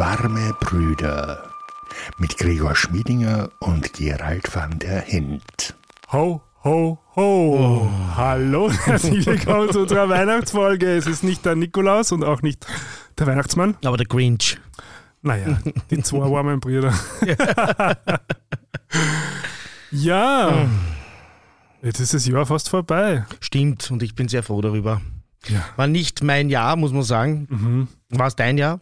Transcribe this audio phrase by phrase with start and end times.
[0.00, 1.50] Warme Brüder
[2.16, 5.76] mit Gregor Schmiedinger und Gerald van der Hint.
[6.10, 7.84] Ho, ho, ho.
[7.84, 7.90] Oh.
[8.16, 10.96] Hallo, herzlich willkommen zu unserer Weihnachtsfolge.
[10.96, 12.66] Es ist nicht der Nikolaus und auch nicht
[13.18, 13.76] der Weihnachtsmann.
[13.84, 14.58] Aber der Grinch.
[15.20, 15.58] Naja,
[15.90, 16.94] die zwei warmen Brüder.
[19.90, 20.66] ja,
[21.82, 23.26] jetzt ist das Jahr fast vorbei.
[23.40, 25.02] Stimmt, und ich bin sehr froh darüber.
[25.46, 25.62] Ja.
[25.76, 27.46] War nicht mein Jahr, muss man sagen.
[27.50, 27.88] Mhm.
[28.08, 28.80] War es dein Jahr?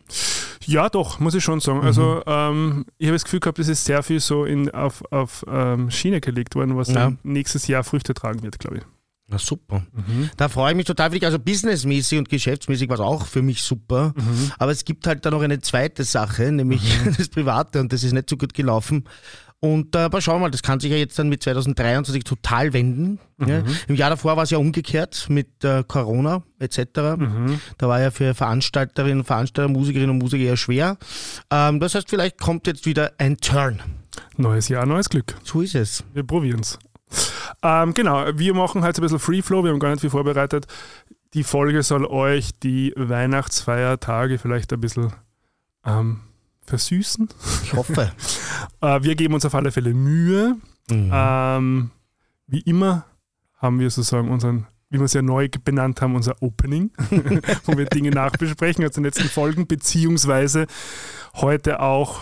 [0.69, 1.81] Ja, doch, muss ich schon sagen.
[1.81, 2.23] Also, mhm.
[2.27, 5.45] Also ähm, ich habe das Gefühl gehabt, es ist sehr viel so in, auf, auf
[5.49, 7.13] ähm, Schiene gelegt worden, was ja.
[7.23, 8.83] nächstes Jahr Früchte tragen wird, glaube ich.
[9.31, 9.85] Na super.
[9.93, 10.31] Mhm.
[10.37, 11.25] Da freue ich mich total für dich.
[11.27, 14.15] Also businessmäßig und geschäftsmäßig war es auch für mich super.
[14.17, 14.53] Mhm.
[14.59, 17.15] Aber es gibt halt da noch eine zweite Sache, nämlich mhm.
[17.19, 19.05] das Private und das ist nicht so gut gelaufen.
[19.61, 22.73] Und äh, aber schauen wir mal, das kann sich ja jetzt dann mit 2023 total
[22.73, 23.19] wenden.
[23.39, 23.49] Mhm.
[23.49, 23.63] Ja.
[23.89, 26.79] Im Jahr davor war es ja umgekehrt mit äh, Corona etc.
[27.17, 27.61] Mhm.
[27.77, 30.97] Da war ja für Veranstalterinnen, Veranstalter, Musikerinnen und Musiker eher schwer.
[31.51, 33.83] Ähm, das heißt, vielleicht kommt jetzt wieder ein Turn.
[34.37, 35.35] Neues Jahr, neues Glück.
[35.43, 36.05] So ist es.
[36.15, 36.79] Wir probieren es.
[37.63, 40.67] Ähm, genau, wir machen halt ein bisschen Free Flow, wir haben gar nicht viel vorbereitet.
[41.35, 45.13] Die Folge soll euch die Weihnachtsfeiertage vielleicht ein bisschen
[45.85, 46.21] ähm,
[46.69, 47.29] versüßen.
[47.65, 48.13] Ich hoffe.
[48.81, 50.57] äh, wir geben uns auf alle Fälle Mühe.
[50.91, 51.11] Mhm.
[51.13, 51.91] Ähm,
[52.47, 53.05] wie immer
[53.57, 56.91] haben wir sozusagen unseren, wie wir es ja neu benannt haben, unser Opening,
[57.65, 60.67] wo wir Dinge nachbesprechen aus den letzten Folgen, beziehungsweise
[61.35, 62.21] heute auch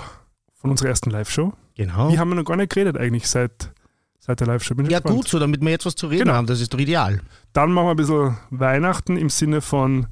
[0.54, 1.52] von unserer ersten Live-Show.
[1.76, 2.10] Genau.
[2.10, 3.72] Die haben wir noch gar nicht geredet eigentlich seit,
[4.18, 4.74] seit der Live-Show.
[4.74, 5.16] Ja, gespannt.
[5.16, 6.34] gut so, damit wir jetzt was zu reden genau.
[6.34, 6.46] haben.
[6.46, 7.20] Das ist doch ideal.
[7.52, 10.06] Dann machen wir ein bisschen Weihnachten im Sinne von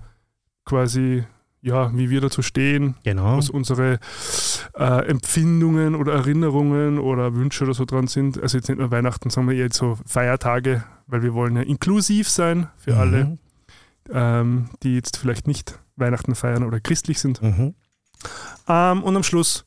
[0.64, 1.24] quasi
[1.64, 3.38] ja, wie wir dazu stehen, genau.
[3.38, 3.98] was unsere
[4.74, 8.40] äh, Empfindungen oder Erinnerungen oder Wünsche oder so dran sind.
[8.40, 12.28] Also jetzt nicht nur Weihnachten, sagen wir eher so Feiertage, weil wir wollen ja inklusiv
[12.28, 13.00] sein für mhm.
[13.00, 13.38] alle,
[14.12, 17.40] ähm, die jetzt vielleicht nicht Weihnachten feiern oder christlich sind.
[17.40, 17.74] Mhm.
[18.68, 19.64] Ähm, und am Schluss,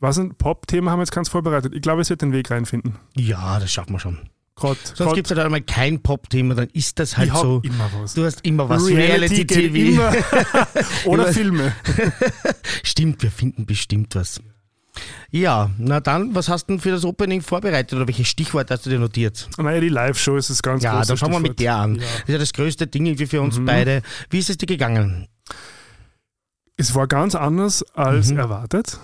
[0.00, 1.74] was ein Pop-Thema haben wir jetzt ganz vorbereitet.
[1.74, 2.96] Ich glaube, es wird den Weg reinfinden.
[3.14, 4.30] Ja, das schaffen wir schon.
[4.56, 7.60] Grad, Sonst gibt es halt einmal kein Pop-Thema, dann ist das halt ich so.
[7.64, 8.14] immer was.
[8.14, 8.86] Du hast immer was.
[8.86, 10.00] Reality, TV.
[11.06, 11.74] Oder Filme.
[12.84, 14.40] Stimmt, wir finden bestimmt was.
[15.30, 18.86] Ja, na dann, was hast du denn für das Opening vorbereitet oder welche Stichworte hast
[18.86, 19.48] du dir notiert?
[19.58, 21.96] Naja, die Live-Show ist das ganz Ja, dann fangen wir mit der an.
[21.96, 22.02] Ja.
[22.02, 23.64] Das ist ja das größte Ding irgendwie für uns mhm.
[23.64, 24.02] beide.
[24.30, 25.26] Wie ist es dir gegangen?
[26.76, 28.38] Es war ganz anders als mhm.
[28.38, 28.98] erwartet.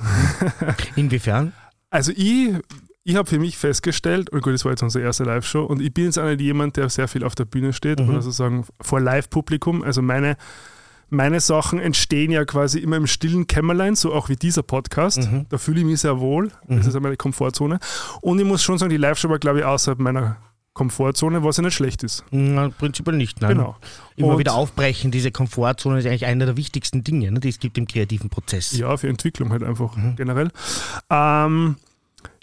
[0.95, 1.53] Inwiefern?
[1.91, 2.51] Also ich
[3.05, 5.93] ich habe für mich festgestellt, und gut, das war jetzt unsere erste Live-Show, und ich
[5.93, 8.11] bin jetzt einer jemand, der sehr viel auf der Bühne steht mhm.
[8.11, 9.83] oder sozusagen vor Live-Publikum.
[9.83, 10.37] Also meine,
[11.09, 15.19] meine Sachen entstehen ja quasi immer im stillen Kämmerlein, so auch wie dieser Podcast.
[15.19, 15.47] Mhm.
[15.49, 16.51] Da fühle ich mich sehr wohl.
[16.69, 16.89] Das mhm.
[16.89, 17.79] ist meine Komfortzone.
[18.21, 20.37] Und ich muss schon sagen, die Live-Show war, glaube ich, außerhalb meiner
[20.73, 22.25] Komfortzone, was ja nicht schlecht ist.
[22.31, 23.57] Na, prinzipiell nicht, nein.
[23.57, 23.77] Genau.
[24.17, 27.59] Immer und wieder aufbrechen, diese Komfortzone ist eigentlich einer der wichtigsten Dinge, ne, die es
[27.59, 28.77] gibt im kreativen Prozess.
[28.79, 30.15] Ja, für Entwicklung halt einfach mhm.
[30.17, 30.51] generell.
[31.11, 31.77] Ähm,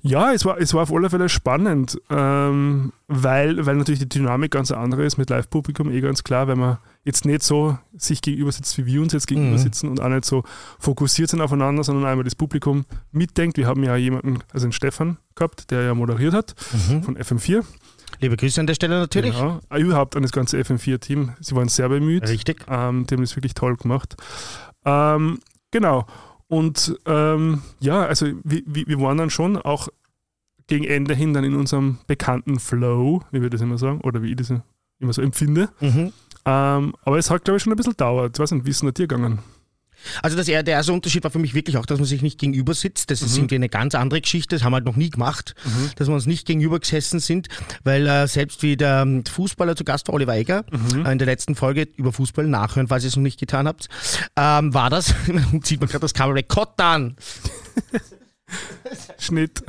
[0.07, 4.51] ja, es war, es war auf alle Fälle spannend, ähm, weil, weil natürlich die Dynamik
[4.51, 8.51] ganz andere ist mit Live-Publikum, eh ganz klar, weil man jetzt nicht so sich gegenüber
[8.51, 9.61] sitzt, wie wir uns jetzt gegenüber mhm.
[9.61, 10.43] sitzen und auch nicht so
[10.79, 13.57] fokussiert sind aufeinander, sondern einmal das Publikum mitdenkt.
[13.57, 16.55] Wir haben ja jemanden, also den Stefan gehabt, der ja moderiert hat
[16.89, 17.03] mhm.
[17.03, 17.63] von FM4.
[18.19, 19.37] Liebe Grüße an der Stelle natürlich.
[19.37, 21.33] Ja, überhaupt an das ganze FM4-Team.
[21.39, 22.27] Sie waren sehr bemüht.
[22.27, 22.65] Richtig.
[22.67, 24.15] Ähm, die haben das wirklich toll gemacht.
[24.85, 25.39] Ähm,
[25.71, 26.05] genau.
[26.47, 29.89] Und ähm, ja, also wir, wir waren dann schon auch
[30.67, 34.31] gegen Ende hin dann in unserem bekannten Flow, wie wir das immer sagen, oder wie
[34.31, 34.53] ich das
[34.99, 35.69] immer so empfinde.
[35.79, 36.13] Mhm.
[36.45, 38.35] Ähm, aber es hat, glaube ich, schon ein bisschen dauert.
[38.35, 39.39] Ich weiß nicht, wie ist es dir gegangen?
[40.21, 42.73] Also das, der erste Unterschied war für mich wirklich auch, dass man sich nicht gegenüber
[42.73, 43.11] sitzt.
[43.11, 43.37] Das ist mhm.
[43.37, 44.55] irgendwie eine ganz andere Geschichte.
[44.55, 45.91] Das haben wir halt noch nie gemacht, mhm.
[45.95, 47.47] dass wir uns nicht gegenüber gesessen sind,
[47.83, 51.05] weil äh, selbst wie der ähm, Fußballer zu Gast war, Oliver Eiger, mhm.
[51.05, 53.87] äh, in der letzten Folge über Fußball nachhören, falls ihr es noch nicht getan habt,
[54.35, 55.13] ähm, war das,
[55.63, 57.15] sieht man gerade das Kabel Rekord an.
[59.19, 59.63] Schnitt.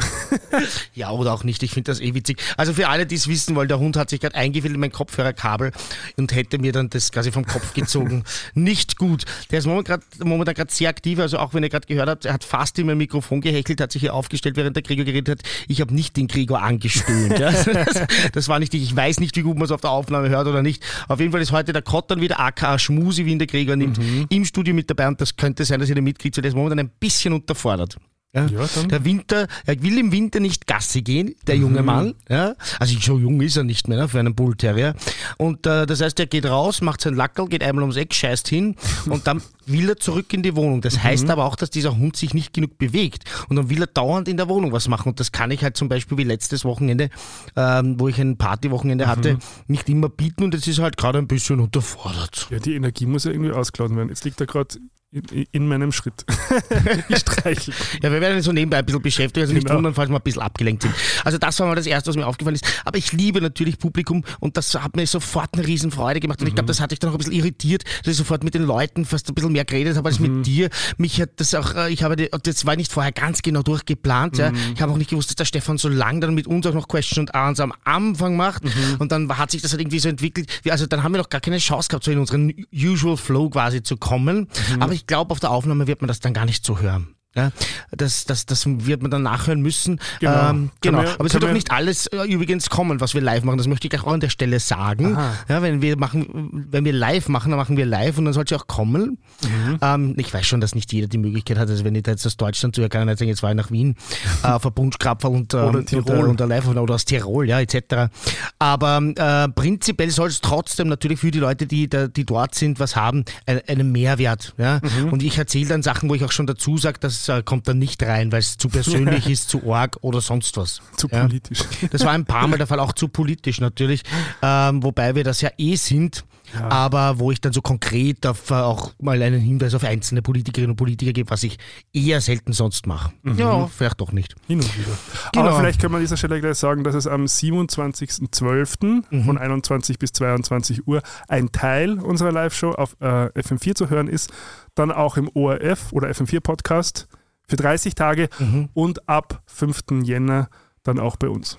[0.95, 1.63] ja, oder auch nicht.
[1.63, 2.41] Ich finde das eh witzig.
[2.57, 4.93] Also für alle, die es wissen wollen, der Hund hat sich gerade eingefüllt in mein
[4.93, 5.73] Kopfhörerkabel
[6.17, 8.25] und hätte mir dann das quasi vom Kopf gezogen.
[8.55, 9.25] nicht gut.
[9.51, 11.19] Der ist momentan gerade sehr aktiv.
[11.19, 13.93] Also auch wenn ihr gerade gehört habt, er hat fast in mein Mikrofon gehechelt, hat
[13.93, 15.49] sich hier aufgestellt, während der Gregor geredet hat.
[15.67, 17.39] Ich habe nicht den Gregor angestöhnt.
[17.39, 17.53] Ja.
[17.53, 20.47] Das, das, war nicht, ich weiß nicht, wie gut man es auf der Aufnahme hört
[20.47, 20.83] oder nicht.
[21.09, 23.99] Auf jeden Fall ist heute der Kottern wieder aka Schmusi, wie ihn der Gregor nimmt,
[23.99, 24.27] mhm.
[24.29, 26.55] im Studio mit dabei und das könnte sein, dass ihr den mitkriegt, weil der ist
[26.55, 27.99] momentan ein bisschen unterfordert.
[28.35, 31.63] Ja, ja, der Winter, er will im Winter nicht Gassi gehen, der mhm.
[31.63, 32.15] junge Mann.
[32.29, 34.95] Ja, also so jung ist er nicht mehr ne, für einen Bullterrier.
[35.39, 38.47] Und äh, das heißt, er geht raus, macht sein Lackel, geht einmal ums Eck, scheißt
[38.49, 38.77] hin
[39.09, 40.83] und dann will er zurück in die Wohnung.
[40.83, 41.05] Das mhm.
[41.05, 43.25] heißt aber auch, dass dieser Hund sich nicht genug bewegt.
[43.49, 45.09] Und dann will er dauernd in der Wohnung was machen.
[45.09, 47.09] Und das kann ich halt zum Beispiel wie letztes Wochenende,
[47.57, 49.09] ähm, wo ich ein Partywochenende mhm.
[49.09, 49.39] hatte,
[49.69, 50.45] nicht immer bieten.
[50.45, 52.47] Und es ist halt gerade ein bisschen unterfordert.
[52.51, 54.11] Ja, die Energie muss ja irgendwie ausgeladen werden.
[54.11, 54.77] Jetzt liegt er gerade
[55.11, 56.27] in, in meinem Schritt.
[57.09, 57.73] ich streichel.
[58.03, 59.79] Ja, wir werden so nebenbei ein bisschen beschäftigt, also nicht Genau.
[59.79, 60.95] wundern, falls wir ein bisschen abgelenkt sind.
[61.25, 62.67] Also das war mal das Erste, was mir aufgefallen ist.
[62.85, 66.41] Aber ich liebe natürlich Publikum und das hat mir sofort eine Riesenfreude gemacht.
[66.43, 66.57] Und ich Mhm.
[66.57, 69.07] glaube, das hat dich dann auch ein bisschen irritiert, dass ich sofort mit den Leuten
[69.07, 70.37] fast ein bisschen mehr geredet habe als Mhm.
[70.39, 70.69] mit dir.
[70.99, 74.37] Mich hat das auch, äh, ich habe, das war nicht vorher ganz genau durchgeplant.
[74.37, 74.51] Ja.
[74.51, 74.57] Mhm.
[74.75, 76.87] Ich habe auch nicht gewusst, dass der Stefan so lang dann mit uns auch noch
[76.87, 78.63] Question and Answer am Anfang macht.
[78.65, 78.71] Mhm.
[78.99, 80.51] Und dann hat sich das halt irgendwie so entwickelt.
[80.69, 83.83] Also dann haben wir noch gar keine Chance gehabt, so in unseren Usual Flow quasi
[83.83, 84.49] zu kommen.
[84.75, 84.83] Mhm.
[84.83, 87.15] Aber ich glaube, auf der Aufnahme wird man das dann gar nicht so hören.
[87.39, 87.51] Ja,
[87.97, 90.01] das, das, das wird man dann nachhören müssen.
[90.21, 90.51] Genau.
[90.51, 90.99] Ähm, genau.
[90.99, 93.59] man- Aber es wird auch nicht alles äh, übrigens kommen, was wir live machen.
[93.59, 95.17] Das möchte ich auch an der Stelle sagen.
[95.17, 95.33] Aha.
[95.49, 98.45] Ja, wenn wir machen, wenn wir live machen, dann machen wir live und dann soll
[98.45, 99.19] es ja auch kommen.
[99.43, 99.79] Mhm.
[99.81, 101.69] Ähm, ich weiß schon, dass nicht jeder die Möglichkeit hat.
[101.71, 103.95] Also wenn ich da jetzt aus Deutschland zuhöre, kann sagen, jetzt war ich nach Wien,
[104.43, 106.27] äh, Bunschkrapfer und, ähm, Oder und, Tirol.
[106.29, 108.11] und der live oder aus Tirol, ja, etc.
[108.59, 112.81] Aber äh, prinzipiell soll es trotzdem natürlich für die Leute, die, da, die dort sind,
[112.81, 114.55] was haben, ein, einen Mehrwert.
[114.59, 114.81] Ja?
[114.83, 115.13] Mhm.
[115.13, 117.79] Und ich erzähle dann Sachen, wo ich auch schon dazu sage, das äh, kommt dann
[117.79, 120.81] nicht rein, weil es zu persönlich ist, zu arg oder sonst was.
[120.97, 121.23] Zu Ja.
[121.23, 121.61] politisch.
[121.91, 124.03] Das war ein paar Mal der Fall, auch zu politisch natürlich,
[124.43, 126.25] ähm, wobei wir das ja eh sind,
[126.71, 130.71] aber wo ich dann so konkret auf, äh, auch mal einen Hinweis auf einzelne Politikerinnen
[130.71, 131.59] und Politiker gebe, was ich
[131.93, 133.13] eher selten sonst mache.
[133.37, 134.35] Ja, vielleicht doch nicht.
[134.47, 134.97] Hin und wieder.
[135.33, 135.47] Genau.
[135.47, 139.03] Aber vielleicht können wir an dieser Stelle gleich sagen, dass es am 27.12.
[139.11, 139.25] Mhm.
[139.25, 144.33] von 21 bis 22 Uhr ein Teil unserer Live-Show auf äh, FM4 zu hören ist.
[144.75, 147.09] Dann auch im ORF oder FM4 Podcast
[147.49, 148.69] für 30 Tage Mhm.
[148.75, 150.03] und ab 5.
[150.05, 150.49] Jänner
[150.85, 151.59] dann auch bei uns.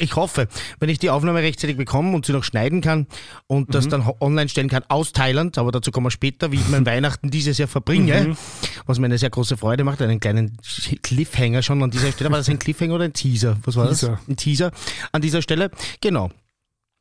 [0.00, 0.46] Ich hoffe,
[0.78, 3.08] wenn ich die Aufnahme rechtzeitig bekomme und sie noch schneiden kann
[3.48, 6.68] und das dann online stellen kann aus Thailand, aber dazu kommen wir später, wie ich
[6.68, 8.36] mein Weihnachten dieses Jahr verbringe,
[8.86, 10.56] was mir eine sehr große Freude macht, einen kleinen
[11.02, 12.30] Cliffhanger schon an dieser Stelle.
[12.30, 13.56] War das ein Cliffhanger oder ein Teaser?
[13.64, 14.10] Was war Teaser.
[14.10, 14.28] das?
[14.28, 14.70] Ein Teaser
[15.10, 15.72] an dieser Stelle.
[16.00, 16.30] Genau.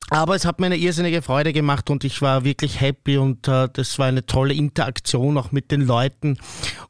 [0.09, 3.67] Aber es hat mir eine irrsinnige Freude gemacht und ich war wirklich happy und äh,
[3.71, 6.37] das war eine tolle Interaktion auch mit den Leuten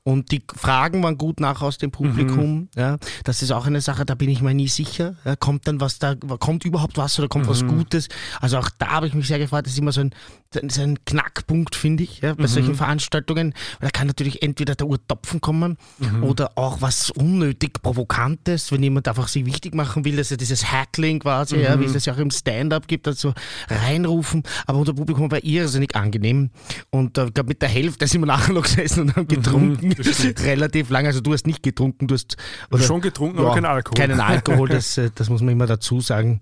[0.03, 2.69] und die Fragen waren gut nach aus dem Publikum.
[2.75, 5.15] Ja, das ist auch eine Sache, da bin ich mir nie sicher.
[5.25, 8.07] Ja, kommt dann was da, kommt überhaupt was oder kommt was Gutes?
[8.39, 9.65] Also auch da habe ich mich sehr gefreut.
[9.65, 10.11] Das ist immer so ein,
[10.53, 13.53] ist ein Knackpunkt, finde ich, ja, bei solchen Veranstaltungen.
[13.81, 15.77] Da kann natürlich entweder der Urtopfen kommen
[16.21, 20.71] oder auch was unnötig Provokantes, wenn jemand einfach sich wichtig machen will, dass er dieses
[20.71, 23.33] Hackling quasi, ja, wie es das ja auch im Stand-up gibt, also
[23.69, 24.43] reinrufen.
[24.65, 26.49] Aber unser Publikum war irrsinnig angenehm.
[26.89, 29.93] Und äh, ich glaube, mit der Hälfte sind wir nachher noch gesessen und haben getrunken.
[30.43, 31.07] Relativ lange.
[31.07, 32.37] Also du hast nicht getrunken, du hast
[32.71, 33.95] oder, Schon getrunken, aber keinen Alkohol.
[33.95, 36.39] Keinen Alkohol, das, äh, das muss man immer dazu sagen.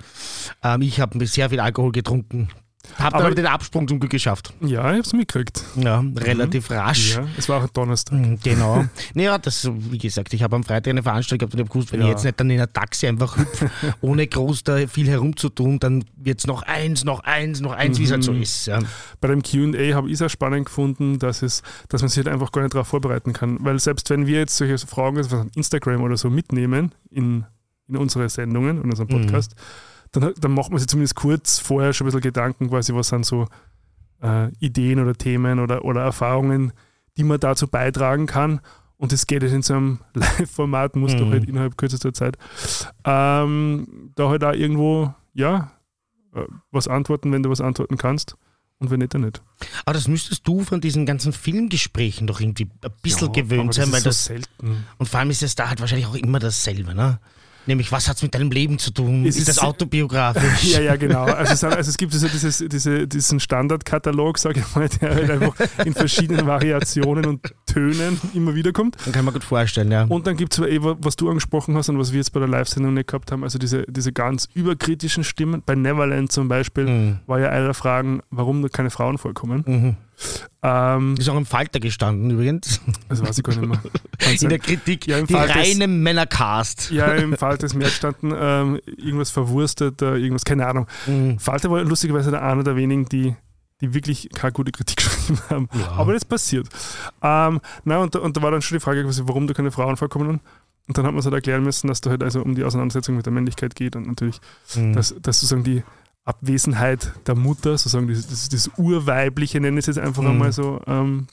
[0.63, 2.49] Ähm, ich habe sehr viel Alkohol getrunken.
[2.97, 4.53] Habe Aber- aber den Absprung zum Glück geschafft.
[4.61, 5.63] Ja, ich habe es mitgekriegt.
[5.75, 7.15] Ja, relativ rasch.
[7.15, 8.13] Ja, es war auch ein Donnerstag.
[8.19, 8.85] Mhm, Genau.
[9.13, 11.91] naja, das, wie gesagt, ich habe am Freitag eine Veranstaltung gehabt und ich habe gewusst,
[11.91, 12.11] wenn ich Ja.
[12.13, 13.69] jetzt nicht dann in ein Taxi einfach hüpfe,
[14.01, 18.03] ohne groß da viel herumzutun, dann wird es noch eins, noch eins, noch eins, wie
[18.03, 18.67] es halt so ist.
[18.67, 18.79] Ja.
[19.21, 22.27] Bei dem QA habe ich es auch spannend gefunden, dass, es, dass man sich halt
[22.27, 23.57] einfach gar nicht darauf vorbereiten kann.
[23.61, 27.45] Weil selbst wenn wir jetzt solche Fragen also von Instagram oder so mitnehmen in,
[27.87, 29.55] in unsere Sendungen, in unserem Podcast,
[30.15, 33.25] dann, dann macht man sich zumindest kurz vorher schon ein bisschen Gedanken, quasi, was sind
[33.25, 33.47] so
[34.21, 36.73] äh, Ideen oder Themen oder, oder Erfahrungen,
[37.17, 38.61] die man dazu beitragen kann.
[38.97, 41.31] Und das geht jetzt in so einem Live-Format, muss doch Mhm.
[41.31, 42.37] halt innerhalb kürzester Zeit
[43.03, 45.71] ähm, da halt auch irgendwo, ja,
[46.33, 46.41] äh,
[46.71, 48.35] was antworten, wenn du was antworten kannst.
[48.77, 49.41] Und wenn nicht, dann nicht.
[49.85, 53.85] Aber das müsstest du von diesen ganzen Filmgesprächen doch irgendwie ein bisschen Ja, gewöhnt sein,
[53.85, 54.85] ist weil so das, selten.
[54.97, 57.19] und vor allem ist es da halt wahrscheinlich auch immer dasselbe, ne?
[57.67, 59.25] Nämlich, was hat es mit deinem Leben zu tun?
[59.25, 60.63] Es ist, das autobiografisch?
[60.75, 61.23] Ja, ja, genau.
[61.23, 65.31] Also es, also es gibt so dieses, diese, diesen Standardkatalog, sage ich mal, der halt
[65.31, 65.55] einfach
[65.85, 68.97] in verschiedenen Variationen und Tönen immer wieder kommt.
[69.05, 70.03] Dann kann man gut vorstellen, ja.
[70.03, 72.49] Und dann gibt es eh, was du angesprochen hast und was wir jetzt bei der
[72.49, 75.61] Live-Sendung nicht gehabt haben, also diese, diese ganz überkritischen Stimmen.
[75.65, 77.19] Bei Neverland zum Beispiel Mhm.
[77.25, 79.63] war ja eine der Fragen, warum da keine Frauen vorkommen.
[79.65, 79.95] Mhm.
[80.63, 82.81] Ähm, Ist auch im Falter gestanden übrigens.
[83.09, 83.79] das weiß ich gar nicht mehr.
[84.17, 85.05] Kann In der Kritik.
[85.07, 86.89] Ja, im die Fall des- reine Männercast.
[86.91, 90.87] Ja, im Falter ist mehr gestanden, ähm, irgendwas verwurstet, äh, irgendwas, keine Ahnung.
[91.05, 91.37] Mhm.
[91.39, 93.35] Falter war lustigerweise der einer der wenigen, die,
[93.81, 95.69] die wirklich keine gute Kritik geschrieben haben.
[95.97, 96.67] Aber das passiert.
[97.21, 99.97] Ähm, na, und, da- und da war dann schon die Frage, warum da keine Frauen
[99.97, 100.39] vorkommen.
[100.87, 103.15] Und dann hat man es halt erklären müssen, dass da halt also um die Auseinandersetzung
[103.15, 104.39] mit der Männlichkeit geht und natürlich,
[104.75, 104.93] Mhm.
[104.93, 105.83] dass, dass sozusagen die
[106.25, 110.29] Abwesenheit der Mutter, sozusagen das, das, das Urweibliche, nenne ich es jetzt einfach Mhm.
[110.29, 111.27] einmal so ähm,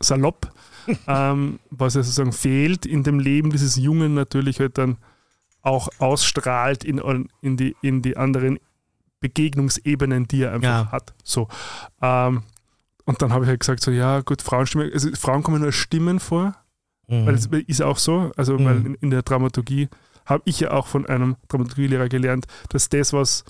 [0.00, 0.50] salopp,
[1.08, 4.96] ähm, was ja sozusagen fehlt in dem Leben dieses Jungen natürlich halt dann
[5.62, 7.02] auch ausstrahlt in,
[7.42, 8.58] in, die, in die anderen
[9.20, 10.92] Begegnungsebenen, die er einfach Ja.
[10.92, 11.12] hat.
[11.24, 11.48] So.
[12.00, 12.42] Ähm,
[13.04, 15.74] und dann habe ich halt gesagt, so ja gut, Frauenstimme, also Frauen kommen nur als
[15.76, 16.54] Stimmen vor,
[17.08, 17.26] Mhm.
[17.26, 18.64] weil es ist auch so, also Mhm.
[18.64, 19.88] weil in, in der Dramaturgie
[20.24, 23.44] habe ich ja auch von einem Dramaturgielehrer gelernt, dass das, was,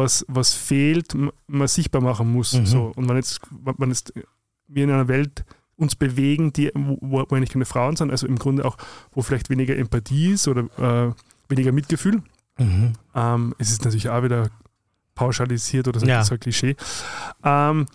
[0.00, 1.14] was, was fehlt,
[1.46, 2.54] man sichtbar machen muss.
[2.54, 2.66] Mhm.
[2.66, 2.92] So.
[2.96, 3.40] Und wenn jetzt,
[3.78, 4.12] wenn jetzt
[4.68, 5.44] wir in einer Welt
[5.76, 8.76] uns bewegen, die, wo, wo eigentlich keine Frauen sind, also im Grunde auch,
[9.12, 10.62] wo vielleicht weniger Empathie ist oder
[11.08, 11.12] äh,
[11.48, 12.22] weniger Mitgefühl.
[12.58, 12.92] Mhm.
[13.14, 14.50] Ähm, es ist natürlich auch wieder
[15.14, 16.22] pauschalisiert oder so, Ja.
[16.24, 16.76] so ein Klischee.
[17.44, 17.86] Ähm,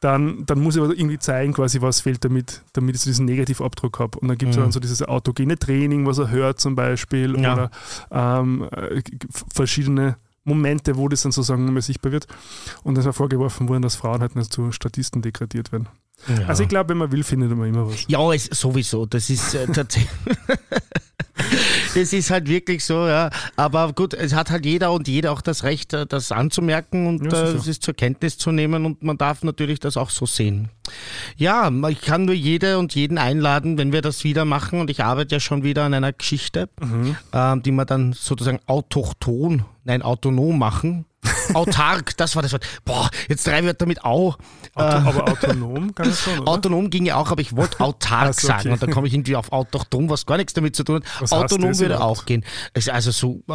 [0.00, 3.24] dann, dann muss ich aber irgendwie zeigen, quasi, was fehlt, damit, damit ich so diesen
[3.24, 4.18] Negativabdruck habe.
[4.18, 4.62] Und dann gibt es Mhm.
[4.62, 7.52] dann so dieses autogene Training, was er hört zum Beispiel, Ja.
[7.54, 7.70] oder
[8.10, 9.02] ähm, äh,
[9.54, 12.26] verschiedene Momente, wo das dann sozusagen mal sichtbar wird.
[12.82, 15.88] Und es war vorgeworfen worden, dass Frauen halt nur zu Statisten degradiert werden.
[16.28, 16.46] Ja.
[16.46, 18.04] Also ich glaube, wenn man will, findet man immer was.
[18.08, 19.04] Ja, es, sowieso.
[19.06, 20.10] Das ist äh, tatsächlich.
[21.94, 23.30] das ist halt wirklich so, ja.
[23.56, 27.32] Aber gut, es hat halt jeder und jeder auch das Recht, äh, das anzumerken und
[27.32, 30.26] Ja, äh, es ist zur Kenntnis zu nehmen und man darf natürlich das auch so
[30.26, 30.70] sehen.
[31.36, 35.02] Ja, ich kann nur jede und jeden einladen, wenn wir das wieder machen und ich
[35.04, 37.16] arbeite ja schon wieder an einer Geschichte, Mhm.
[37.32, 41.04] ähm, die wir dann sozusagen autochton, nein, autonom machen.
[41.54, 42.66] Autark, das war das Wort.
[42.84, 44.34] Boah, jetzt drei Wörter mit Au.
[44.34, 44.38] Auto,
[44.76, 46.50] Äh, aber autonom kann es schon, oder?
[46.50, 48.56] Autonom ging ja auch, aber ich wollte autark Ach so, okay.
[48.58, 51.04] sagen und dann komme ich irgendwie auf autochton, was gar nichts damit zu tun hat.
[51.20, 52.20] Was Autonom würde überhaupt?
[52.20, 52.44] auch gehen.
[52.90, 53.52] Also so äh,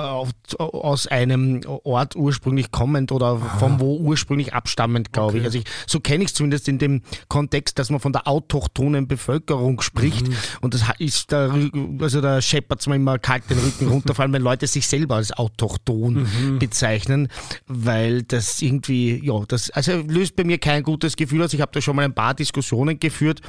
[0.63, 5.39] aus einem Ort ursprünglich kommend oder von wo ursprünglich abstammend, glaube ich.
[5.39, 5.45] Okay.
[5.45, 9.07] Also ich, so kenne ich es zumindest in dem Kontext, dass man von der autochthonen
[9.07, 10.35] Bevölkerung spricht Mhm.
[10.61, 11.53] und das ist da,
[12.01, 14.87] also da scheppert es mir immer kalt den Rücken runter, vor allem wenn Leute sich
[14.87, 16.59] selber als autochton Mhm.
[16.59, 17.27] bezeichnen,
[17.67, 21.53] weil das irgendwie, ja, das also löst bei mir kein gutes Gefühl aus.
[21.53, 23.41] Ich habe da schon mal ein paar Diskussionen geführt,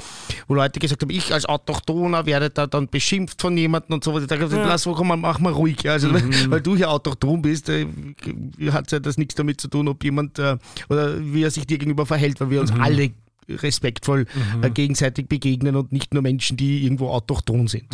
[0.48, 4.18] wo Leute gesagt haben, ich als Autochtoner werde da dann beschimpft von jemandem und so.
[4.18, 5.88] Ich dachte, lass komm mal, mach mal ruhig.
[5.88, 6.50] Also, Mhm.
[6.50, 7.86] weil du hier autochton bist, äh,
[8.70, 10.56] hat ja das nichts damit zu tun, ob jemand äh,
[10.88, 13.10] oder wie er sich dir gegenüber verhält, weil wir uns alle
[13.48, 14.26] respektvoll
[14.62, 17.84] äh, gegenseitig begegnen und nicht nur Menschen, die irgendwo autochton sind.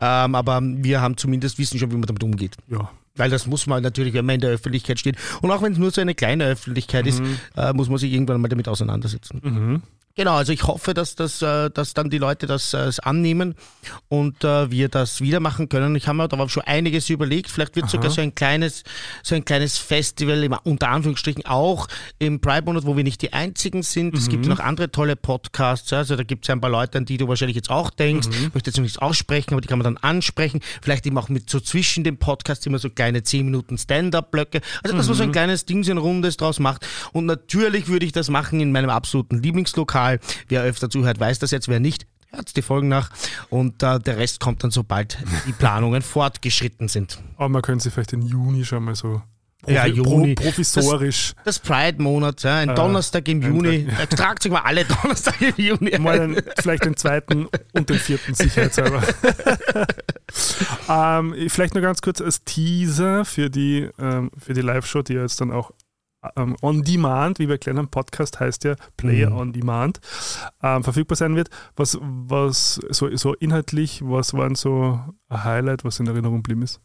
[0.00, 2.56] Ähm, aber wir haben zumindest wissen schon, wie man damit umgeht.
[2.68, 2.90] Ja.
[3.14, 5.16] Weil das muss man natürlich, wenn man in der Öffentlichkeit steht.
[5.42, 7.22] Und auch wenn es nur so eine kleine Öffentlichkeit ist,
[7.54, 9.40] äh, muss man sich irgendwann mal damit auseinandersetzen.
[9.44, 9.82] Mhm.
[10.14, 13.54] Genau, also ich hoffe, dass, das, äh, dass dann die Leute das äh, annehmen
[14.08, 15.96] und äh, wir das wieder machen können.
[15.96, 17.50] Ich habe mir da schon einiges überlegt.
[17.50, 18.84] Vielleicht wird sogar so ein kleines,
[19.22, 21.88] so ein kleines Festival, im, unter Anführungsstrichen auch
[22.18, 24.14] im Pride-Monat, wo wir nicht die einzigen sind.
[24.14, 25.90] Es gibt noch andere tolle Podcasts.
[25.94, 28.28] Also da gibt es ein paar Leute, an die du wahrscheinlich jetzt auch denkst.
[28.28, 30.60] Ich möchte jetzt noch nichts aussprechen, aber die kann man dann ansprechen.
[30.82, 34.60] Vielleicht eben auch mit so zwischen den Podcasts immer so kleine 10 Minuten Stand-up-Blöcke.
[34.82, 36.86] Also dass man so ein kleines Ding, so ein Rundes draus macht.
[37.12, 40.01] Und natürlich würde ich das machen in meinem absoluten Lieblingslokal.
[40.48, 41.68] Wer öfter zuhört, weiß das jetzt.
[41.68, 43.10] Wer nicht, hört die Folgen nach.
[43.50, 47.18] Und äh, der Rest kommt dann, sobald die Planungen fortgeschritten sind.
[47.36, 49.22] Aber man könnte sich vielleicht im Juni schon mal so
[49.66, 50.34] Ja, Juni.
[50.34, 53.86] Pro, provisorisch Das Pride-Monat, ja, ein Donnerstag im Juni.
[54.00, 56.34] Äh, Tragt sich mal alle Donnerstag im Juni mal ein.
[56.34, 59.02] den, vielleicht den zweiten und den vierten sicherheitshalber.
[60.88, 65.22] ähm, vielleicht nur ganz kurz als Teaser für die, ähm, für die Live-Show, die ja
[65.22, 65.70] jetzt dann auch
[66.36, 69.36] ähm, on demand, wie wir erklären haben, Podcast heißt ja Player Mhm.
[69.36, 70.00] on Demand,
[70.62, 71.48] ähm, verfügbar sein wird.
[71.76, 76.80] Was, was so, so inhaltlich, was waren so ein Highlight, was in Erinnerung geblieben ist?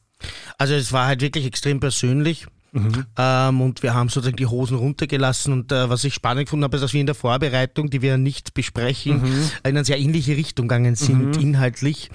[0.57, 2.47] Also es war halt wirklich extrem persönlich.
[2.73, 3.05] Mhm.
[3.17, 5.53] Ähm, und wir haben sozusagen die Hosen runtergelassen.
[5.53, 8.17] Und äh, was ich spannend gefunden habe, ist, dass wir in der Vorbereitung, die wir
[8.17, 9.27] nicht besprechen, Mhm.
[9.27, 12.09] in eine sehr ähnliche Richtung gegangen sind, inhaltlich.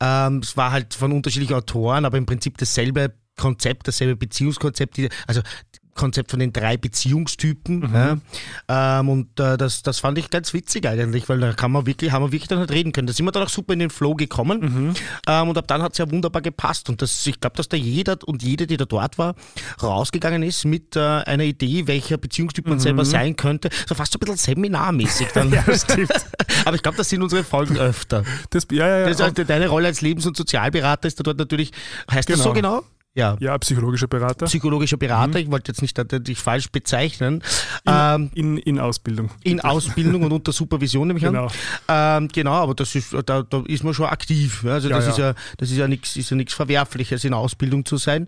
[0.00, 5.08] Ähm, es war halt von unterschiedlichen Autoren, aber im Prinzip dasselbe Konzept, dasselbe Beziehungskonzept, die,
[5.26, 5.40] also
[5.94, 7.78] Konzept von den drei Beziehungstypen.
[7.80, 7.94] Mhm.
[8.68, 9.00] Ja.
[9.00, 12.12] Ähm, und äh, das, das fand ich ganz witzig eigentlich, weil da kann man wirklich,
[12.12, 13.06] haben wir wirklich dann halt reden können.
[13.06, 14.60] Da sind wir dann auch super in den Flow gekommen.
[14.60, 14.94] Mhm.
[15.26, 16.88] Ähm, und ab dann hat es ja wunderbar gepasst.
[16.88, 19.34] Und das, ich glaube, dass da jeder und jede, die da dort war,
[19.82, 23.70] rausgegangen ist mit äh, einer Idee, welcher Beziehungstyp man selber sein könnte.
[23.86, 25.50] So fast so ein bisschen seminarmäßig dann.
[25.50, 25.54] Mhm.
[25.64, 26.06] Ja.
[26.64, 28.24] Aber ich glaube, das sind unsere Folgen öfter.
[28.50, 29.08] Das, ja, ja, ja.
[29.08, 31.72] Das halt deine Rolle als Lebens- und Sozialberater ist da dort natürlich,
[32.10, 32.82] heißt das so genau?
[33.16, 33.36] Ja.
[33.38, 34.46] ja, psychologischer Berater.
[34.46, 37.42] Psychologischer Berater, ich wollte jetzt nicht dich falsch bezeichnen.
[37.86, 39.30] ähm, In, in Ausbildung.
[39.44, 41.46] in Ausbildung und unter Supervision nehme ich Genau.
[41.86, 42.24] an.
[42.24, 44.64] Ähm, genau, aber das ist, da, da ist man schon aktiv.
[44.66, 45.10] Also Ja, das ja.
[45.12, 48.26] ist ja, das ist ja nichts, ist ja nichts Verwerfliches, in Ausbildung zu sein.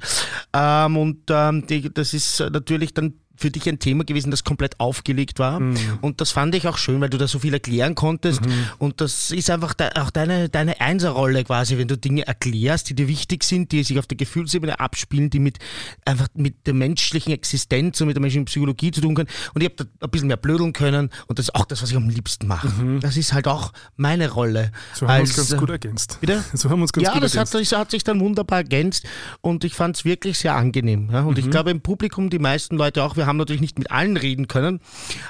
[0.52, 4.80] Ähm, und ähm, die, das ist natürlich dann für dich ein Thema gewesen, das komplett
[4.80, 5.60] aufgelegt war.
[5.60, 5.76] Mhm.
[6.00, 8.40] Und das fand ich auch schön, weil du da so viel erklären konntest.
[8.78, 12.94] Und das ist einfach de auch deine, deine Einserrolle quasi, wenn du Dinge erklärst, die
[12.94, 15.58] dir wichtig sind, die sich auf der Gefühlsebene abspielen, die mit
[16.04, 19.28] einfach mit der menschlichen Existenz und mit der menschlichen Psychologie zu tun können.
[19.54, 21.10] Und ich habe da ein bisschen mehr blödeln können.
[21.26, 22.68] Und das ist auch das, was ich am liebsten mache.
[23.00, 24.72] Das ist halt auch meine Rolle.
[24.94, 26.18] So haben wir uns ganz äh, gut ergänzt.
[26.20, 26.42] Bitte?
[26.56, 27.72] So haben wir uns ganz ja, gut das hat, ergänzt.
[27.72, 29.06] das hat sich dann wunderbar ergänzt
[29.40, 31.10] und ich fand es wirklich sehr angenehm.
[31.12, 31.22] Ja?
[31.22, 31.28] Mhm.
[31.28, 34.16] Und ich glaube im Publikum, die meisten Leute auch, wir haben natürlich nicht mit allen
[34.16, 34.80] reden können,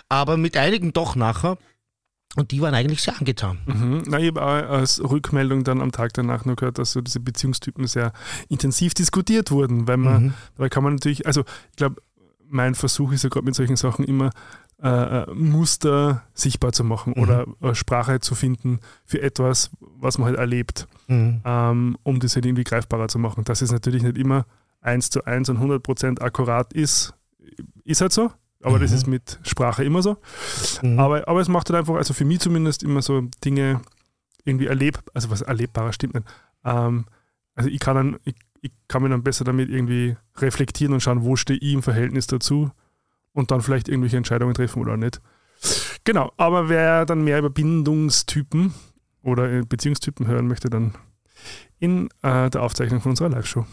[0.09, 1.59] aber mit einigen doch nachher.
[2.35, 3.59] Und die waren eigentlich sehr angetan.
[3.67, 4.03] Mhm.
[4.09, 7.19] Na, ich habe auch als Rückmeldung dann am Tag danach nur gehört, dass so diese
[7.21, 8.13] Beziehungstypen sehr
[8.51, 10.35] intensiv diskutiert wurden, weil man, Mhm.
[10.59, 12.03] da kann man natürlich, also ich glaube,
[12.49, 14.31] mein Versuch ist ja gerade mit solchen Sachen immer,
[14.83, 14.89] äh,
[15.23, 17.23] äh, Muster sichtbar zu machen Mhm.
[17.23, 21.41] oder äh, Sprache zu finden für etwas, was man halt erlebt, Mhm.
[21.45, 23.45] ähm, um das halt irgendwie greifbarer zu machen.
[23.45, 24.45] Dass es natürlich nicht immer
[24.83, 27.15] eins zu eins und 100% akkurat ist,
[27.85, 28.97] ist halt so, aber das Mhm.
[28.97, 30.17] ist mit Sprache immer so.
[30.83, 30.99] Mhm.
[30.99, 33.81] Aber, aber es macht halt einfach, also für mich zumindest immer so Dinge
[34.45, 36.27] irgendwie erleb, also was erlebbarer stimmt nicht.
[36.65, 37.07] Ähm,
[37.55, 41.23] also ich kann dann, ich, ich kann mir dann besser damit irgendwie reflektieren und schauen,
[41.25, 42.71] wo stehe ich im Verhältnis dazu
[43.33, 45.21] und dann vielleicht irgendwelche Entscheidungen treffen oder nicht.
[46.05, 48.75] Genau, aber wer dann mehr über Bindungstypen
[49.23, 50.95] oder Beziehungstypen hören möchte, dann
[51.79, 53.67] in äh, der Aufzeichnung von unserer Live-Show.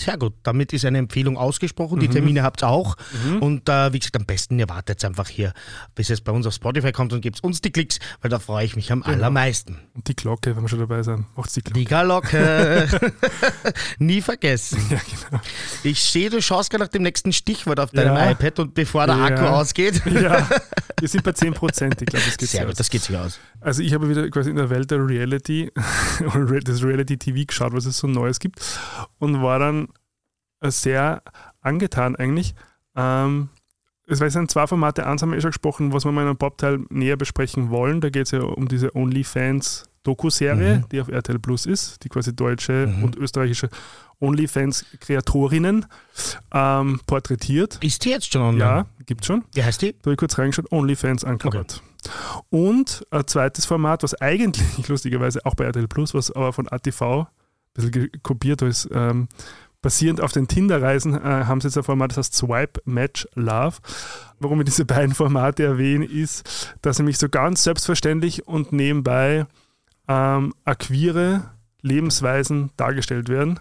[0.00, 1.98] Sehr gut, damit ist eine Empfehlung ausgesprochen.
[1.98, 2.12] Die Mhm.
[2.12, 2.94] Termine habt ihr auch.
[3.26, 3.38] Mhm.
[3.42, 5.52] Und äh, wie gesagt, am besten ihr wartet einfach hier,
[5.96, 8.64] bis es bei uns auf Spotify kommt und gebt uns die Klicks, weil da freue
[8.64, 9.12] ich mich am Genau.
[9.16, 9.80] allermeisten.
[9.94, 11.80] Und die Glocke, wenn wir schon dabei sind, macht's die Glocke.
[11.80, 12.88] Die Galocke.
[13.98, 14.80] Nie vergessen.
[14.88, 15.42] Ja, genau.
[15.82, 18.30] Ich sehe, du schaust gerade nach dem nächsten Stichwort auf deinem Ja.
[18.30, 19.24] iPad und bevor der Ja.
[19.24, 20.00] Akku ausgeht.
[20.18, 20.48] Ja,
[21.00, 23.38] wir sind bei 10%, ich glaube, das geht Sehr gut, das geht sich aus.
[23.60, 25.70] Also ich habe wieder quasi in der Welt der Reality
[26.66, 28.60] des Reality TV geschaut, was es so Neues gibt
[29.18, 29.87] und war dann
[30.62, 31.22] sehr
[31.60, 32.54] angetan eigentlich.
[32.96, 33.48] Ähm,
[34.06, 36.36] es sind zwei Formate, eins haben wir eh schon gesprochen, was wir mal in einem
[36.38, 38.00] Popteil näher besprechen wollen.
[38.00, 40.88] Da geht es ja um diese OnlyFans Doku-Serie, Mhm.
[40.90, 43.04] die auf RTL Plus ist, die quasi deutsche Mhm.
[43.04, 43.68] und österreichische
[44.20, 45.86] OnlyFans-Kreatorinnen
[46.52, 47.78] ähm, porträtiert.
[47.82, 48.60] Ist die jetzt schon online?
[48.64, 49.44] Ja, gibt schon.
[49.52, 49.92] Wie heißt die?
[49.92, 51.82] Da habe ich kurz reingeschaut, OnlyFans uncovered.
[52.50, 57.02] Und ein zweites Format, was eigentlich lustigerweise auch bei RTL Plus, was aber von ATV
[57.02, 57.26] ein
[57.74, 59.28] bisschen kopiert ist, ähm,
[59.80, 63.76] basierend auf den Tinder-Reisen, äh, haben sie jetzt ein Format, das heißt Swipe Match Love.
[64.40, 69.46] Warum ich diese beiden Formate erwähne, ist, dass nämlich so ganz selbstverständlich und nebenbei
[70.08, 71.50] ähm, queere
[71.82, 73.60] Lebensweisen dargestellt werden.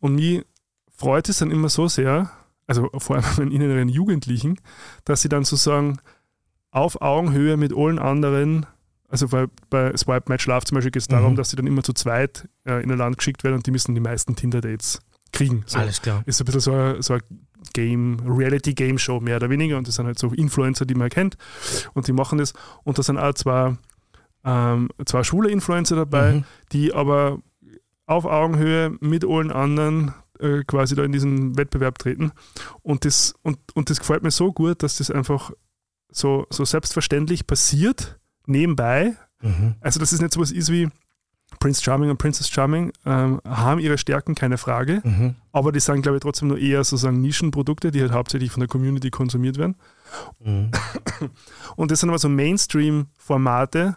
[0.00, 0.44] Und mich
[0.96, 2.30] freut es dann immer so sehr,
[2.66, 4.60] also vor allem an inneren Jugendlichen,
[5.04, 5.98] dass sie dann sozusagen
[6.70, 8.66] auf Augenhöhe mit allen anderen,
[9.08, 11.36] also bei, bei Swipe Match Love zum Beispiel geht es darum, Mhm.
[11.36, 13.94] dass sie dann immer zu zweit äh, in ein Land geschickt werden und die müssen
[13.94, 15.00] die meisten Tinder-Dates
[15.32, 15.62] kriegen.
[15.66, 15.78] So.
[15.78, 16.22] Alles klar.
[16.26, 17.20] Ist ein bisschen so ein, so ein
[17.72, 21.36] Game, Reality-Game-Show mehr oder weniger und das sind halt so Influencer, die man kennt
[21.94, 22.52] und die machen das
[22.84, 23.76] und da sind auch zwei,
[24.44, 26.44] ähm, zwei schwule Influencer dabei, Mhm.
[26.72, 27.40] die aber
[28.06, 32.30] auf Augenhöhe mit allen anderen äh, quasi da in diesen Wettbewerb treten.
[32.82, 35.50] Und das, und, und das gefällt mir so gut, dass das einfach
[36.10, 39.16] so, so selbstverständlich passiert, nebenbei.
[39.42, 39.74] Mhm.
[39.80, 40.88] Also, dass es nicht so was ist wie
[41.58, 45.00] Prince Charming und Princess Charming ähm, haben ihre Stärken, keine Frage.
[45.04, 45.34] Mhm.
[45.52, 48.68] Aber die sind, glaube ich, trotzdem nur eher sozusagen Nischenprodukte, die halt hauptsächlich von der
[48.68, 49.76] Community konsumiert werden.
[50.40, 50.70] Mhm.
[51.76, 53.96] Und das sind aber so Mainstream-Formate,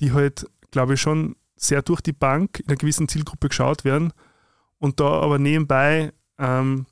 [0.00, 4.12] die halt, glaube ich, schon sehr durch die Bank in einer gewissen Zielgruppe geschaut werden
[4.78, 6.86] und da aber nebenbei ähm,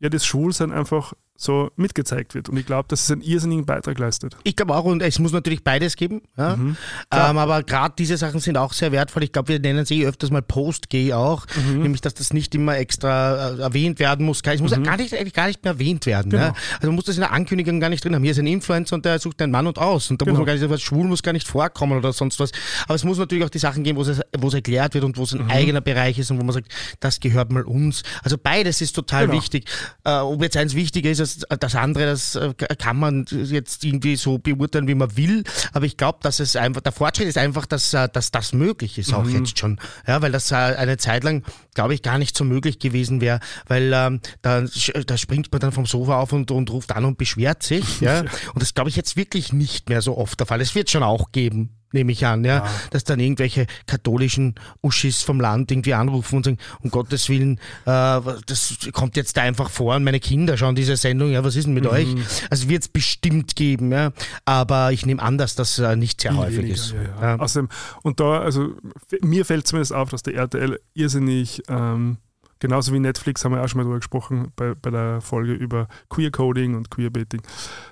[0.00, 2.48] ja das Schwulsein einfach so mitgezeigt wird.
[2.48, 4.36] Und ich glaube, dass es einen irrsinnigen Beitrag leistet.
[4.42, 6.20] Ich glaube auch, und es muss natürlich beides geben.
[6.36, 6.56] Ja?
[6.56, 6.76] Mhm.
[7.12, 9.22] Ähm, aber gerade diese Sachen sind auch sehr wertvoll.
[9.22, 11.82] Ich glaube, wir nennen sie öfters mal Post-Gay auch, Mhm.
[11.82, 14.40] nämlich dass das nicht immer extra äh, erwähnt werden muss.
[14.44, 16.30] Es muss ja gar nicht, eigentlich gar nicht mehr erwähnt werden.
[16.30, 16.42] Genau.
[16.42, 16.54] Ja?
[16.74, 18.22] Also man muss das in der Ankündigung gar nicht drin haben.
[18.24, 20.10] Hier ist ein Influencer und der sucht einen Mann und aus.
[20.10, 20.38] Und da muss Genau.
[20.40, 22.50] man gar nicht sagen, schwul muss gar nicht vorkommen oder sonst was.
[22.86, 25.16] Aber es muss natürlich auch die Sachen geben, wo es, wo es erklärt wird und
[25.16, 25.50] wo es ein Mhm.
[25.52, 26.66] eigener Bereich ist und wo man sagt,
[26.98, 28.02] das gehört mal uns.
[28.24, 29.38] Also beides ist total Genau.
[29.38, 29.66] wichtig.
[30.04, 34.16] Äh, ob jetzt eins wichtiger ist als das andere, das äh, kann man jetzt irgendwie
[34.16, 35.44] so beurteilen, wie man will.
[35.72, 38.98] Aber ich glaube, dass es einfach, der Fortschritt ist einfach, dass, äh, dass das möglich
[38.98, 39.80] ist, auch jetzt schon.
[40.06, 43.40] Ja, weil das äh, eine Zeit lang, glaube ich, gar nicht so möglich gewesen wäre,
[43.66, 44.62] weil ähm, da,
[45.06, 48.00] da springt man dann vom Sofa auf und, und ruft an und beschwert sich.
[48.08, 48.20] Ja?
[48.20, 50.60] Und das glaube ich jetzt wirklich nicht mehr so oft der Fall.
[50.60, 51.77] Es wird schon auch geben.
[51.92, 56.58] Nehme ich an, ja, dass dann irgendwelche katholischen Uschis vom Land irgendwie anrufen und sagen,
[56.80, 60.96] um Gottes Willen, äh, das kommt jetzt da einfach vor und meine Kinder schauen diese
[60.96, 62.08] Sendung, ja, was ist denn mit euch?
[62.50, 64.12] Also wird es bestimmt geben, ja,
[64.44, 66.92] aber ich nehme an, dass das äh, nicht sehr häufig Weniger, ist.
[66.92, 67.20] Ja, ja.
[67.20, 67.38] Ja.
[67.38, 67.68] Außerdem,
[68.02, 68.74] und da, also
[69.22, 72.18] mir fällt zumindest auf, dass der RTL irrsinnig ähm,
[72.60, 75.88] Genauso wie Netflix haben wir auch schon mal drüber gesprochen bei, bei der Folge über
[76.10, 77.42] Queer Coding und Queerbaiting,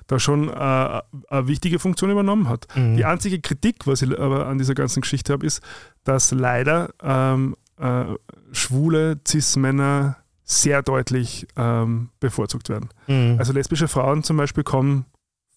[0.06, 1.02] da schon äh, eine
[1.46, 2.66] wichtige Funktion übernommen hat.
[2.74, 2.96] Mhm.
[2.96, 5.62] Die einzige Kritik, was ich aber an dieser ganzen Geschichte habe, ist,
[6.04, 8.04] dass leider ähm, äh,
[8.52, 12.88] schwule Cis-Männer sehr deutlich ähm, bevorzugt werden.
[13.08, 13.36] Mhm.
[13.38, 15.06] Also lesbische Frauen zum Beispiel kommen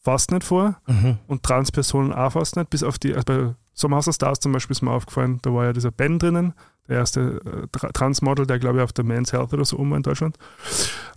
[0.02, 1.18] fast nicht vor mhm.
[1.28, 4.74] und Transpersonen auch fast nicht, bis auf die, also bei Sommerhaus der Stars zum Beispiel
[4.74, 6.54] ist mir aufgefallen, da war ja dieser Ben drinnen,
[6.90, 10.02] der erste äh, Transmodel, der glaube ich auf der Men's Health oder so um in
[10.02, 10.38] Deutschland,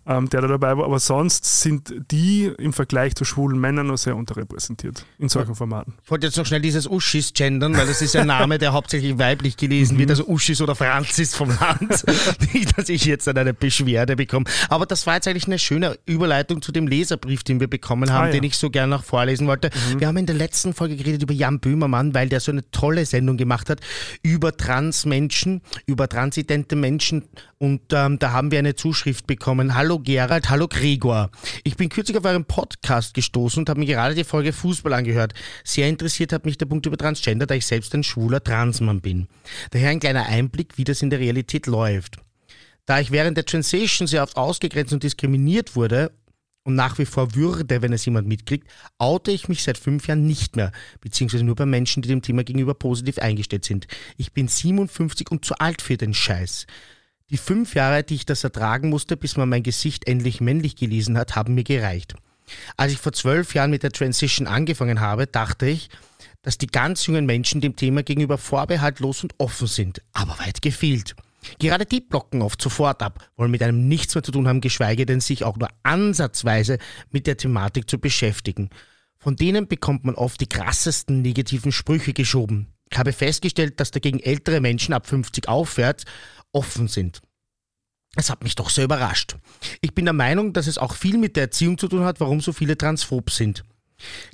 [0.07, 0.85] ähm, der da dabei war.
[0.85, 5.95] Aber sonst sind die im Vergleich zu schwulen Männern noch sehr unterrepräsentiert in solchen Formaten.
[6.05, 9.19] Ich wollte jetzt noch schnell dieses Uschis gendern, weil das ist ein Name, der hauptsächlich
[9.19, 10.13] weiblich gelesen wird, mhm.
[10.13, 12.05] also Uschis oder Franzis vom Land.
[12.53, 14.45] Nicht, dass ich jetzt eine Beschwerde bekomme.
[14.69, 18.25] Aber das war jetzt eigentlich eine schöne Überleitung zu dem Leserbrief, den wir bekommen haben,
[18.25, 18.33] ah, ja.
[18.33, 19.71] den ich so gerne noch vorlesen wollte.
[19.71, 20.01] Mhm.
[20.01, 23.07] Wir haben in der letzten Folge geredet über Jan Böhmermann, weil der so eine tolle
[23.07, 23.81] Sendung gemacht hat
[24.23, 27.25] über Transmenschen über transidente Menschen
[27.59, 29.75] und ähm, da haben wir eine Zuschrift bekommen.
[29.75, 31.31] Hallo Gerald, hallo Gregor.
[31.65, 35.35] Ich bin kürzlich auf euren Podcast gestoßen und habe mir gerade die Folge Fußball angehört.
[35.65, 39.29] Sehr interessiert hat mich der Punkt über Transgender, da ich selbst ein schwuler Transmann bin.
[39.71, 42.17] Daher ein kleiner Einblick, wie das in der Realität läuft.
[42.87, 46.11] Da ich während der Transition sehr oft ausgegrenzt und diskriminiert wurde
[46.65, 50.27] und nach wie vor würde, wenn es jemand mitkriegt, oute ich mich seit fünf Jahren
[50.27, 53.87] nicht mehr, beziehungsweise nur bei Menschen, die dem Thema gegenüber positiv eingestellt sind.
[54.17, 56.67] Ich bin 57 und zu alt für den Scheiß.
[57.31, 61.17] Die fünf Jahre, die ich das ertragen musste, bis man mein Gesicht endlich männlich gelesen
[61.17, 62.15] hat, haben mir gereicht.
[62.77, 65.89] Als ich vor zwölf Jahren mit der Transition angefangen habe, dachte ich,
[66.43, 71.15] dass die ganz jungen Menschen dem Thema gegenüber vorbehaltlos und offen sind, aber weit gefehlt.
[71.59, 75.07] Gerade die blocken oft sofort ab, wollen mit einem nichts mehr zu tun haben, geschweige
[75.07, 76.79] denn sich auch nur ansatzweise
[77.11, 78.71] mit der Thematik zu beschäftigen.
[79.19, 82.69] Von denen bekommt man oft die krassesten negativen Sprüche geschoben.
[82.91, 86.05] Ich habe festgestellt, dass dagegen ältere Menschen ab 50 aufwärts
[86.53, 87.23] offen sind.
[88.15, 89.37] Es hat mich doch sehr überrascht.
[89.81, 92.41] Ich bin der Meinung, dass es auch viel mit der Erziehung zu tun hat, warum
[92.41, 93.65] so viele transphob sind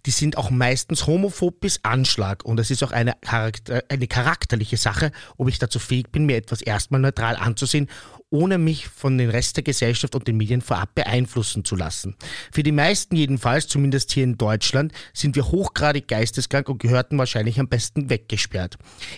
[0.06, 2.44] die sind auch meistens homophob bis Anschlag.
[2.44, 6.36] Und es ist auch eine, Charakter, eine charakterliche Sache, ob ich dazu fähig bin, mir
[6.36, 7.88] etwas erstmal neutral anzusehen,
[8.30, 12.16] ohne mich von den Rest der Gesellschaft und den Medien vorab beeinflussen zu lassen.
[12.52, 17.58] Für die meisten jedenfalls, zumindest hier in Deutschland, sind wir hochgradig geisteskrank und gehörten wahrscheinlich
[17.58, 18.76] am besten weggesperrt.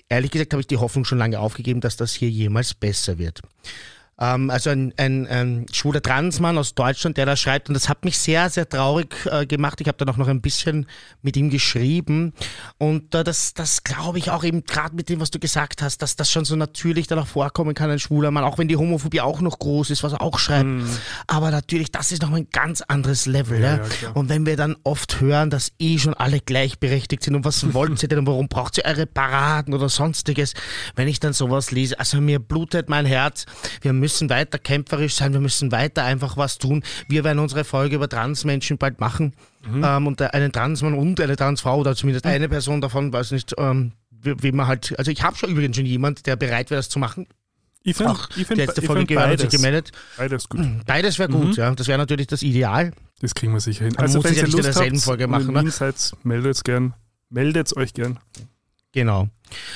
[0.08, 3.40] Ehrlich gesagt habe ich die Hoffnung schon lange aufgegeben, dass das hier jemals besser wird.
[4.20, 7.68] Ähm, also ein, ein, ein schwuler Transmann aus Deutschland, der da schreibt.
[7.68, 9.80] Und das hat mich sehr, sehr traurig äh, gemacht.
[9.80, 10.86] Ich habe dann auch noch ein bisschen
[11.22, 12.34] mit ihm geschrieben.
[12.76, 16.02] Und äh, das, das glaube ich auch eben gerade mit dem, was du gesagt hast,
[16.02, 18.76] dass das schon so natürlich dann auch vorkommen kann, ein schwuler Mann, auch wenn die
[18.76, 20.66] Homophobie auch noch groß ist, was er auch schreibt.
[20.66, 20.84] Mm.
[21.26, 23.60] Aber natürlich, das ist noch ein ganz anderes Level.
[23.60, 24.10] Ja, ja.
[24.12, 28.02] und wenn wir dann oft hören, dass eh schon alle gleichberechtigt sind und was wollt
[28.02, 30.52] ihr denn und warum braucht ihr eure Paraden oder sonstiges,
[30.94, 33.46] wenn ich dann sowas lese, also mir blutet mein Herz.
[33.80, 36.82] Wir müssen müssen weiter kämpferisch sein, wir müssen weiter einfach was tun.
[37.08, 39.34] Wir werden unsere Folge über Transmenschen bald machen
[39.66, 39.84] mhm.
[39.84, 42.32] ähm, und einen Transmann und eine Transfrau oder zumindest mhm.
[42.32, 45.76] eine Person davon, weiß nicht, ähm, wie, wie, man halt, also ich habe schon übrigens
[45.76, 47.28] schon jemand, der bereit wäre, das zu machen.
[47.82, 49.92] Ich finde, ich find, letzte Folge beides, gemeldet.
[50.18, 50.60] Beides gut.
[50.84, 51.52] Beides wäre gut, mhm.
[51.54, 51.74] ja.
[51.74, 52.92] Das wäre natürlich das Ideal.
[53.20, 53.94] Das kriegen wir sicher hin.
[53.94, 55.54] Man also, wenn ihr ja Lust habt, Folge machen.
[55.54, 55.72] Ne?
[56.24, 56.94] meldet gern.
[57.30, 58.18] Meldet euch gern.
[58.92, 59.28] Genau.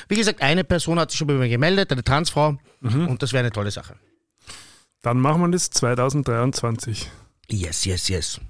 [0.09, 3.09] Wie gesagt, eine Person hat sich schon bei mir gemeldet, eine Transfrau, mhm.
[3.09, 3.95] und das wäre eine tolle Sache.
[5.05, 7.11] Dann machen wir das 2023.
[7.51, 8.41] Yes, yes, yes.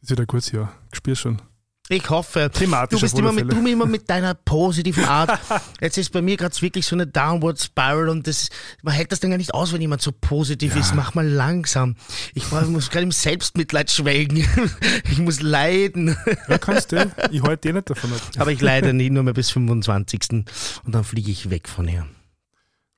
[0.00, 0.70] Das ist wieder kurz, ja.
[0.90, 1.40] Ich spür schon.
[1.88, 2.50] Ich hoffe.
[2.52, 5.38] Thematisch du bist immer mit, du immer mit deiner positiven Art.
[5.80, 8.50] Jetzt ist bei mir gerade wirklich so eine Downward Spiral und das,
[8.82, 10.82] man hält das dann gar nicht aus, wenn jemand so positiv ja.
[10.82, 10.94] ist.
[10.94, 11.96] Mach mal langsam.
[12.34, 14.46] Ich, ich muss gerade im Selbstmitleid schwelgen.
[15.10, 16.16] Ich muss leiden.
[16.48, 17.10] Ja, kannst du.
[17.30, 18.20] Ich halte dir nicht davon ab.
[18.38, 20.20] Aber ich leide nie nur mehr bis 25.
[20.30, 20.46] Und
[20.86, 22.06] dann fliege ich weg von hier.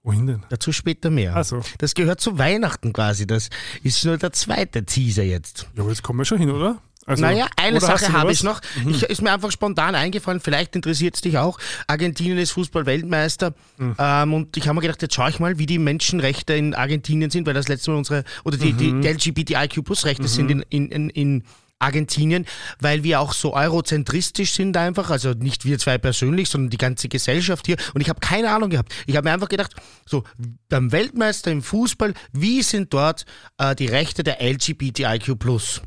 [0.05, 0.43] Wohin denn?
[0.51, 1.35] Dazu später mehr.
[1.35, 1.63] Also.
[1.79, 3.27] Das gehört zu Weihnachten quasi.
[3.27, 3.49] Das
[3.83, 5.67] ist nur der zweite Teaser jetzt.
[5.75, 6.79] Ja, aber jetzt kommen wir schon hin, oder?
[7.07, 8.61] Also, naja, eine Sache habe ich noch.
[8.83, 8.91] Mhm.
[8.91, 11.59] Ich, ist mir einfach spontan eingefallen, vielleicht interessiert es dich auch.
[11.87, 13.55] Argentinien ist Fußball-Weltmeister.
[13.77, 13.97] Mhm.
[13.99, 17.31] Ähm, und ich habe mir gedacht, jetzt schaue ich mal, wie die Menschenrechte in Argentinien
[17.31, 19.03] sind, weil das letzte Mal unsere, oder die, mhm.
[19.03, 20.29] die LGBTIQ-Plus-Rechte mhm.
[20.29, 21.45] sind in, in, in, in
[21.79, 22.47] Argentinien,
[22.81, 27.09] weil wir auch so eurozentristisch sind einfach, also nicht wir zwei persönlich, sondern die ganze
[27.09, 27.77] Gesellschaft hier.
[27.95, 28.95] Und ich habe keine Ahnung gehabt.
[29.07, 29.75] Ich habe mir einfach gedacht,
[30.07, 30.25] so
[30.69, 33.25] beim Weltmeister im Fußball, wie sind dort
[33.59, 35.29] äh, die Rechte der LGBTIQ+.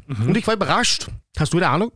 [0.07, 0.27] Mhm.
[0.27, 1.07] Und ich war überrascht.
[1.37, 1.91] Hast du eine Ahnung?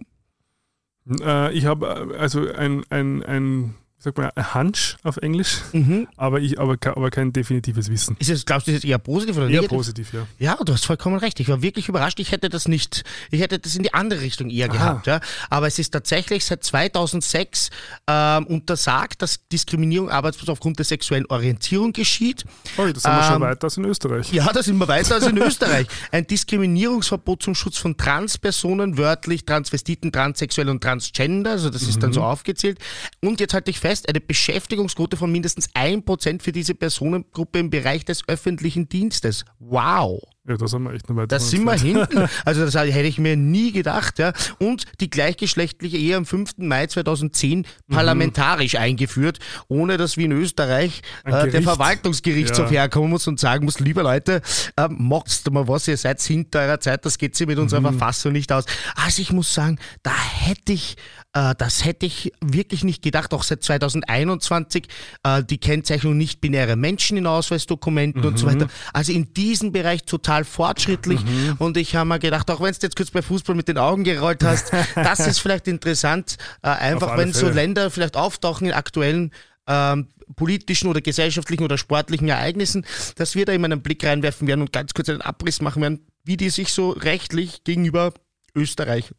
[1.19, 6.07] Äh, ich habe äh, also ein, ein, ein sag mal, ein Hunch auf Englisch, Mhm.
[6.17, 8.15] aber, ich, aber, aber kein definitives Wissen.
[8.19, 9.69] Ist es, glaubst du, das ist eher positiv oder Eher negativ?
[9.77, 10.27] positiv, ja.
[10.39, 11.39] Ja, du hast vollkommen recht.
[11.39, 12.19] Ich war wirklich überrascht.
[12.19, 14.73] Ich hätte das nicht, ich hätte das in die andere Richtung eher Aha.
[14.73, 15.07] gehabt.
[15.07, 15.19] Ja.
[15.49, 17.69] Aber es ist tatsächlich seit 2006
[18.07, 22.43] ähm, untersagt, dass Diskriminierung arbeitslos aufgrund der sexuellen Orientierung geschieht.
[22.77, 24.33] Oh, da sind wir schon Ähm, weiter als in Österreich.
[24.33, 25.87] Ja, da sind wir weiter als in Österreich.
[26.11, 32.13] Ein Diskriminierungsverbot zum Schutz von Transpersonen, wörtlich Transvestiten, Transsexuelle und Transgender, also das ist dann
[32.13, 32.79] so aufgezählt.
[33.21, 38.05] Und jetzt halte ich fest, eine Beschäftigungsquote von mindestens 1% für diese Personengruppe im Bereich
[38.05, 39.45] des öffentlichen Dienstes.
[39.59, 40.19] Wow.
[40.47, 41.27] Ja, da sind wir echt noch weiter.
[41.27, 42.27] Da sind wir hinten.
[42.45, 44.17] Also das hätte ich mir nie gedacht.
[44.17, 44.33] Ja.
[44.57, 46.53] Und die gleichgeschlechtliche Ehe am 5.
[46.57, 47.93] Mai 2010 Mhm.
[47.93, 51.63] parlamentarisch eingeführt, ohne dass wie in Österreich äh, der Gericht.
[51.63, 52.81] Verwaltungsgerichtshof Ja.
[52.81, 54.41] herkommen muss und sagen muss, liebe Leute,
[54.77, 57.97] äh, macht's mal was, ihr seid hinter eurer Zeit, das geht sich mit unserer Mhm.
[57.97, 58.65] Verfassung nicht aus.
[58.95, 60.95] Also ich muss sagen, da hätte ich,
[61.33, 64.87] das hätte ich wirklich nicht gedacht, auch seit 2021,
[65.23, 68.51] äh, die Kennzeichnung nicht-binäre Menschen in Ausweisdokumenten und so Mhm.
[68.51, 68.67] weiter.
[68.93, 71.21] Also in diesem Bereich total fortschrittlich
[71.59, 74.03] und ich habe mir gedacht, auch wenn du jetzt kurz bei Fußball mit den Augen
[74.03, 77.53] gerollt hast, das ist vielleicht interessant, äh, einfach wenn so Fälle.
[77.53, 79.31] Länder vielleicht auftauchen in aktuellen
[79.67, 84.61] ähm, politischen oder gesellschaftlichen oder sportlichen Ereignissen, dass wir da immer einen Blick reinwerfen werden
[84.61, 88.13] und ganz kurz einen Abriss machen werden, wie die sich so rechtlich gegenüber
[88.55, 89.13] Österreich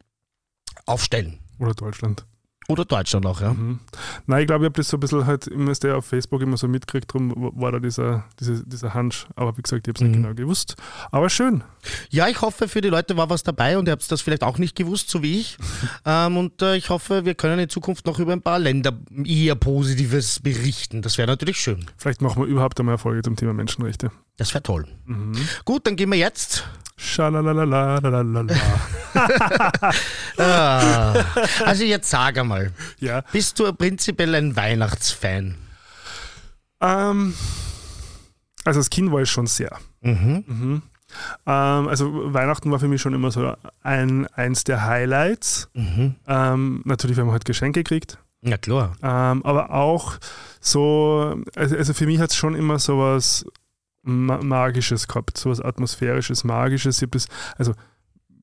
[0.86, 1.38] aufstellen.
[1.62, 2.26] Oder Deutschland.
[2.68, 3.56] Oder Deutschland auch, ja.
[4.26, 6.56] Nein, ich glaube, ich habe das so ein bisschen halt immer der auf Facebook immer
[6.56, 9.26] so mitgekriegt, darum war da dieser, dieser, dieser Hunch.
[9.34, 10.22] Aber wie gesagt, ich habe es nicht Mhm.
[10.22, 10.76] genau gewusst.
[11.10, 11.64] Aber schön.
[12.10, 14.58] Ja, ich hoffe, für die Leute war was dabei und ihr habt das vielleicht auch
[14.58, 15.58] nicht gewusst, so wie ich.
[16.06, 19.56] ähm, und äh, ich hoffe, wir können in Zukunft noch über ein paar Länder eher
[19.56, 21.02] Positives berichten.
[21.02, 21.84] Das wäre natürlich schön.
[21.96, 24.12] Vielleicht machen wir überhaupt einmal eine Folge zum Thema Menschenrechte.
[24.36, 24.86] Das wäre toll.
[25.64, 26.64] Gut, dann gehen wir jetzt.
[26.96, 28.46] Schalalalalalalala.
[30.38, 31.12] Ah,
[31.66, 33.22] also jetzt sag einmal, ja.
[33.32, 35.56] bist du prinzipiell ein Weihnachtsfan?
[36.80, 37.34] Ähm,
[38.64, 39.76] also als Kind war ich schon sehr.
[40.00, 40.44] Mhm.
[40.46, 40.82] Mhm.
[41.46, 45.68] Ähm, also Weihnachten war für mich schon immer so ein, eins der Highlights.
[45.74, 46.14] Mhm.
[46.26, 48.18] Ähm, natürlich, wenn man halt Geschenke kriegt.
[48.40, 48.96] Ja, klar.
[49.02, 50.16] Ähm, aber auch
[50.60, 53.44] so, also, also für mich hat es schon immer sowas
[54.02, 57.00] Ma Magisches gehabt, sowas Atmosphärisches, Magisches.
[57.02, 57.72] Ich das, also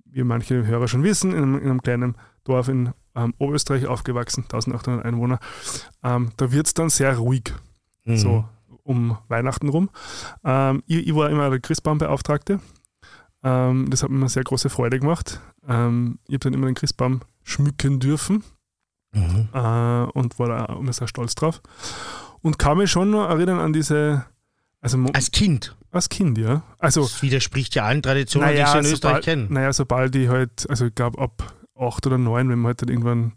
[0.05, 4.43] wie manche Hörer schon wissen, in einem, in einem kleinen Dorf in ähm, Oberösterreich aufgewachsen,
[4.43, 5.39] 1800 Einwohner.
[6.03, 7.53] Ähm, da wird es dann sehr ruhig,
[8.05, 8.17] Mhm.
[8.17, 8.45] so
[8.83, 9.89] um Weihnachten rum.
[10.43, 12.59] Ähm, ich, ich war immer der Christbaumbeauftragte.
[13.43, 15.39] Ähm, das hat mir sehr große Freude gemacht.
[15.67, 18.43] Ähm, ich habe dann immer den Christbaum schmücken dürfen
[19.13, 19.49] Mhm.
[19.53, 21.61] äh, und war da auch immer sehr stolz drauf.
[22.41, 24.25] Und kann mich schon noch erinnern an diese,
[24.81, 25.75] also Als Kind.
[25.91, 26.63] als Kind, ja.
[26.77, 29.47] Also, Das widerspricht ja allen Traditionen, die naja, sie in Österreich sobald, kennen.
[29.53, 32.89] naja, sobald ich halt, also ich glaube ab acht oder neun, wenn man halt dann
[32.89, 33.33] irgendwann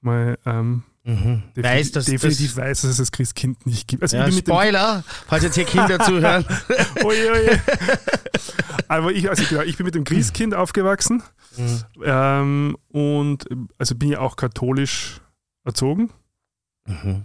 [0.00, 1.44] mal ähm, Mhm.
[1.56, 4.02] definitiv, Weiß, dass definitiv das, weiß, dass es das Christkind nicht gibt.
[4.02, 6.44] Also ja, ich Spoiler, falls jetzt hier Kinder zuhören.
[7.04, 7.60] oje, oje.
[8.88, 11.22] Aber ich, also genau, ich bin mit dem Christkind aufgewachsen
[11.56, 11.84] Mhm.
[12.04, 13.44] ähm, und
[13.78, 15.20] also bin ja auch katholisch
[15.64, 16.10] erzogen.
[16.86, 17.24] Mhm.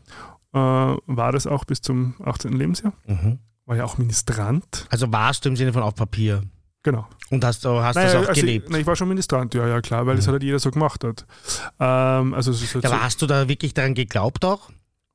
[0.53, 2.53] Äh, war das auch bis zum 18.
[2.53, 2.93] Lebensjahr.
[3.07, 3.39] Mhm.
[3.71, 4.85] War ja auch Ministrant.
[4.89, 6.41] Also warst du im Sinne von auf Papier
[6.83, 7.07] Genau.
[7.29, 8.65] und hast, hast Naja, das auch also gelebt.
[8.65, 10.31] Ich, nein, ich war schon Ministrant, ja, ja, klar, weil das Mhm.
[10.33, 11.25] halt jeder so gemacht hat.
[11.79, 14.69] Ähm, also es ist halt Ja, so, aber hast du da wirklich daran geglaubt auch?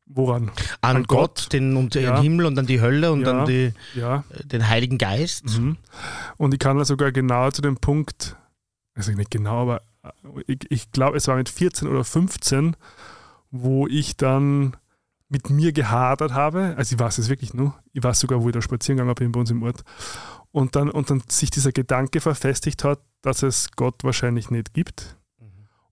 [0.07, 0.53] woran?
[0.81, 1.53] An, An Gott, Gott.
[1.53, 2.15] den, und Ja.
[2.15, 3.41] den Himmel und an die Hölle und Ja.
[3.41, 4.25] an die, Ja.
[4.45, 5.45] den Heiligen Geist?
[5.59, 5.77] Mhm.
[6.39, 8.37] Und ich kann da sogar genau zu dem Punkt,
[8.95, 10.11] also nicht genau, aber äh,
[10.47, 12.75] ich, ich glaube, es war mit 14 oder 15,
[13.51, 14.79] wo ich dann
[15.29, 16.75] mit mir gehadert habe.
[16.77, 17.75] Also ich weiß es wirklich nur.
[17.93, 19.83] Ich weiß sogar, wo ich da spazieren gegangen bin bei uns im Ort.
[20.53, 25.19] Und dann, und dann sich dieser Gedanke verfestigt hat, dass es Gott wahrscheinlich nicht gibt.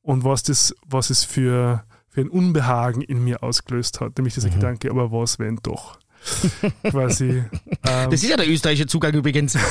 [0.02, 4.16] Und was, das, was es für, für ein Unbehagen in mir ausgelöst hat.
[4.18, 4.54] Nämlich dieser Mhm.
[4.54, 5.98] Gedanke, aber was, wenn doch?
[6.90, 7.24] Quasi.
[7.24, 9.56] Ähm, Das ist ja der österreichische Zugang übrigens.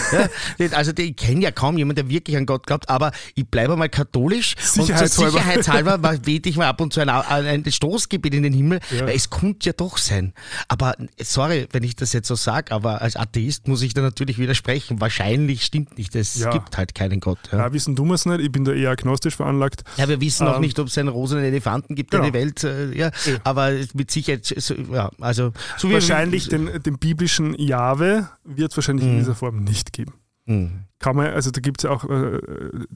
[0.71, 3.89] Also ich kenne ja kaum jemanden, der wirklich an Gott glaubt, aber ich bleibe mal
[3.89, 4.55] katholisch.
[4.55, 5.31] Und zur Sicherheitshalber.
[5.31, 9.05] Sicherheitshalber mal bete ich mal ab und zu ein, ein Stoßgebet in den Himmel, Ja.
[9.05, 10.33] weil es könnte ja doch sein.
[10.67, 14.37] Aber sorry, wenn ich das jetzt so sage, aber als Atheist muss ich da natürlich
[14.37, 15.01] widersprechen.
[15.01, 16.51] Wahrscheinlich stimmt nicht, es Ja.
[16.51, 17.39] gibt halt keinen Gott.
[17.51, 17.59] Ja.
[17.59, 19.83] ja, wissen du es nicht, ich bin da eher agnostisch veranlagt.
[19.97, 22.31] Ja, wir wissen auch Ähm, nicht, ob es einen rosenen Elefanten gibt, der genau.
[22.31, 23.11] die Welt, äh, ja,
[23.43, 24.53] aber mit Sicherheit,
[24.91, 29.19] ja, also, so wie Wahrscheinlich den, den biblischen Jahwe wird es wahrscheinlich in Mhm.
[29.19, 30.13] dieser Form nicht geben.
[30.45, 30.86] Hm.
[30.99, 32.39] Kann man, also da gibt es ja auch, äh,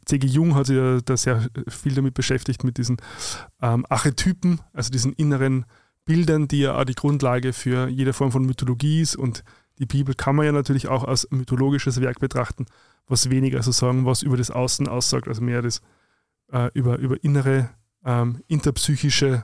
[0.05, 0.27] C.G.
[0.27, 2.97] Jung hat sich ja da sehr viel damit beschäftigt, mit diesen
[3.61, 5.65] ähm, Archetypen, also diesen inneren
[6.03, 9.15] Bildern, die ja auch die Grundlage für jede Form von Mythologie ist.
[9.15, 9.43] Und
[9.79, 12.65] die Bibel kann man ja natürlich auch als mythologisches Werk betrachten,
[13.07, 15.81] was weniger sozusagen, was über das Außen aussagt, also mehr das
[16.51, 17.69] äh, über, über innere,
[18.03, 19.43] ähm, interpsychische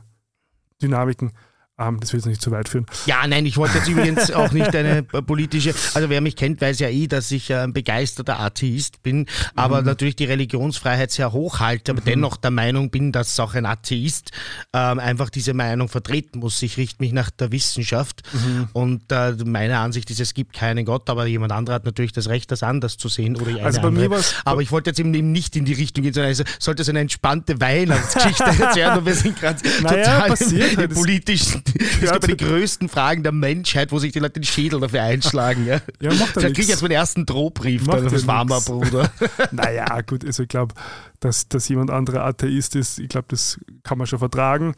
[0.82, 1.32] Dynamiken.
[1.80, 2.86] Ähm, das will jetzt nicht zu weit führen.
[3.08, 6.78] Ja, nein, ich wollte jetzt übrigens auch nicht eine politische, also wer mich kennt, weiß
[6.78, 9.88] ja eh, dass ich ein begeisterter Atheist bin, aber mhm.
[9.88, 12.06] natürlich die Religionsfreiheit sehr hoch halte, aber mhm.
[12.06, 14.30] dennoch der Meinung bin, dass auch ein Atheist
[14.72, 16.62] ähm, einfach diese Meinung vertreten muss.
[16.62, 18.68] Ich richte mich nach der Wissenschaft mhm.
[18.74, 22.30] und äh, meine Ansicht ist, es gibt keinen Gott, aber jemand anderer hat natürlich das
[22.30, 24.10] Recht, das anders zu sehen oder eine also bei andere.
[24.10, 26.90] Mir aber ich wollte jetzt eben nicht in die Richtung gehen, sondern also sollte es
[26.90, 32.00] eine entspannte Weihnachtsgeschichte erzählen und wir sind gerade naja, total passiert, im, im politischen es
[32.00, 35.66] gibt aber die größten Fragen der Menschheit, wo sich die Leute den Schädel dafür einschlagen.
[35.66, 39.12] Ja, ja macht Vielleicht kriege ich jetzt meinen ersten Drohbrief macht das Mama, Bruder.
[39.52, 40.74] naja, gut, also ich glaube,
[41.20, 44.76] dass, dass jemand anderer Atheist ist, ich glaube, das kann man schon vertragen.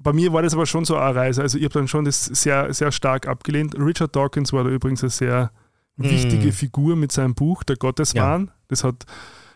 [0.00, 1.42] Bei mir war das aber schon so eine Reise.
[1.42, 3.76] Also ich habe dann schon das sehr, sehr stark abgelehnt.
[3.78, 5.52] Richard Dawkins war da übrigens eine sehr
[5.96, 6.04] mm.
[6.04, 8.46] wichtige Figur mit seinem Buch, Der Gotteswahn.
[8.46, 8.52] Ja.
[8.68, 9.04] Das, hat,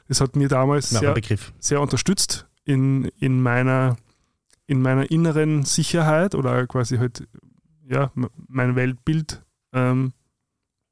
[0.08, 1.14] das hat mir damals sehr,
[1.58, 3.96] sehr unterstützt in, in meiner
[4.66, 7.26] in meiner inneren Sicherheit oder quasi halt
[7.88, 8.10] ja,
[8.48, 10.12] mein Weltbild ähm,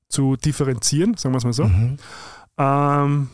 [0.08, 1.64] zu differenzieren, sagen wir es mal so.
[1.64, 1.96] Mhm.
[2.56, 3.28] Ähm,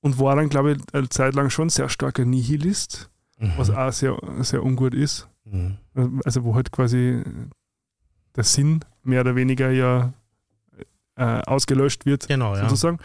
[0.00, 3.52] und war dann, glaube ich, eine Zeit lang schon sehr starker Nihilist, mhm.
[3.56, 5.28] was auch sehr, sehr ungut ist.
[5.44, 5.78] Mhm.
[6.24, 7.22] Also wo halt quasi
[8.34, 10.12] der Sinn mehr oder weniger ja
[11.16, 12.98] äh, ausgelöscht wird, genau, sozusagen.
[12.98, 13.04] Ja.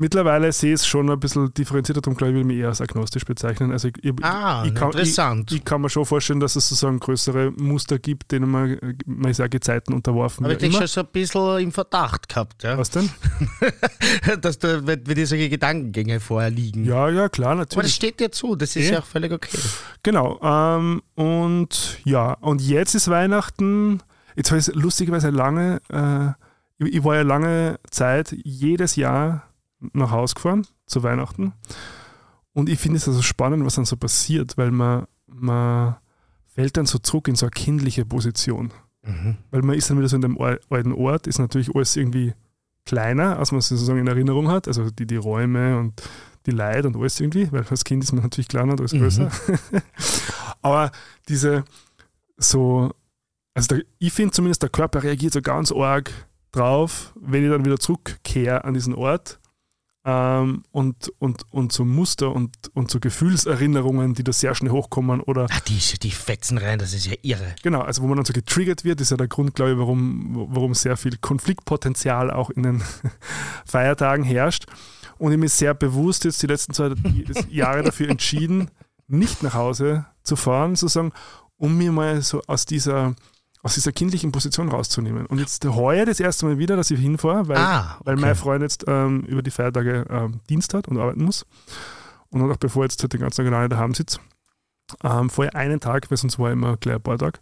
[0.00, 2.80] Mittlerweile sehe ich es schon ein bisschen differenzierter, darum glaube ich, würde mich eher als
[2.80, 3.72] agnostisch bezeichnen.
[3.72, 5.50] Also ich, ah, ich, kann, interessant.
[5.50, 9.32] Ich, ich, kann mir schon vorstellen, dass es sozusagen größere Muster gibt, denen man, man
[9.32, 12.62] ist ja Gezeiten unterworfen Aber ich denke schon so ein bisschen im Verdacht gehabt.
[12.62, 12.78] Ja?
[12.78, 13.10] Was denn?
[14.40, 16.84] dass da, wenn dir solche Gedankengänge vorher liegen.
[16.84, 17.72] Ja, ja, klar, natürlich.
[17.72, 19.58] Aber das steht dir zu, das ist ja, ja auch völlig okay.
[20.04, 20.38] Genau.
[20.40, 24.00] Ähm, und ja, und jetzt ist Weihnachten,
[24.36, 26.28] jetzt habe ich lustigerweise lange, äh,
[26.84, 29.48] ich, ich war ja lange Zeit jedes Jahr
[29.80, 31.52] nach Hause gefahren zu Weihnachten.
[32.52, 35.96] Und ich finde es also spannend, was dann so passiert, weil man, man
[36.46, 38.72] fällt dann so zurück in so eine kindliche Position.
[39.02, 39.36] Mhm.
[39.50, 42.34] Weil man ist dann wieder so in dem alten Ort, ist natürlich alles irgendwie
[42.84, 44.66] kleiner, als man es sozusagen in Erinnerung hat.
[44.66, 46.02] Also die, die Räume und
[46.46, 49.00] die Leute und alles irgendwie, weil als Kind ist man natürlich kleiner und alles mhm.
[49.00, 49.30] größer.
[50.62, 50.90] Aber
[51.28, 51.64] diese
[52.38, 52.90] so,
[53.54, 56.10] also der, ich finde zumindest, der Körper reagiert so ganz arg
[56.52, 59.38] drauf, wenn ich dann wieder zurückkehre an diesen Ort
[60.08, 65.20] ähm, und, und, und so Muster und, und so Gefühlserinnerungen, die da sehr schnell hochkommen.
[65.20, 67.54] Oder Ach, die, die fetzen rein, das ist ja irre.
[67.62, 70.46] Genau, also wo man dann so getriggert wird, ist ja der Grund, glaube ich, warum,
[70.50, 72.82] warum sehr viel Konfliktpotenzial auch in den
[73.66, 74.64] Feiertagen herrscht.
[75.18, 76.94] Und ich bin sehr bewusst jetzt die letzten zwei
[77.50, 78.70] Jahre dafür entschieden,
[79.08, 81.12] nicht nach Hause zu fahren, sozusagen,
[81.58, 83.14] um mir mal so aus dieser
[83.62, 85.26] aus dieser kindlichen Position rauszunehmen.
[85.26, 88.06] Und jetzt heuer das erste Mal wieder, dass ich hinfahre, weil, ah, okay.
[88.06, 91.44] weil mein Freund jetzt ähm, über die Feiertage ähm, Dienst hat und arbeiten muss.
[92.30, 94.20] Und auch bevor jetzt halt den ganzen Tag alleine daheim sitzt,
[95.02, 97.40] ähm, vorher einen Tag, weil sonst war immer gleich ein paar Tage,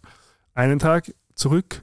[0.53, 1.81] einen Tag zurück,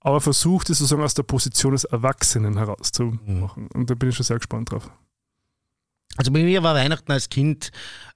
[0.00, 3.64] aber versucht es sozusagen aus der Position des Erwachsenen herauszumachen.
[3.64, 3.68] Mhm.
[3.74, 4.90] Und da bin ich schon sehr gespannt drauf.
[6.16, 7.70] Also bei mir war Weihnachten als Kind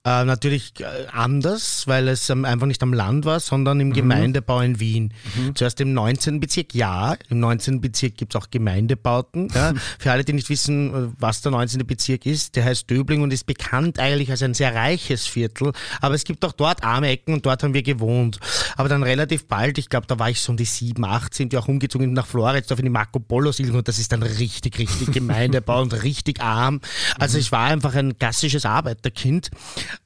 [0.06, 3.94] äh, natürlich äh, anders, weil es ähm, einfach nicht am Land war, sondern im mhm.
[3.94, 5.14] Gemeindebau in Wien.
[5.34, 5.56] Mhm.
[5.56, 6.40] Zuerst im 19.
[6.40, 7.80] Bezirk, ja, im 19.
[7.80, 9.48] Bezirk gibt es auch Gemeindebauten.
[9.54, 9.72] Ja.
[9.98, 11.86] Für alle, die nicht wissen, äh, was der 19.
[11.86, 16.14] Bezirk ist, der heißt Döbling und ist bekannt eigentlich als ein sehr reiches Viertel, aber
[16.14, 18.40] es gibt auch dort arme Ecken und dort haben wir gewohnt.
[18.76, 21.52] Aber dann relativ bald, ich glaube, da war ich so um die 7, 8, sind
[21.52, 24.78] wir auch umgezogen nach Floridsdorf in die Marco Polo Siedlung und das ist dann richtig,
[24.78, 26.82] richtig Gemeindebau und richtig arm.
[27.18, 29.50] Also ich war einfach ein klassisches Arbeiterkind.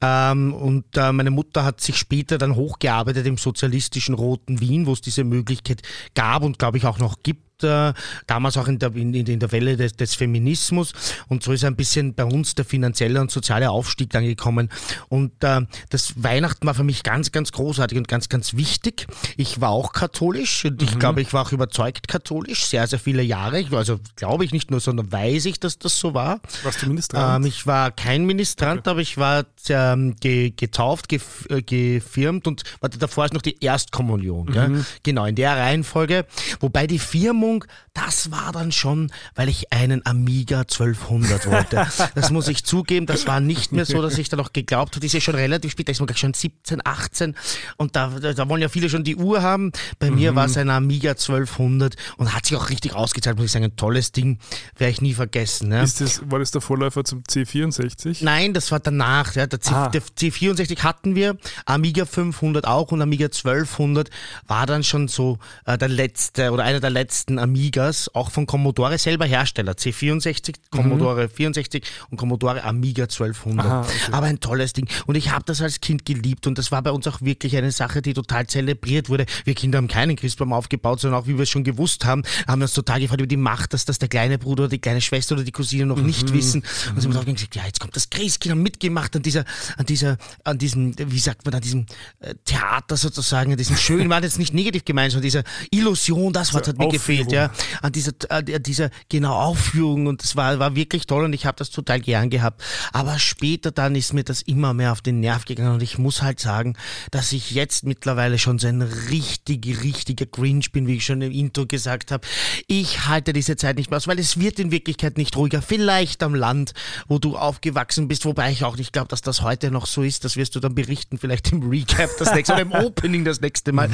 [0.01, 4.93] Ähm, und äh, meine Mutter hat sich später dann hochgearbeitet im sozialistischen Roten Wien, wo
[4.93, 5.81] es diese Möglichkeit
[6.15, 7.93] gab und glaube ich auch noch gibt äh,
[8.27, 10.93] damals auch in der, in, in der Welle des, des, Feminismus.
[11.27, 14.69] Und so ist ein bisschen bei uns der finanzielle und soziale Aufstieg dann gekommen.
[15.07, 19.07] Und äh, das Weihnachten war für mich ganz, ganz großartig und ganz, ganz wichtig.
[19.37, 20.99] Ich war auch katholisch und ich mhm.
[20.99, 23.59] glaube, ich war auch überzeugt katholisch, sehr, sehr viele Jahre.
[23.59, 26.41] Ich, also glaube ich nicht nur, sondern weiß ich, dass das so war.
[26.63, 27.45] Warst du Ministrant?
[27.45, 28.89] Ähm, ich war kein Ministrant, okay.
[28.89, 33.63] aber ich war ähm, ge, getauft, gef, äh, gefirmt und warte, davor ist noch die
[33.63, 34.47] Erstkommunion.
[34.47, 34.85] Mhm.
[35.03, 36.25] Genau, in der Reihenfolge.
[36.59, 37.65] Wobei die Firmung Stimmung,
[38.05, 41.87] das war dann schon, weil ich einen Amiga 1200 wollte.
[42.15, 45.01] Das muss ich zugeben, das war nicht mehr so, dass ich da noch geglaubt habe.
[45.01, 47.35] Das ist ja schon relativ spät, da ist man schon 17, 18
[47.77, 49.71] und da, da wollen ja viele schon die Uhr haben.
[49.99, 50.15] Bei mhm.
[50.15, 53.65] mir war es ein Amiga 1200 und hat sich auch richtig ausgezahlt, muss ich sagen.
[53.65, 54.39] Ein tolles Ding,
[54.77, 55.69] werde ich nie vergessen.
[55.69, 55.83] Ne?
[55.83, 58.23] Ist das, war das der Vorläufer zum C64?
[58.23, 59.35] Nein, das war danach.
[59.35, 59.45] Ja.
[59.47, 59.89] Der, C, ah.
[59.89, 64.09] der C64 hatten wir, Amiga 500 auch und Amiga 1200
[64.47, 68.45] war dann schon so äh, der letzte oder einer der letzten Amigas Amigas, auch von
[68.45, 71.29] Commodore selber Hersteller, C64, Commodore Mhm.
[71.29, 73.65] 64 und Commodore Amiga 1200.
[73.65, 74.11] Aha, okay.
[74.11, 74.87] Aber ein tolles Ding.
[75.07, 77.71] Und ich habe das als Kind geliebt und das war bei uns auch wirklich eine
[77.71, 79.25] Sache, die total zelebriert wurde.
[79.45, 82.59] Wir Kinder haben keinen Christbaum aufgebaut, sondern auch, wie wir es schon gewusst haben, haben
[82.59, 85.01] wir uns total gefreut über die Macht, dass das der kleine Bruder oder die kleine
[85.01, 86.63] Schwester oder die Cousine noch nicht wissen.
[86.93, 89.45] Und sie haben auch gesagt, ja, jetzt kommt das Christkind haben mitgemacht an dieser,
[89.77, 91.85] an dieser, an diesem, wie sagt man, an diesem
[92.19, 96.53] äh, Theater sozusagen, an diesem schönen, war jetzt nicht negativ gemeint, sondern dieser Illusion, das
[96.53, 97.51] Wort hat mir gefehlt, ja
[97.81, 101.57] an dieser, an dieser genau Aufführung und das war, war wirklich toll und ich habe
[101.57, 102.63] das total gern gehabt.
[102.93, 106.21] Aber später dann ist mir das immer mehr auf den Nerv gegangen und ich muss
[106.21, 106.75] halt sagen,
[107.11, 111.31] dass ich jetzt mittlerweile schon so ein richtig, richtiger Grinch bin, wie ich schon im
[111.31, 112.25] Intro gesagt habe.
[112.67, 115.61] Ich halte diese Zeit nicht mehr aus, weil es wird in Wirklichkeit nicht ruhiger.
[115.61, 116.73] Vielleicht am Land,
[117.07, 120.25] wo du aufgewachsen bist, wobei ich auch nicht glaube, dass das heute noch so ist.
[120.25, 123.71] Das wirst du dann berichten, vielleicht im Recap das nächste oder im Opening das nächste
[123.71, 123.89] Mal.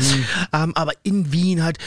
[0.53, 1.77] Ähm, aber in Wien halt,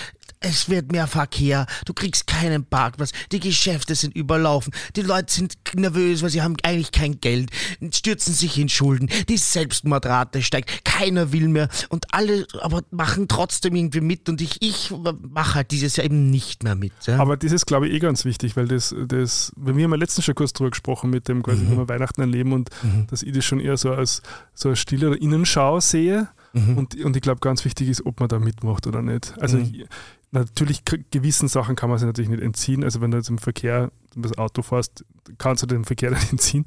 [0.41, 5.57] es wird mehr Verkehr, du kriegst keinen Parkplatz, die Geschäfte sind überlaufen, die Leute sind
[5.75, 7.51] nervös, weil sie haben eigentlich kein Geld,
[7.91, 11.69] stürzen sich in Schulden, die Selbstmordrate steigt, keiner will mehr.
[11.89, 14.29] Und alle aber machen trotzdem irgendwie mit.
[14.29, 14.93] Und ich, ich
[15.31, 16.93] mache halt dieses Jahr eben nicht mehr mit.
[17.07, 17.19] Ja?
[17.19, 19.99] Aber das ist, glaube ich, eh ganz wichtig, weil das, das bei mir haben wir
[19.99, 22.71] letztens schon kurz drüber gesprochen mit dem, quasi, wie wir Weihnachten erleben und
[23.11, 24.23] dass ich das schon eher so als
[24.55, 26.29] so eine stille Innenschau sehe.
[26.55, 29.35] Und, und ich glaube, ganz wichtig ist, ob man da mitmacht oder nicht.
[29.39, 29.87] Also ich,
[30.31, 32.85] natürlich gewissen Sachen kann man sich natürlich nicht entziehen.
[32.85, 35.05] Also wenn du jetzt im Verkehr das Auto fährst,
[35.39, 36.65] kannst du den Verkehr nicht entziehen.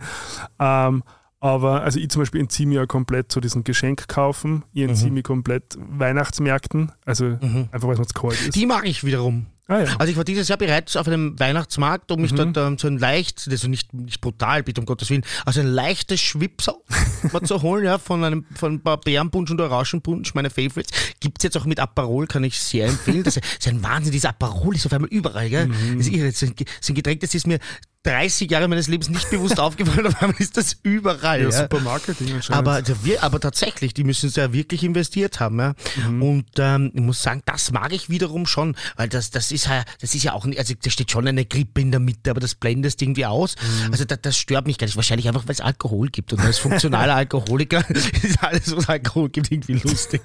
[0.60, 1.04] Ähm,
[1.40, 4.64] aber also ich zum Beispiel entziehe mir ja komplett so diesen Geschenk kaufen.
[4.74, 6.92] Ich entziehe mich komplett Weihnachtsmärkten.
[7.04, 7.26] Also
[7.72, 8.56] einfach, weil es mir zu kalt ist.
[8.56, 9.48] Die mag ich wiederum.
[9.72, 9.96] Ah, ja.
[9.98, 12.22] Also ich war dieses Jahr bereits auf einem Weihnachtsmarkt, um Mhm.
[12.22, 15.62] mich dort ähm, so ein leicht, also nicht, nicht brutal, bitte um Gottes Willen, also
[15.62, 16.74] ein leichtes Schwipsel
[17.32, 20.92] mal zu holen, ja, von einem von ein paar Bärenpunsch und Orangenpunsch, meine Favorites.
[21.20, 23.24] Gibt's jetzt auch mit Aperol, kann ich sehr empfehlen.
[23.24, 25.68] Das ist, ein Wahnsinn, dieser Aperol ist auf einmal überall, gell?
[25.68, 25.98] Mhm.
[25.98, 26.28] Das ist irre.
[26.32, 27.60] Das ist ein Getränk, das ist mir
[28.04, 31.40] 30 Jahre meines Lebens nicht bewusst aufgefallen, auf einmal ist das überall.
[31.42, 32.68] ja, Ja, super Marketing anscheinend.
[32.68, 32.82] aber,
[33.22, 35.60] aber tatsächlich, die müssen es ja wirklich investiert haben.
[35.60, 35.74] Ja?
[36.08, 36.24] Mhm.
[36.24, 39.84] Und ähm, ich muss sagen, das mag ich wiederum schon, weil das, das ist ja,
[40.00, 42.40] das ist ja auch, nicht- also da steht schon eine Grippe in der Mitte, aber
[42.40, 43.56] das blendest irgendwie aus.
[43.86, 43.92] Mhm.
[43.92, 44.96] Also das, das stört mich gar nicht.
[44.96, 46.34] Wahrscheinlich einfach, weil es Alkohol gibt.
[46.34, 47.88] Und als funktionaler Alkoholiker
[48.24, 50.22] ist alles, was Alkohol gibt, irgendwie lustig.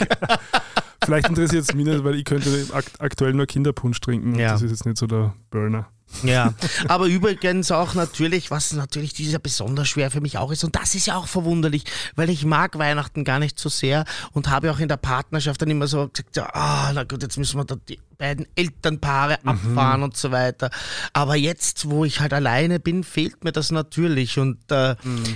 [1.04, 4.34] Vielleicht interessiert es mich nicht, weil ich könnte akt aktuell nur Kinderpunsch trinken.
[4.34, 4.52] und Ja.
[4.52, 5.88] Das ist jetzt nicht so der Burner.
[6.22, 6.54] Ja,
[6.88, 10.76] aber übrigens auch natürlich, was natürlich dieses Jahr besonders schwer für mich auch ist, und
[10.76, 11.84] das ist ja auch verwunderlich,
[12.14, 15.70] weil ich mag Weihnachten gar nicht so sehr und habe auch in der Partnerschaft dann
[15.70, 20.16] immer so gesagt, ah, na gut, jetzt müssen wir da die beiden Elternpaare abfahren und
[20.16, 20.70] so weiter.
[21.12, 24.94] Aber jetzt, wo ich halt alleine bin, fehlt mir das natürlich und äh,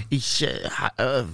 [0.08, 0.48] ich, äh,
[0.96, 1.24] äh,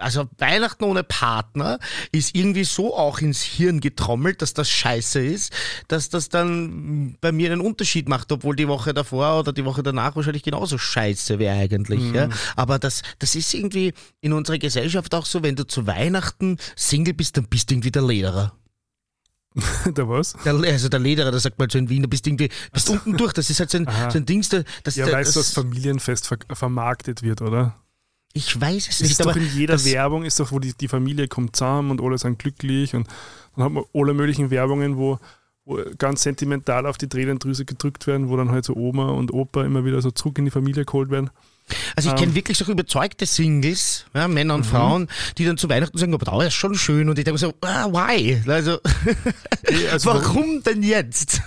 [0.00, 1.78] also Weihnachten ohne Partner
[2.12, 5.52] ist irgendwie so auch ins Hirn getrommelt, dass das scheiße ist,
[5.88, 9.82] dass das dann bei mir einen Unterschied macht, obwohl die Woche davor oder die Woche
[9.82, 12.12] danach wahrscheinlich genauso scheiße wäre eigentlich.
[12.12, 12.28] Ja?
[12.56, 17.14] Aber das, das ist irgendwie in unserer Gesellschaft auch so, wenn du zu Weihnachten Single
[17.14, 18.52] bist, dann bist du irgendwie der Lederer.
[19.84, 20.34] der was?
[20.44, 23.16] Der, also der Lederer, das sagt man so in Wien, du bist irgendwie, bist unten
[23.16, 24.10] durch, das ist halt so ein, Aha.
[24.10, 27.76] so ein Dings, da- das, Ja, das, weißt du, dass Familienfest ver vermarktet wird, oder?
[28.32, 30.88] Ich weiß es Das nicht, ist doch in jeder Werbung, ist doch, wo die, die
[30.88, 33.08] Familie kommt zusammen und alle sind glücklich und
[33.56, 35.18] dann hat man alle möglichen Werbungen, wo,
[35.64, 39.64] wo ganz sentimental auf die Tränendrüse gedrückt werden, wo dann halt so Oma und Opa
[39.64, 41.30] immer wieder so zurück in die Familie geholt werden.
[41.96, 42.18] Also ich Ähm.
[42.20, 44.60] kenne wirklich so überzeugte Singles, ja, Männer Mhm.
[44.60, 45.08] und Frauen,
[45.38, 47.08] die dann zu Weihnachten sagen, aber da ist schon schön.
[47.08, 48.42] Und ich denke so, ah, why?
[48.46, 48.78] Also,
[49.92, 51.40] also warum denn jetzt?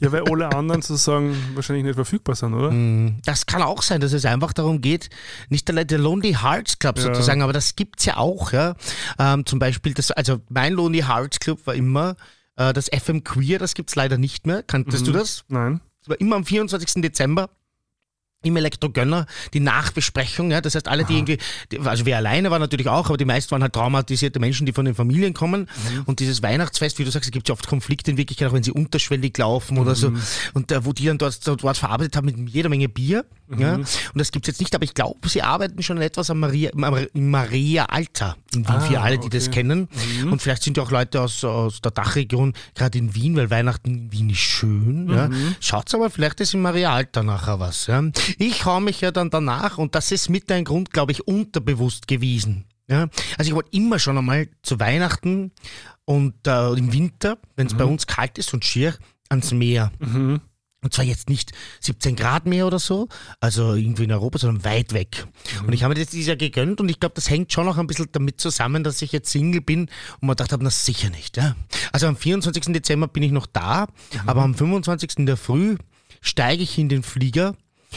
[0.00, 2.70] Ja, weil alle anderen sozusagen wahrscheinlich nicht verfügbar sind, oder?
[3.24, 5.10] Das kann auch sein, dass es einfach darum geht,
[5.48, 7.04] nicht der, der Lonely Hearts Club Ja.
[7.04, 8.52] sozusagen, aber das gibt's ja auch.
[8.52, 8.74] Ja.
[9.18, 12.16] Ähm, zum Beispiel, das, also mein Lonely Hearts Club war immer
[12.56, 14.62] äh, das FM Queer, das gibt's leider nicht mehr.
[14.62, 15.12] Kanntest Mhm.
[15.12, 15.44] du das?
[15.48, 15.80] Nein.
[16.00, 17.00] Das war immer am 24.
[17.02, 17.48] Dezember
[18.42, 21.38] im Elektrogönner die Nachbesprechung, ja, das heißt alle, die irgendwie,
[21.70, 24.72] die, also wir alleine waren natürlich auch, aber die meisten waren halt traumatisierte Menschen, die
[24.72, 25.68] von den Familien kommen.
[26.06, 28.62] Und dieses Weihnachtsfest, wie du sagst, es gibt ja oft Konflikte in Wirklichkeit, auch wenn
[28.62, 30.12] sie unterschwellig laufen oder so.
[30.54, 33.24] Und äh, wo die dann dort, dort, dort verarbeitet haben mit jeder Menge Bier,
[33.58, 36.70] ja, und das gibt's jetzt nicht, aber ich glaube, sie arbeiten schon etwas am Maria,
[37.14, 39.60] im Maria Alter in Wien, Ah, für alle, die das okay.
[39.60, 39.88] kennen
[40.30, 43.88] und vielleicht sind ja auch Leute aus, aus der Dachregion, gerade in Wien, weil Weihnachten
[43.90, 45.28] in Wien ist schön, ja,
[45.60, 48.02] schaut's aber, vielleicht ist im Maria Alter nachher was, ja.
[48.38, 52.08] Ich hau mich ja dann danach und das ist mit ein Grund, glaube ich, unterbewusst
[52.08, 52.64] gewesen.
[52.88, 55.52] Ja, also ich wollte immer schon einmal zu Weihnachten
[56.04, 58.94] und äh, im Winter, wenn es bei uns kalt ist und schier,
[59.30, 59.92] ans Meer.
[60.82, 63.08] Und zwar jetzt nicht 17 Grad mehr oder so,
[63.38, 65.26] also irgendwie in Europa, sondern weit weg.
[65.60, 65.68] Mhm.
[65.68, 67.78] Und ich habe mir das dieses Jahr gegönnt und ich glaube, das hängt schon noch
[67.78, 69.82] ein bisschen damit zusammen, dass ich jetzt Single bin
[70.20, 71.36] und man dachte, na sicher nicht.
[71.36, 71.54] Ja.
[71.92, 72.72] Also am 24.
[72.72, 74.28] Dezember bin ich noch da, mhm.
[74.28, 75.18] aber am 25.
[75.18, 75.76] in der Früh
[76.20, 77.54] steige ich in den Flieger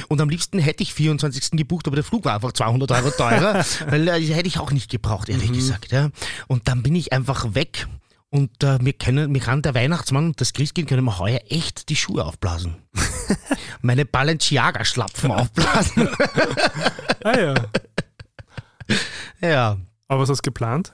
[0.08, 1.52] und am liebsten hätte ich 24.
[1.52, 4.92] gebucht, aber der Flug war einfach 200 Euro teurer, weil äh, hätte ich auch nicht
[4.92, 5.56] gebraucht, ehrlich mhm.
[5.56, 5.92] gesagt.
[5.92, 6.10] Ja.
[6.48, 7.88] Und dann bin ich einfach weg
[8.36, 11.88] und äh, mir, können, mir kann der Weihnachtsmann und das Christkind können mir heuer echt
[11.88, 12.76] die Schuhe aufblasen.
[13.82, 16.10] Meine Balenciaga-Schlapfen aufblasen.
[17.24, 17.54] ah ja.
[19.42, 19.78] Ja.
[20.10, 20.92] Aber was hast du geplant?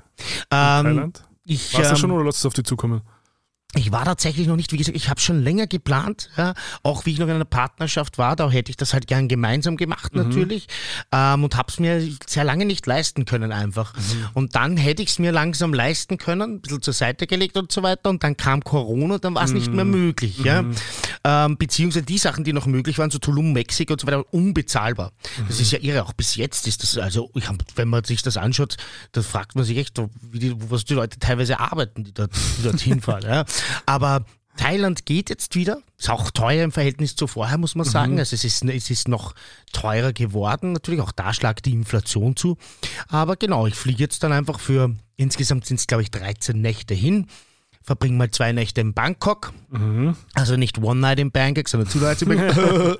[0.51, 1.23] Ähm, Thailand?
[1.45, 3.01] ich, Warst du ähm, schon oder lass es auf dich zukommen?
[3.73, 6.53] Ich war tatsächlich noch nicht, wie gesagt, ich habe schon länger geplant, ja,
[6.83, 9.77] auch wie ich noch in einer Partnerschaft war, da hätte ich das halt gern gemeinsam
[9.77, 10.23] gemacht Mhm.
[10.23, 10.67] natürlich
[11.13, 13.93] ähm, und habe es mir sehr lange nicht leisten können einfach.
[13.95, 14.27] Mhm.
[14.33, 17.71] Und dann hätte ich es mir langsam leisten können, ein bisschen zur Seite gelegt und
[17.71, 19.75] so weiter und dann kam Corona, dann war es nicht Mhm.
[19.77, 20.39] mehr möglich.
[20.39, 20.65] Ja.
[21.23, 25.11] Ähm, beziehungsweise die Sachen, die noch möglich waren, so Tulum, Mexiko und so weiter, unbezahlbar.
[25.47, 25.61] Das Mhm.
[25.61, 28.37] ist ja irre, auch bis jetzt ist das, also ich hab, wenn man sich das
[28.37, 28.77] anschaut,
[29.11, 30.01] da fragt man sich echt,
[30.31, 33.23] wie die, was die Leute teilweise arbeiten, die, dort, die dorthin fahren.
[33.23, 33.45] Ja.
[33.85, 34.25] Aber
[34.57, 35.81] Thailand geht jetzt wieder.
[35.97, 38.19] Ist auch teuer im Verhältnis zu vorher, muss man sagen.
[38.19, 39.33] Also es ist, es ist noch
[39.71, 40.73] teurer geworden.
[40.73, 42.57] Natürlich auch da schlagt die Inflation zu.
[43.07, 46.93] Aber genau, ich fliege jetzt dann einfach für, insgesamt sind es glaube ich 13 Nächte
[46.93, 47.27] hin.
[47.83, 49.53] Verbringe mal zwei Nächte in Bangkok.
[50.33, 52.99] Also nicht One Night in Bangkok, sondern Two Nights in Bangkok.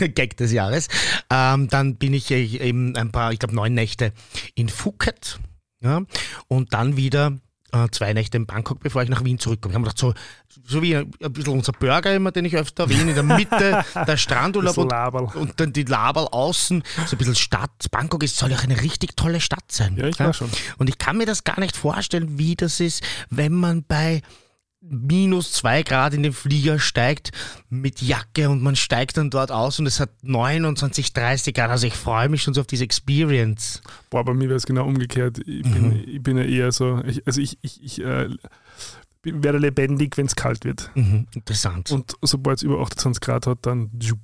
[0.14, 0.88] Gag des Jahres.
[1.30, 4.12] Ähm, dann bin ich eben ein paar, ich glaube neun Nächte
[4.54, 5.38] in Phuket.
[5.82, 6.02] Ja,
[6.48, 7.38] und dann wieder
[7.90, 9.72] zwei Nächte in Bangkok, bevor ich nach Wien zurückkomme.
[9.72, 10.14] Ich habe gedacht, so,
[10.66, 13.84] so wie ein, ein bisschen unser Burger immer, den ich öfter erwähne, in der Mitte
[14.06, 17.70] der Strandurlaub und, und dann die Laberl außen, so ein bisschen Stadt.
[17.90, 19.96] Bangkok ist, soll ja auch eine richtig tolle Stadt sein.
[19.96, 20.50] Ja, ich war schon.
[20.78, 24.22] Und ich kann mir das gar nicht vorstellen, wie das ist, wenn man bei
[24.82, 27.32] minus zwei Grad in den Flieger steigt
[27.68, 31.70] mit Jacke und man steigt dann dort aus und es hat 29, 30 Grad.
[31.70, 33.82] Also ich freue mich schon so auf diese Experience.
[34.08, 35.38] Boah, bei mir wäre es genau umgekehrt.
[35.46, 35.72] Ich Mhm.
[35.72, 38.28] bin, ich bin ja eher so, ich, also ich, ich, ich äh,
[39.22, 40.90] werde lebendig, wenn es kalt wird.
[40.94, 41.90] Mhm, interessant.
[41.90, 44.18] Und sobald es über 28 Grad hat, dann jup.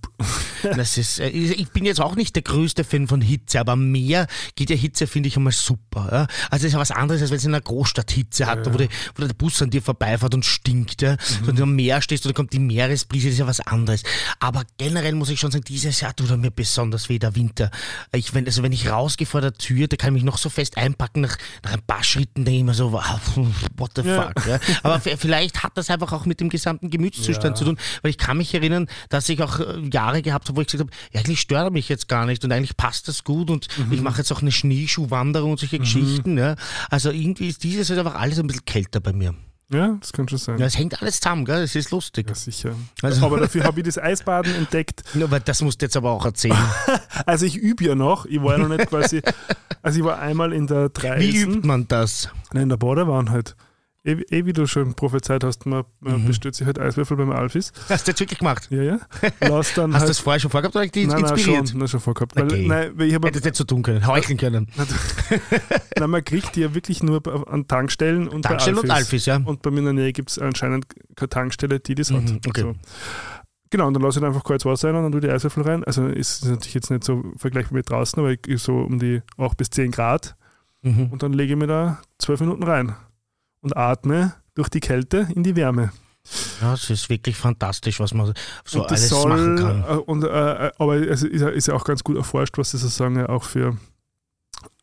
[0.62, 4.26] Das ist, äh, ich bin jetzt auch nicht der größte Fan von Hitze, aber mehr
[4.54, 6.08] geht ja Hitze, finde ich, einmal super.
[6.10, 6.26] Ja?
[6.50, 8.72] Also es ist ja was anderes, als wenn es in einer Großstadt Hitze hat, Ja.
[8.72, 11.02] Wo, die, wo der Bus an dir vorbeifährt und stinkt.
[11.02, 11.16] Ja?
[11.20, 13.60] So, wenn du am Meer stehst und da kommt die Meeresbrise, das ist ja was
[13.60, 14.02] anderes.
[14.40, 17.70] Aber generell muss ich schon sagen, dieses Jahr tut er mir besonders weh, der Winter.
[18.12, 20.48] Ich, wenn, also wenn ich rausgehe vor der Tür, da kann ich mich noch so
[20.48, 22.92] fest einpacken, nach, nach ein paar Schritten denke ich mir so,
[23.76, 24.60] what the fuck.
[24.88, 24.94] Ja?
[24.94, 27.54] Aber vielleicht hat das einfach auch mit dem gesamten Gemütszustand Ja.
[27.54, 30.60] zu tun, weil ich kann mich erinnern, dass ich auch äh, Jahre gehabt habe, wo
[30.60, 33.24] ich gesagt habe, ja, eigentlich stört er mich jetzt gar nicht und eigentlich passt das
[33.24, 33.92] gut und Mhm.
[33.92, 36.38] ich mache jetzt auch eine Schneeschuhwanderung und solche Geschichten.
[36.38, 36.56] Ja.
[36.90, 39.34] Also irgendwie ist dieses halt einfach alles ein bisschen kälter bei mir.
[39.68, 40.58] Ja, das kann schon sein.
[40.58, 41.60] Ja, es hängt alles zusammen, gell?
[41.64, 42.28] Es ist lustig.
[42.28, 42.70] Ja, sicher.
[43.02, 45.02] Also- Aber dafür habe ich das Eisbaden entdeckt.
[45.14, 46.56] Nur, aber das musst du jetzt aber auch erzählen.
[47.26, 48.26] Also ich übe ja noch.
[48.26, 49.22] Ich war ja noch nicht quasi.
[49.82, 51.54] Also ich war einmal in der Wie Dreisen.
[51.54, 52.28] übt man das?
[52.52, 53.56] Nein, in der Badewanne halt.
[54.06, 56.26] Eh, eh wie du schon prophezeit hast, man, man Mhm.
[56.28, 57.72] bestellt sich halt Eiswürfel beim Alfis.
[57.88, 58.68] Hast du jetzt wirklich gemacht?
[58.70, 58.98] Ja, ja.
[59.40, 61.64] Lass dann Hast du halt, das vorher schon vorgehabt oder hat dich nein, nein, schon,
[61.74, 62.36] nein, schon vorgehabt.
[62.36, 62.66] Weil, Okay.
[62.68, 64.68] nein, weil ich habe Hättest nicht so tun können, heucheln können.
[65.98, 67.20] Nein, man kriegt die ja wirklich nur
[67.52, 69.06] an Tankstellen und Tankstellen bei und Alfis.
[69.06, 69.36] Alfis, ja.
[69.44, 70.86] Und bei mir in der Nähe gibt es anscheinend
[71.16, 72.22] keine Tankstelle, die das hat.
[72.22, 72.60] Mhm, okay.
[72.62, 72.74] So.
[73.70, 75.64] Genau, und dann lasse ich einfach kaltes Wasser rein und dann tue ich die Eiswürfel
[75.64, 75.82] rein.
[75.82, 79.56] Also ist natürlich jetzt nicht so vergleichbar mit draußen, aber ich- so um die 8
[79.56, 80.36] bis 10 Grad.
[80.82, 81.08] Mhm.
[81.10, 82.94] Und dann lege ich mir da 12 Minuten rein
[83.66, 85.90] und atme durch die Kälte in die Wärme.
[86.60, 88.32] Ja, es ist wirklich fantastisch, was man
[88.64, 89.84] so alles soll, machen kann.
[89.84, 93.42] äh, Und, äh, aber es ist, ja- auch ganz gut erforscht, was das sozusagen auch
[93.44, 93.76] für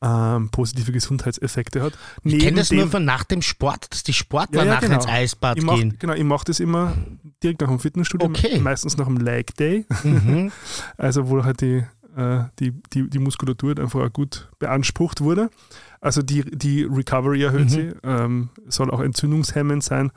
[0.02, 1.94] ähm, positive Gesundheitseffekte hat.
[2.24, 4.90] Ich kenne das nur dem- von nach dem Sport, dass die Sportler Ja, ja, nachher
[4.90, 5.02] genau.
[5.02, 5.96] ins Eisbad ich mach, gehen.
[5.98, 6.94] genau, ich mache das immer
[7.42, 8.60] direkt nach dem Fitnessstudio, Okay.
[8.60, 10.52] meistens nach dem Leg Day, Mhm.
[10.98, 11.84] also wo halt die,
[12.16, 15.50] äh, die, die, die Muskulatur einfach auch gut beansprucht wurde.
[16.04, 17.70] Also die, die Recovery erhöht Mhm.
[17.70, 20.12] sie, ähm, soll auch entzündungshemmend sein.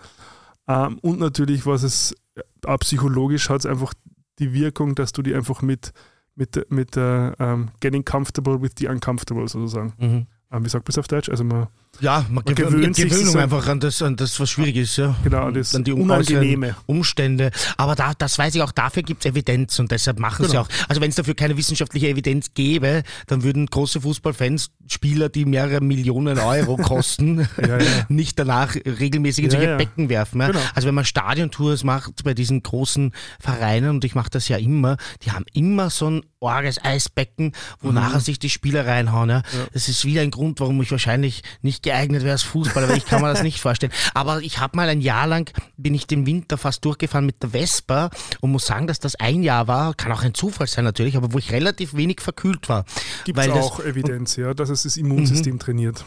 [0.66, 3.95] Ähm, und natürlich, was es äh, auch psychologisch hat, es einfach
[4.41, 5.93] die Wirkung, dass du die einfach mit,
[6.34, 9.93] mit, mit äh, ähm, getting comfortable with the uncomfortable sozusagen.
[9.99, 10.26] Mhm.
[10.51, 11.28] Ähm, wie sagt man es auf Deutsch?
[11.28, 11.68] Also man,
[12.01, 14.76] Ja, man, Man gewöhnt gewöhnt sich Gewöhnung so- einfach an das, an das, was schwierig
[14.76, 14.97] ist.
[14.97, 15.14] Ja.
[15.24, 16.76] genau, das An die Unangenehme.
[16.86, 17.51] Umstände.
[17.76, 20.62] Aber da, das weiß ich auch, dafür gibt es Evidenz und deshalb machen sie Genau.
[20.62, 20.68] auch.
[20.88, 25.80] Also wenn es dafür keine wissenschaftliche Evidenz gäbe, dann würden große Fußballfans Spieler, die mehrere
[25.80, 27.84] Millionen Euro kosten, Ja, ja.
[28.09, 29.76] nicht danach regelmäßig in Ja, solche.
[29.76, 30.40] Becken werfen.
[30.40, 30.59] Genau.
[30.74, 34.97] Also wenn man Stadiontours macht bei diesen großen Vereinen, und ich mache das ja immer,
[35.24, 39.28] die haben immer so ein orges Eisbecken, wo nachher sich die Spieler reinhauen.
[39.30, 39.42] Ja.
[39.72, 43.07] Das ist wieder ein Grund, warum ich wahrscheinlich nicht geeignet wäre als Fußballer, weil ich
[43.07, 43.93] kann mir das nicht vorstellen.
[44.12, 47.51] Aber ich habe mal ein Jahr lang, bin ich den Winter fast durchgefahren mit der
[47.51, 48.11] Vespa
[48.41, 51.32] und muss sagen, dass das ein Jahr war, kann auch ein Zufall sein natürlich, aber
[51.32, 52.84] wo ich relativ wenig verkühlt war.
[53.24, 55.59] Gibt es auch das, Evidenz, ja, dass es das Immunsystem mhm.
[55.61, 56.05] trainiert.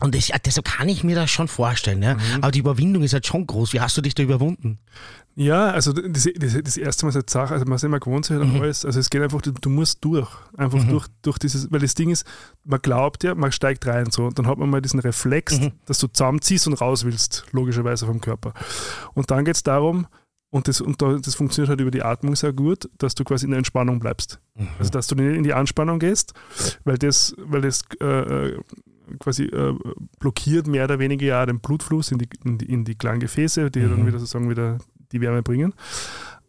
[0.00, 2.02] Und das, deshalb kann ich mir das schon vorstellen.
[2.02, 2.14] Ja?
[2.14, 2.20] Mhm.
[2.42, 3.72] Aber die Überwindung ist halt schon groß.
[3.72, 4.78] Wie hast du dich da überwunden?
[5.36, 8.36] Ja, also das, das, das erste Mal seit Sache, also man ist immer gewohnt sich
[8.36, 8.60] mhm.
[8.60, 8.84] alles.
[8.84, 10.28] Also es geht einfach, du, du musst durch.
[10.56, 10.90] Einfach mhm.
[10.90, 12.24] durch, durch dieses, weil das Ding ist,
[12.64, 15.72] man glaubt ja, man steigt rein so und dann hat man mal diesen Reflex, mhm.
[15.86, 18.52] dass du zusammenziehst und raus willst, logischerweise vom Körper.
[19.14, 20.06] Und dann geht es darum,
[20.54, 23.50] und das, und das funktioniert halt über die Atmung sehr gut, dass du quasi in
[23.50, 24.38] der Entspannung bleibst.
[24.54, 24.68] Mhm.
[24.78, 26.32] Also dass du nicht in die Anspannung gehst,
[26.84, 28.60] weil das, weil das äh, äh
[29.18, 29.74] quasi äh,
[30.20, 33.68] blockiert mehr oder weniger ja den Blutfluss in die, in die, in die kleinen Gefäße,
[33.72, 33.90] die mhm.
[33.90, 34.78] dann wieder sozusagen wieder
[35.10, 35.74] die Wärme bringen.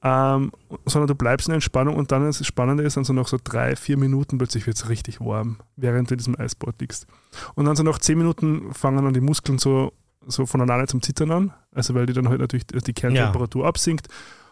[0.04, 0.52] Ähm,
[0.86, 3.76] sondern du bleibst in Entspannung und dann das Spannende ist, dann so nach so drei,
[3.76, 7.08] vier Minuten plötzlich wird es richtig warm, während du in diesem Eisbad liegst.
[7.56, 9.94] Und dann so nach zehn Minuten fangen dann die Muskeln so,
[10.28, 13.70] so voneinander zum Zittern an, also weil die dann halt natürlich die Kerntemperatur ja.
[13.70, 14.08] absinkt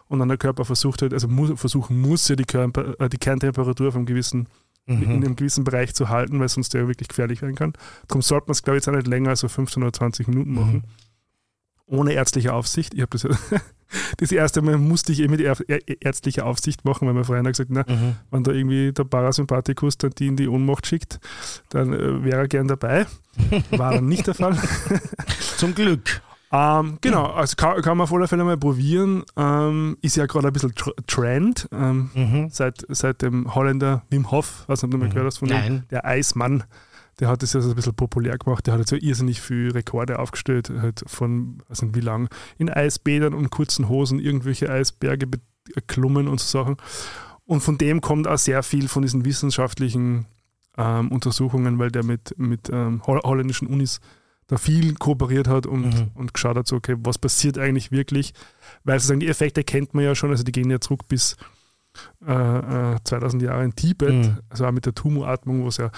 [0.08, 3.18] und dann der Körper versucht halt, also muss, versuchen muss ja die, Körper, äh, die
[3.18, 4.48] Kerntemperatur auf einem gewissen
[4.86, 5.02] mhm.
[5.02, 7.72] in einem gewissen Bereich zu halten, weil sonst der wirklich gefährlich werden kann.
[8.08, 10.28] Darum sollte man es, glaube ich, jetzt auch nicht länger als so 15 oder 20
[10.28, 10.74] Minuten machen.
[10.74, 10.82] Mhm.
[11.86, 12.94] Ohne ärztliche Aufsicht.
[12.94, 13.30] Ich habe das ja
[14.16, 17.52] das erste Mal musste ich eben eh mit ärztlicher Aufsicht machen, weil mein Freund hat
[17.52, 18.16] gesagt, na, mhm.
[18.30, 21.20] wenn da irgendwie der Parasympathikus dann die in die Ohnmacht schickt,
[21.68, 23.06] dann äh, wäre er gern dabei.
[23.70, 24.56] War dann nicht der Fall.
[25.64, 26.20] Zum Glück.
[26.52, 29.24] Ähm, genau, also kann, kann, man auf alle Fälle mal probieren.
[29.34, 30.74] Ähm, ist ja gerade ein bisschen
[31.06, 32.50] Trend ähm, mhm.
[32.50, 35.12] seit, seit dem Holländer Wim Hof, was nicht, du mal mhm.
[35.12, 36.64] gehört hast von dem, der Eismann.
[37.18, 38.66] Der hat das ja so ein bisschen populär gemacht.
[38.66, 43.32] Der hat jetzt so irrsinnig viele Rekorde aufgestellt, halt von, also wie lang, in Eisbädern
[43.32, 45.26] und kurzen Hosen irgendwelche Eisberge
[45.74, 46.76] erklommen und so Sachen.
[47.46, 50.26] Und von dem kommt auch sehr viel von diesen wissenschaftlichen
[50.76, 54.02] ähm, Untersuchungen, weil der mit, mit ähm, holländischen Unis
[54.46, 56.10] da viel kooperiert hat und, mhm.
[56.14, 58.34] und geschaut hat, so, okay, was passiert eigentlich wirklich?
[58.84, 61.36] Weil sozusagen die Effekte kennt man ja schon, also die gehen ja zurück bis
[62.26, 64.38] äh, 2000 äh, Jahre in Tibet, mhm.
[64.48, 65.90] also auch mit der Tumu-Atmung, wo es ja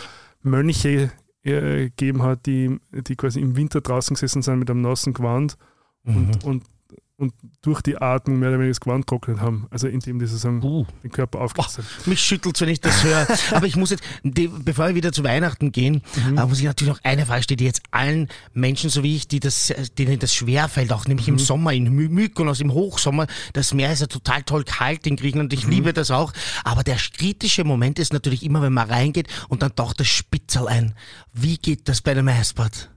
[0.43, 1.11] Mönche
[1.43, 5.57] äh, gegeben hat, die, die quasi im Winter draußen gesessen sind mit einem nassen Gewand
[6.05, 6.31] mhm.
[6.45, 6.65] und,
[7.19, 9.67] und durch die Atmung mehr oder weniger das Gewand trocknet haben.
[9.71, 10.85] Also indem die sozusagen uh.
[11.03, 12.11] den Körper aufgesetzt haben.
[12.11, 13.27] Mich schüttelt wenn ich das höre.
[13.53, 16.37] Aber ich muss jetzt, die, bevor wir wieder zu Weihnachten gehen, mhm.
[16.37, 19.29] äh, muss ich natürlich noch eine Frage stellen, die jetzt allen Menschen, so wie ich,
[19.29, 21.35] die das, denen das schwerfällt, auch nämlich mhm.
[21.35, 23.27] im Sommer, in My Mykonos, im Hochsommer.
[23.55, 25.53] Das Meer ist ja total toll kalt in Griechenland.
[25.55, 25.73] Ich mhm.
[25.73, 26.33] liebe das auch.
[26.65, 30.69] Aber der kritische Moment ist natürlich immer, wenn man reingeht und dann taucht das Spitzel
[30.69, 30.95] ein.
[31.33, 32.91] Wie geht das bei einem Eisbad?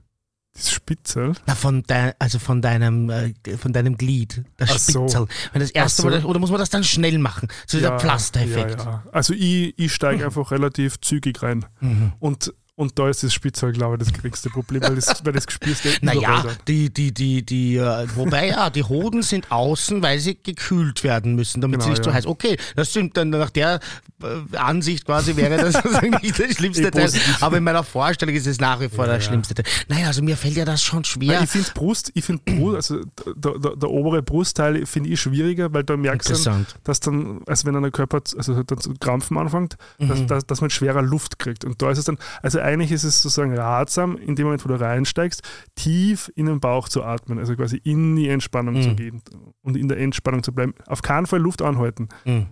[0.52, 1.34] Das Spitzel?
[1.46, 4.44] Na, von dein, also von deinem, äh, von deinem Glied.
[4.56, 5.08] Das Ach Spitzel.
[5.08, 5.28] So.
[5.52, 6.08] Wenn das erste so.
[6.08, 7.48] Mal, oder muss man das dann schnell machen?
[7.66, 8.80] So ja, dieser Pflastereffekt.
[8.80, 9.04] Ja, ja.
[9.12, 11.66] Also ich, ich steige einfach relativ zügig rein.
[11.80, 12.12] Mhm.
[12.18, 15.46] Und und da ist das Spielzeug, glaube ich, das geringste Problem, weil das, weil das
[15.46, 20.18] gespürst ja Naja, die, die, die, die, äh, wobei ja, die Hoden sind außen, weil
[20.18, 22.04] sie gekühlt werden müssen, damit genau, sie nicht ja.
[22.04, 22.26] so heiß.
[22.26, 23.80] Okay, das stimmt dann nach der
[24.22, 25.84] äh, Ansicht quasi wäre das
[26.22, 27.10] nicht das schlimmste Teil.
[27.40, 29.66] Aber in meiner Vorstellung ist es nach wie vor ja, der schlimmste Teil.
[29.88, 31.36] Naja, also mir fällt ja das schon schwer.
[31.36, 33.04] Weil ich finde Brust, ich finde Brust, also
[33.36, 37.66] der, der, der, obere Brustteil finde ich schwieriger, weil da merkst du, dass dann, also
[37.66, 40.08] wenn der Körper also dann zu krampfen anfängt, mhm.
[40.08, 41.64] dass, dass, dass man schwerer Luft kriegt.
[41.64, 44.68] Und da ist es dann, also eigentlich ist es sozusagen ratsam, in dem Moment, wo
[44.68, 45.42] du reinsteigst,
[45.74, 48.82] tief in den Bauch zu atmen, also quasi in die Entspannung mhm.
[48.82, 49.22] zu gehen
[49.62, 50.74] und in der Entspannung zu bleiben.
[50.86, 52.08] Auf keinen Fall Luft anhalten.
[52.24, 52.46] Mhm.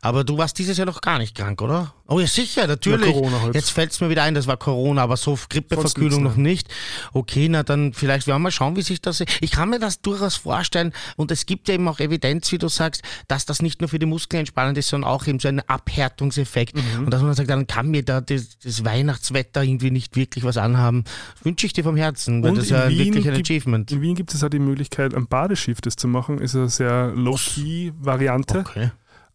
[0.00, 1.94] Aber du warst dieses Jahr noch gar nicht krank, oder?
[2.06, 3.14] Oh ja, sicher, natürlich.
[3.14, 3.54] Ja, halt.
[3.54, 6.68] Jetzt fällt es mir wieder ein, das war Corona, aber so Grippeverkühlung noch nicht.
[7.12, 9.22] Okay, na dann vielleicht werden wir mal schauen, wie sich das...
[9.40, 12.68] Ich kann mir das durchaus vorstellen und es gibt ja eben auch Evidenz, wie du
[12.68, 15.60] sagst, dass das nicht nur für die Muskeln entspannend ist, sondern auch eben so ein
[15.60, 16.76] Abhärtungseffekt.
[16.76, 17.04] Mhm.
[17.04, 20.56] Und dass man sagt, dann kann mir da das, das, Weihnachtswetter irgendwie nicht wirklich was
[20.56, 21.04] anhaben.
[21.36, 23.46] Das wünsche ich dir vom Herzen, weil und das ist ja Wien wirklich ein gibt,
[23.48, 23.92] Achievement.
[23.92, 26.38] In Wien gibt es auch die Möglichkeit, ein Badeschiff das zu machen.
[26.38, 28.58] Ist eine sehr low-key-Variante.
[28.58, 28.90] Okay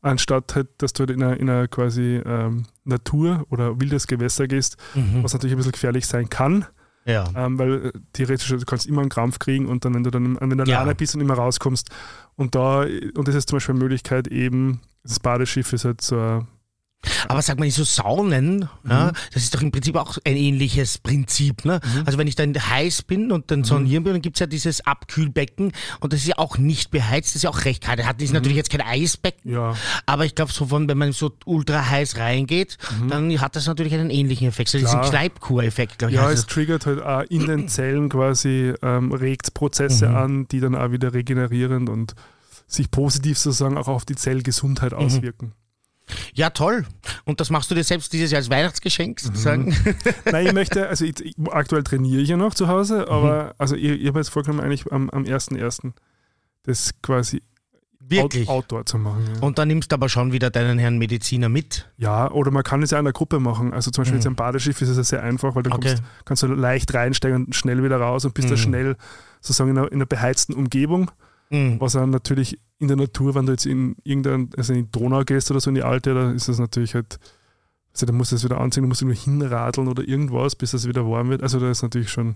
[0.06, 4.48] anstatt halt, dass du halt in einer, in einer quasi ähm, Natur oder wildes Gewässer
[4.48, 5.24] gehst, mhm.
[5.24, 6.66] was natürlich ein bisschen gefährlich sein kann.
[7.06, 7.26] Ja.
[7.36, 10.38] Ähm, weil äh, theoretisch du kannst immer einen Krampf kriegen und dann, wenn du dann
[10.38, 10.94] an der Lane ja.
[10.94, 11.90] bist und immer rauskommst.
[12.36, 16.18] Und da, und das ist zum Beispiel eine Möglichkeit, eben, das Badeschiff ist halt so
[16.18, 16.48] eine
[17.28, 18.90] aber sag mal, so Saunen, mhm.
[18.90, 21.66] ja, das ist doch im Prinzip auch ein ähnliches Prinzip.
[21.66, 21.80] Ne?
[21.84, 22.04] Mhm.
[22.06, 23.66] Also wenn ich dann heiß bin und dann mhm.
[23.66, 27.30] saunieren bin, dann gibt es ja dieses Abkühlbecken und das ist ja auch nicht beheizt,
[27.30, 28.00] das ist ja auch recht kalt.
[28.00, 28.36] Das ist mhm.
[28.36, 29.76] natürlich jetzt kein Eisbecken, ja.
[30.06, 33.10] aber ich glaube, so von, wenn man so ultra heiß reingeht, mhm.
[33.10, 34.70] dann hat das natürlich einen ähnlichen Effekt.
[34.70, 36.18] So diesen Kneipkur-Effekt, glaube ich.
[36.18, 36.42] Ja, also.
[36.42, 40.16] es triggert halt auch in den Zellen quasi, ähm, regt Prozesse mhm.
[40.16, 42.16] an, die dann auch wieder regenerieren und
[42.68, 45.54] sich positiv sozusagen auch auf die Zellgesundheit auswirken.
[46.34, 46.86] Ja, toll.
[47.24, 49.76] Und das machst du dir selbst dieses Jahr als Weihnachtsgeschenk sozusagen?
[50.32, 53.76] Nein, ich möchte, also ich, ich, aktuell trainiere ich ja noch zu Hause, aber also
[53.76, 55.92] ich, ich habe jetzt vorgenommen, eigentlich am, am 1.1.
[56.64, 57.42] das quasi
[58.08, 58.48] Wirklich.
[58.48, 59.24] Out, Outdoor zu machen.
[59.34, 59.42] Ja.
[59.42, 61.90] Und dann nimmst du aber schon wieder deinen Herrn Mediziner mit.
[61.98, 63.74] ja, oder man kann es ja in der Gruppe machen.
[63.74, 65.78] Also zum Beispiel jetzt am Badeschiff ist es ja sehr einfach, weil dann Mhm.
[65.78, 65.88] Okay.
[65.96, 68.58] kommst, kannst du leicht reinsteigen und schnell wieder raus und bist Mhm.
[68.58, 68.96] schnell
[69.42, 71.10] sozusagen in einer, in einer beheizten Umgebung.
[71.50, 71.80] Mhm.
[71.80, 75.24] Was dann natürlich in der Natur, wenn du jetzt in irgendein, also in die Donau
[75.24, 77.20] gehst oder so in die alte, da ist das natürlich halt,
[77.94, 80.88] also da musst du es wieder anziehen, du musst nur hinradeln oder irgendwas, bis das
[80.88, 81.44] wieder warm wird.
[81.44, 82.36] Also da ist natürlich schon,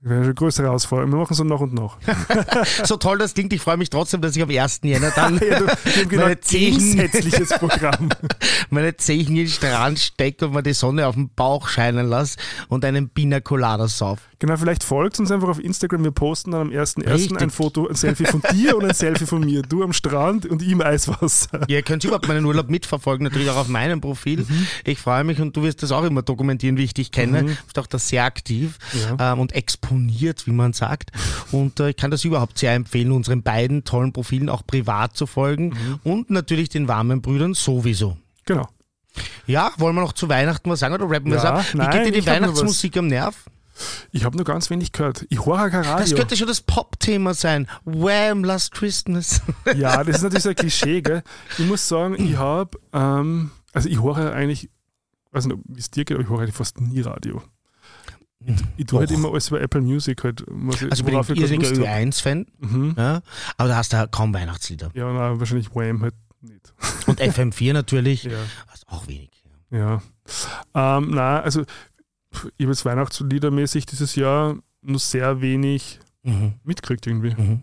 [0.00, 1.12] wäre eine größere Herausforderung.
[1.12, 1.98] Wir machen so nach und nach.
[2.84, 4.80] So toll das klingt, ich freue mich trotzdem, dass ich am 1.
[4.82, 8.10] Jänner dann Ja, du, genau Meine gegensätzliches Programm.
[8.70, 12.38] meine Zehen in den Strand stecke und mir die Sonne auf den Bauch scheinen lasse
[12.68, 14.18] und einen Pina Colada sauf.
[14.44, 16.04] Genau, vielleicht folgt uns einfach auf Instagram.
[16.04, 17.10] Wir posten dann am 1.1.
[17.10, 17.40] Richtig.
[17.40, 19.62] ein Foto, ein Selfie von dir und ein Selfie von mir.
[19.62, 21.60] Du am Strand und ich im Eiswasser.
[21.66, 24.40] Ja, ihr könnt überhaupt meinen Urlaub mitverfolgen, natürlich auch auf meinem Profil.
[24.46, 24.66] Mhm.
[24.84, 27.40] Ich freue mich und du wirst das auch immer dokumentieren, wie ich dich kenne.
[27.44, 28.78] Du bist auch da sehr aktiv
[29.18, 29.32] Ja.
[29.32, 31.10] ähm, und exponiert, wie man sagt.
[31.50, 35.26] Und äh, ich kann das überhaupt sehr empfehlen, unseren beiden tollen Profilen auch privat zu
[35.26, 36.00] folgen Mhm.
[36.04, 38.18] und natürlich den warmen Brüdern sowieso.
[38.44, 38.68] Genau.
[39.46, 41.64] Ja, wollen wir noch zu Weihnachten was sagen oder rappen wir es ab?
[41.72, 43.34] Wie nein, geht dir die Weihnachtsmusik am Nerv?
[44.12, 45.26] Ich habe nur ganz wenig gehört.
[45.30, 45.98] Ich höre kein Radio.
[46.06, 47.66] Das könnte schon das Pop-Thema sein.
[47.84, 48.44] Wham!
[48.44, 49.40] Last Christmas.
[49.76, 51.22] Ja, das ist natürlich so ein Klischee, gell?
[51.58, 54.70] Ich muss sagen, ich habe, ähm, also ich höre eigentlich,
[55.32, 57.42] weiß nicht, wie es dir geht, aber ich höre eigentlich fast nie Radio.
[58.76, 60.44] Ich tue halt immer alles über Apple Music halt.
[60.46, 61.96] Was, ich- Also ich bin ich irrsinniger Lust hab.
[61.96, 62.94] Ö1-Fan, Mhm.
[62.98, 63.22] ja,
[63.56, 64.90] aber da hast du kaum Weihnachtslieder.
[64.94, 66.74] Ja, na, wahrscheinlich Wham halt nicht.
[67.06, 68.36] Und FM4 natürlich, Ja.
[68.68, 69.30] hast auch wenig.
[69.70, 70.02] Ja.
[70.74, 71.64] Ähm, na, also
[72.56, 76.54] ich habe jetzt Weihnachtsliedermäßig dieses Jahr nur sehr wenig Mhm.
[76.64, 77.34] mitgekriegt irgendwie.
[77.40, 77.62] Mhm.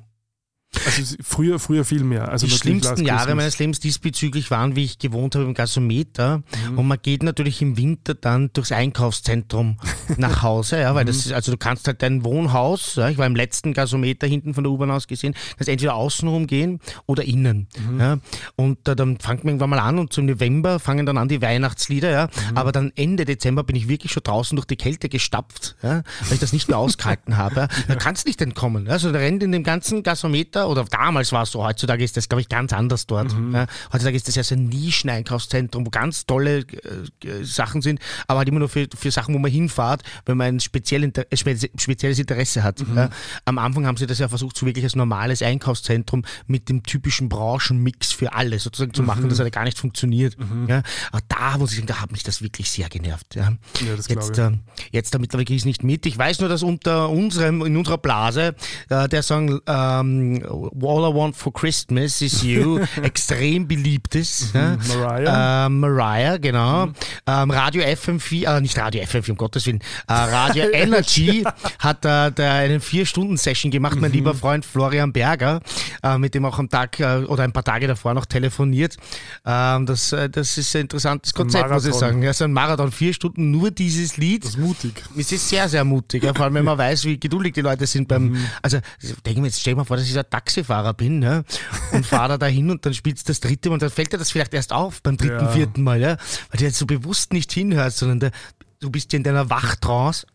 [0.86, 2.30] Also früher, früher viel mehr.
[2.30, 6.43] Also die schlimmsten Jahre meines Lebens diesbezüglich waren, wie ich gewohnt habe im Gasometer.
[6.69, 6.80] Mhm.
[6.80, 9.78] Und man geht natürlich im Winter dann durchs Einkaufszentrum
[10.17, 11.07] nach Hause, ja, weil Mhm.
[11.07, 14.53] das ist, also du kannst halt dein Wohnhaus, ja, ich war im letzten Gasometer hinten
[14.53, 17.67] von der U-Bahn aus gesehen, kannst entweder außenrum gehen oder innen.
[17.89, 17.99] Mhm.
[17.99, 18.17] Ja.
[18.55, 21.41] Und äh, dann fangt man irgendwann mal an und zum November fangen dann an die
[21.41, 22.28] Weihnachtslieder, ja.
[22.51, 22.57] Mhm.
[22.57, 26.34] Aber dann Ende Dezember bin ich wirklich schon draußen durch die Kälte gestapft, ja, weil
[26.34, 27.61] ich das nicht mehr ausgehalten habe.
[27.61, 27.67] Ja.
[27.91, 28.88] Da kannst nicht entkommen.
[28.88, 32.30] Also da rennt in dem ganzen Gasometer, oder damals war es so, heutzutage ist das,
[32.30, 33.34] glaube ich, ganz anders dort.
[33.34, 33.53] Mhm.
[33.55, 33.68] Ja.
[33.91, 38.49] Heutzutage ist das ja so ein Nischen-Einkaufszentrum, wo ganz tolle äh, Sachen sind, aber halt
[38.49, 42.20] immer nur für, für Sachen, wo man hinfahrt, wenn man ein speziell Inter spezi spezielles
[42.20, 42.86] Interesse hat.
[42.88, 42.95] Mhm.
[42.97, 43.09] Ja.
[43.45, 47.30] Am Anfang haben sie das ja versucht, so wirklich als normales Einkaufszentrum mit dem typischen
[47.30, 49.07] Branchenmix für alle sozusagen zu Mhm.
[49.07, 50.36] machen, das hat ja gar nicht funktioniert.
[50.68, 50.84] Ja.
[51.12, 53.36] Aber da muss ich sagen, da hat mich das wirklich sehr genervt.
[53.36, 53.53] Ja.
[53.86, 54.43] Ja, das glaube Jetzt, ich.
[54.43, 54.51] äh,
[54.91, 56.05] jetzt damit kriege ich es nicht mit.
[56.05, 58.55] Ich weiß nur, dass unter unserem, in unserer Blase
[58.89, 64.53] äh, der Song ähm, All I Want for Christmas is You extrem beliebt ist.
[64.53, 64.77] ja.
[64.87, 65.65] Mariah.
[65.65, 66.89] Äh, Mariah, genau.
[67.27, 71.43] Ähm, Radio FM4, äh, nicht Radio FM4, um Gottes Willen, äh, Radio Energy
[71.79, 75.61] hat äh, da einen Vier-Stunden-Session gemacht, mein lieber Freund Florian Berger,
[76.03, 78.97] äh, mit dem auch am Tag äh, oder ein paar Tage davor noch telefoniert.
[79.45, 81.99] Ähm, das, äh, das ist ein interessantes Konzept, muss ich Marathon.
[81.99, 82.23] sagen.
[82.23, 84.43] Ja, so ein Marathon, vier Stunden nur dieses Lied.
[84.43, 85.03] das ist mutig.
[85.17, 87.85] Es ist sehr, sehr mutig, ja, vor allem wenn man weiß, wie geduldig die Leute
[87.87, 88.35] sind beim.
[88.61, 91.43] Also, ich denke mir, jetzt stell dir mal vor, dass ich ein Taxifahrer bin ne,
[91.91, 94.17] und fahre da dahin und dann spielst du das dritte Mal und dann fällt dir
[94.17, 95.51] das vielleicht erst auf beim dritten, Ja.
[95.51, 96.17] vierten Mal, ja,
[96.49, 98.31] weil du jetzt so bewusst nicht hinhörst, sondern der,
[98.79, 100.25] du bist ja in deiner Wachtrance.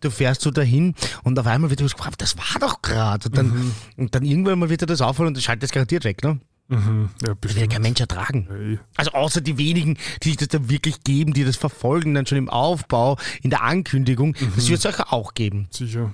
[0.00, 0.94] Du fährst so dahin
[1.24, 3.28] und auf einmal wird was gefragt, das war doch gerade.
[3.28, 6.22] Und dann, und dann irgendwann mal wird dir das auffallen und du schaltest garantiert weg.
[6.22, 6.40] Ne?
[6.68, 7.08] Mhm.
[7.26, 7.72] Ja, Das will ja bestimmt.
[7.72, 8.48] kein Mensch ertragen.
[8.50, 8.78] Hey.
[8.96, 12.36] Also außer die wenigen, die sich das dann wirklich geben, die das verfolgen, dann schon
[12.38, 14.34] im Aufbau, in der Ankündigung.
[14.56, 15.68] Das wird es euch auch geben.
[15.70, 16.12] Sicher.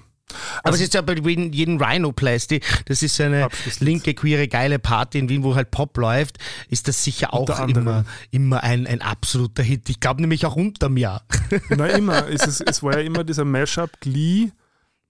[0.63, 3.49] Aber es ist ja bei jedem Rhinoplasty, das ist so eine
[3.81, 8.05] linke, queere, geile Party in Wien, wo halt Pop läuft, ist das sicher auch immer,
[8.31, 9.89] immer ein, ein absoluter Hit.
[9.89, 11.23] Ich glaube nämlich auch unterm Jahr.
[11.71, 12.29] Na immer.
[12.33, 14.51] Es, ist, es war ja immer dieser Mashup Glee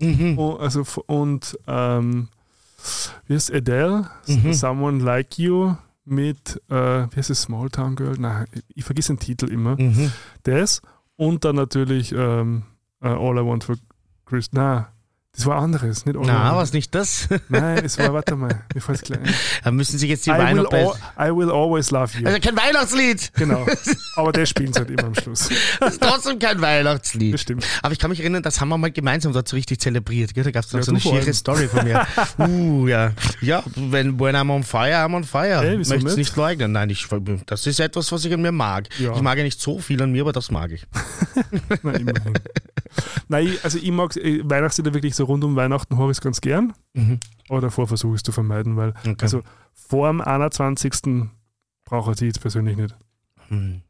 [0.01, 0.37] Mhm.
[0.37, 2.29] und, also, f- und ähm,
[3.29, 4.11] wie heißt Adele?
[4.27, 4.53] Mhm.
[4.53, 8.17] Someone Like You mit, äh, wie heißt es, Small Town Girl?
[8.19, 9.81] Nein, ich, vergesse den Titel immer.
[9.81, 10.11] Mhm.
[10.43, 10.83] Das
[11.15, 12.65] und dann natürlich ähm,
[13.01, 13.77] äh, All I Want for
[14.27, 14.51] Chris.
[15.35, 16.57] Nein, das war anderes, nicht I Na, Want.
[16.57, 17.27] was nicht das?
[17.49, 19.35] Nein, es war, warte mal, mir fällt es gleich ein.
[19.65, 21.03] Da müssen sich jetzt die I will, Rhinoplasty...
[21.17, 22.27] al I will always love you.
[22.27, 23.33] Also kein Weihnachtslied!
[23.35, 23.67] Genau.
[24.17, 25.49] Aber der spielt halt immer am Schluss.
[25.81, 27.33] Das ist trotzdem kein Weihnachtslied.
[27.33, 27.67] Das stimmt.
[27.81, 30.35] Aber ich kann mich erinnern, das haben wir mal gemeinsam dort so richtig zelebriert.
[30.35, 30.45] Gell?
[30.45, 31.33] Da gab es noch Ja, so eine schiere.
[31.33, 32.07] Story von mir.
[32.39, 33.13] uh, ja.
[33.41, 35.65] Ja, wenn when I'm on fire, I'm on fire.
[35.65, 36.37] Ey, ich wieso möchte es nicht?
[36.37, 36.73] leugnen.
[36.73, 37.09] Nein, ich,
[37.47, 38.87] das ist etwas, was ich an mir mag.
[38.99, 39.15] Ja.
[39.15, 40.85] Ich mag ja nicht so viel an mir, aber das mag ich.
[41.83, 42.35] Na, immerhin.
[43.29, 46.41] Nein, also ich mag äh, Weihnachtslieder wirklich so rund um Weihnachten höre ich es ganz
[46.41, 46.73] gern.
[46.95, 47.19] Mhm.
[47.49, 49.15] Aber davor versuche ich es zu vermeiden, weil Okay.
[49.21, 49.43] also
[49.75, 51.31] vor dem 21.
[51.85, 52.95] brauche sie jetzt persönlich nicht.
[53.49, 53.83] Hm.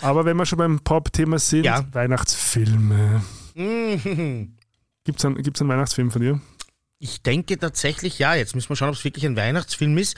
[0.00, 1.84] Aber wenn wir schon beim Pop-Thema sind, Ja.
[1.92, 3.22] Weihnachtsfilme.
[3.54, 4.56] Mhm.
[5.04, 6.40] Gibt es einen, gibt's einen Weihnachtsfilm von dir?
[6.98, 10.16] Ich denke tatsächlich, ja, jetzt müssen wir schauen, ob es wirklich ein Weihnachtsfilm ist.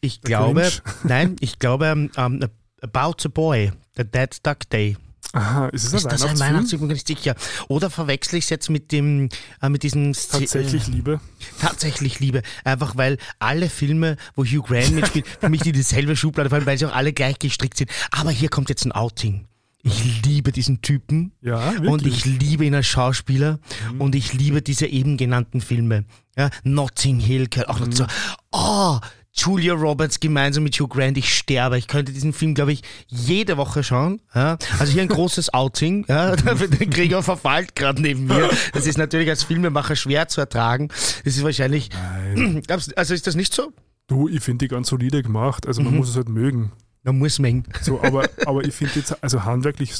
[0.00, 0.82] Ich Der glaube, Grinch.
[1.04, 2.40] nein, ich glaube, ähm, ähm,
[2.82, 4.96] About a Boy, The Dead Duck Day.
[5.36, 6.40] Aha, ist es ein Ist das ein Weihnachtsfilm?
[6.40, 6.80] Weihnachtsfilm?
[6.82, 7.34] Bin nicht sicher.
[7.68, 9.28] Oder verwechsel ich es jetzt mit dem,
[9.62, 11.12] äh, mit diesem Sze- Tatsächlich Liebe.
[11.14, 12.42] Äh, tatsächlich Liebe.
[12.64, 16.78] Einfach weil alle Filme, wo Hugh Grant mitspielt, für mich in dieselbe Schublade fallen, weil
[16.78, 17.90] sie auch alle gleich gestrickt sind.
[18.10, 19.46] Aber hier kommt jetzt ein Outing.
[19.82, 21.30] Ich liebe diesen Typen.
[21.42, 21.88] Ja, wirklich.
[21.90, 23.60] Und ich liebe ihn als Schauspieler
[24.00, 26.04] und ich liebe diese eben genannten Filme.
[26.36, 28.04] Ja, Notting Hill, gehört auch noch so.
[28.50, 28.98] Oh,
[29.36, 31.76] Julia Roberts gemeinsam mit Hugh Grant, ich sterbe.
[31.78, 34.20] Ich könnte diesen Film, glaube ich, jede Woche schauen.
[34.34, 36.04] Ja, also hier ein großes Outing.
[36.08, 38.50] Ja, der Gregor verfallt gerade neben mir.
[38.72, 40.88] Das ist natürlich als Filmemacher schwer zu ertragen.
[40.88, 41.90] Das ist wahrscheinlich.
[42.34, 42.62] Nein.
[42.96, 43.72] Also ist das nicht so?
[44.06, 45.66] Du, ich finde die ganz solide gemacht.
[45.66, 45.98] Also man Mhm.
[45.98, 46.72] muss es halt mögen.
[47.02, 47.64] Man muss mengen.
[47.82, 49.92] So, aber, aber ich finde jetzt, also handwerklich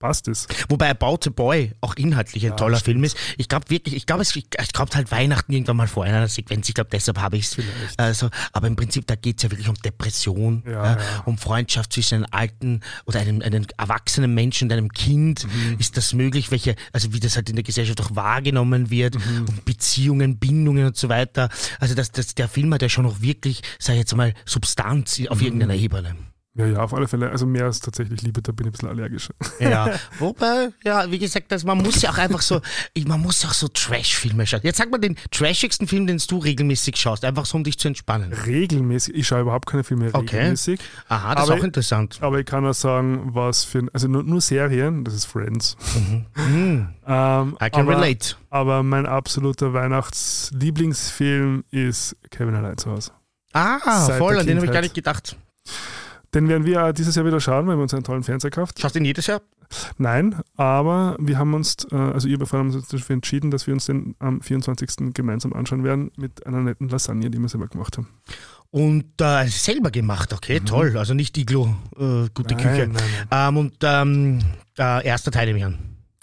[0.00, 0.48] passt es.
[0.68, 2.94] Wobei About a Boy auch inhaltlich ein Ja, toller stimmt.
[2.96, 3.16] Film ist.
[3.36, 6.12] Ich glaube wirklich, ich glaube, es ich, ich kommt halt Weihnachten irgendwann mal vor in
[6.14, 6.68] einer Sequenz.
[6.68, 7.56] Ich glaube, deshalb habe ich es.
[7.98, 11.92] Also, aber im Prinzip, da geht es ja wirklich um Depression, Ja, ja, um Freundschaft
[11.92, 15.44] zwischen einem alten oder einem, einem erwachsenen Menschen und einem Kind.
[15.44, 15.76] Mhm.
[15.78, 16.50] Ist das möglich?
[16.50, 19.46] Welche, also wie das halt in der Gesellschaft auch wahrgenommen wird, Mhm.
[19.48, 21.50] um Beziehungen, Bindungen und so weiter.
[21.78, 25.18] Also das, das, der Film hat ja schon noch wirklich, sag ich jetzt mal, Substanz
[25.18, 25.28] Mhm.
[25.28, 26.16] auf irgendeiner Ebene.
[26.56, 27.30] Ja, ja, auf alle Fälle.
[27.30, 29.28] Also mehr als tatsächlich Liebe, da bin ich ein bisschen allergisch.
[29.60, 32.60] Ja, wobei, ja, wie gesagt, das, man muss ja auch einfach so,
[33.06, 34.60] man muss ja auch so Trash-Filme schauen.
[34.64, 37.86] Jetzt sag mal den trashigsten Film, den du regelmäßig schaust, einfach so, um dich zu
[37.86, 38.32] entspannen.
[38.32, 40.36] Regelmäßig, ich schaue überhaupt keine Filme Okay.
[40.38, 40.80] regelmäßig.
[41.08, 42.18] Aha, das Aber- ist auch interessant.
[42.20, 45.76] Aber ich kann auch sagen, was für, also nur, nur Serien, das ist Friends.
[46.34, 48.36] Hm, Ähm, I can aber, relate.
[48.50, 53.12] Aber mein absoluter Weihnachtslieblingsfilm ist Kevin allein zu Hause.
[53.52, 55.36] Ah, Seit voll, an den habe ich gar nicht gedacht.
[56.34, 58.78] Den werden wir dieses Jahr wieder schauen, weil wir uns einen tollen Fernseher gekauft.
[58.80, 59.40] Schaust du ihn jedes Jahr?
[59.98, 63.74] Nein, aber wir haben uns, äh, also ihr beide haben uns dafür entschieden, dass wir
[63.74, 65.14] uns den am 24.
[65.14, 68.08] gemeinsam anschauen werden mit einer netten Lasagne, die wir selber gemacht haben.
[68.70, 70.96] Und äh, selber gemacht, okay, toll.
[70.96, 72.86] Also nicht Iglo, äh, gute Küche.
[72.86, 72.92] Mhm.
[72.92, 73.48] Nein, nein.
[73.48, 74.38] Ähm, und ähm,
[74.78, 75.72] äh, erster Teil im Jahr.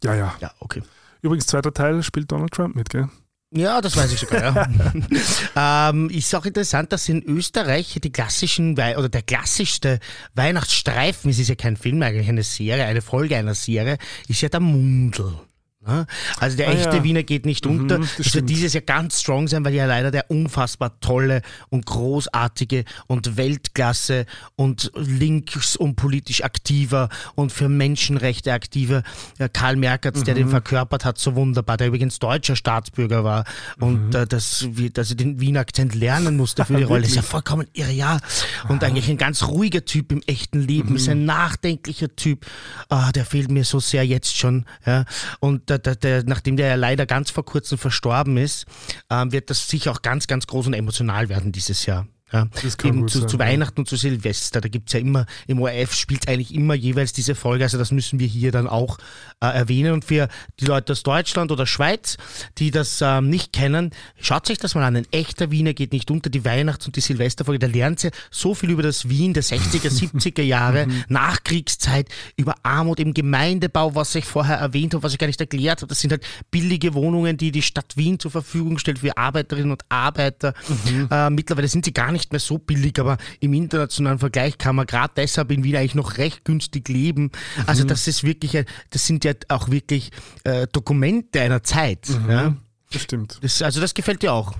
[0.03, 0.35] Ja, ja.
[0.39, 0.81] Ja, okay.
[1.21, 3.09] Übrigens, zweiter Teil spielt Donald Trump mit, gell?
[3.51, 4.41] Ja, das weiß ich sogar,
[5.55, 5.89] ja.
[5.89, 9.99] ähm, ist auch interessant, dass in Österreich die klassischen, Wei oder der klassischste
[10.35, 14.49] Weihnachtsstreifen, es ist ja kein Film, eigentlich eine Serie, eine Folge einer Serie, ist ja
[14.49, 15.33] der Mundel.
[16.39, 17.03] Also der Ah, echte ja.
[17.03, 17.97] Wiener geht nicht unter.
[17.99, 18.49] das Das wird stimmt.
[18.49, 24.25] dieses Jahr ganz strong sein, weil ja leider der unfassbar tolle und großartige und Weltklasse
[24.55, 29.03] und links und politisch aktiver und für Menschenrechte aktiver
[29.37, 30.39] äh, Karl Merkatz, der Mhm.
[30.39, 33.45] den verkörpert hat, so wunderbar, der übrigens deutscher Staatsbürger war
[33.79, 34.15] und Mhm.
[34.15, 37.01] äh, das, dass er den Wiener Akzent lernen musste für die Rolle.
[37.01, 38.19] Das ist ja vollkommen irre, ja.
[38.67, 41.11] Und eigentlich ein ganz ruhiger Typ im echten Leben, ist Mhm.
[41.13, 42.45] ein nachdenklicher Typ.
[42.89, 44.65] Ah, der fehlt mir so sehr jetzt schon.
[44.85, 45.05] Ja.
[45.39, 48.65] Und der, der, der, nachdem der ja leider ganz vor kurzem verstorben ist,
[49.09, 52.07] ähm, wird das sicher auch ganz, ganz groß und emotional werden dieses Jahr.
[52.31, 52.47] Ja.
[52.83, 53.45] Eben zu, sein, zu ja.
[53.45, 57.35] Weihnachten und zu Silvester, da gibt's ja immer, im ORF spielt eigentlich immer jeweils diese
[57.35, 58.97] Folge, also das müssen wir hier dann auch
[59.39, 59.93] äh, erwähnen.
[59.93, 60.27] Und für
[60.59, 62.17] die Leute aus Deutschland oder Schweiz,
[62.57, 64.95] die das ähm, nicht kennen, schaut euch das mal an.
[64.97, 67.59] Ein echter Wiener geht nicht unter die Weihnachts- und die Silvesterfolge.
[67.59, 71.03] Da lernt ihr so viel über das Wien der 60er, 70er Jahre, Mhm.
[71.09, 75.81] Nachkriegszeit, über Armut im Gemeindebau, was ich vorher erwähnt habe, was ich gar nicht erklärt
[75.81, 75.87] habe.
[75.89, 79.83] Das sind halt billige Wohnungen, die die Stadt Wien zur Verfügung stellt für Arbeiterinnen und
[79.89, 80.53] Arbeiter.
[80.67, 81.07] Mhm.
[81.09, 84.85] Äh, mittlerweile sind sie gar nicht mehr so billig, aber im internationalen Vergleich kann man
[84.87, 87.31] gerade deshalb in Wien eigentlich noch recht günstig leben.
[87.65, 87.87] Also Mhm.
[87.89, 90.11] das ist wirklich, das sind ja auch wirklich
[90.43, 92.09] äh, Dokumente einer Zeit.
[92.09, 92.29] Mhm.
[92.29, 92.55] Ja?
[92.91, 93.39] Das stimmt.
[93.41, 94.53] Das, also das gefällt dir auch.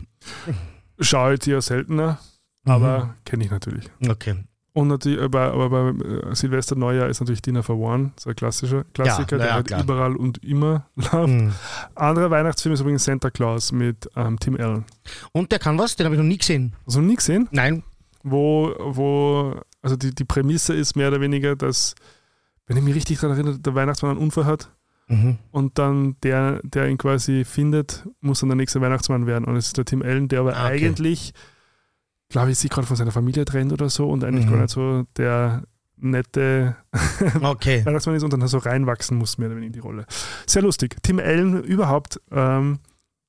[1.00, 2.20] Schaue ich eher seltener,
[2.66, 2.72] Mhm.
[2.72, 3.86] aber kenne ich natürlich.
[4.08, 4.36] Okay.
[4.78, 8.36] Und natürlich, aber, aber bei äh, Silvester Neujahr ist natürlich Dinner for One, so ein
[8.36, 9.82] klassischer Klassiker, na der ja, halt klar.
[9.84, 11.28] überall und immer läuft.
[11.30, 11.52] Mhm.
[11.96, 14.86] Anderer Weihnachtsfilm ist übrigens Santa Claus mit ähm, Tim Allen.
[15.32, 15.96] Und der kann was?
[15.96, 16.74] Den habe ich noch nie gesehen.
[16.86, 17.48] Hast du noch nie gesehen?
[17.52, 17.82] Nein.
[18.24, 21.96] Wo, wo also die, die Prämisse ist mehr oder weniger, dass,
[22.68, 24.70] wenn ich mich richtig daran erinnere, der Weihnachtsmann einen Unfall hat
[25.10, 25.38] Mhm.
[25.52, 29.46] und dann der, der ihn quasi findet, muss dann der nächste Weihnachtsmann werden.
[29.46, 30.86] Und es ist der Tim Allen, der aber Ah, okay.
[30.86, 31.34] eigentlich,
[32.30, 34.52] glaube ich, sich gerade von seiner Familie trennt oder so und eigentlich Mhm.
[34.52, 35.64] gar nicht so der
[36.00, 36.76] nette
[37.42, 37.86] Okay.
[37.86, 40.06] Weihnachtsmann ist und dann so reinwachsen muss, mehr oder weniger in die Rolle.
[40.46, 40.96] Sehr lustig.
[41.02, 42.80] Tim Allen überhaupt ähm,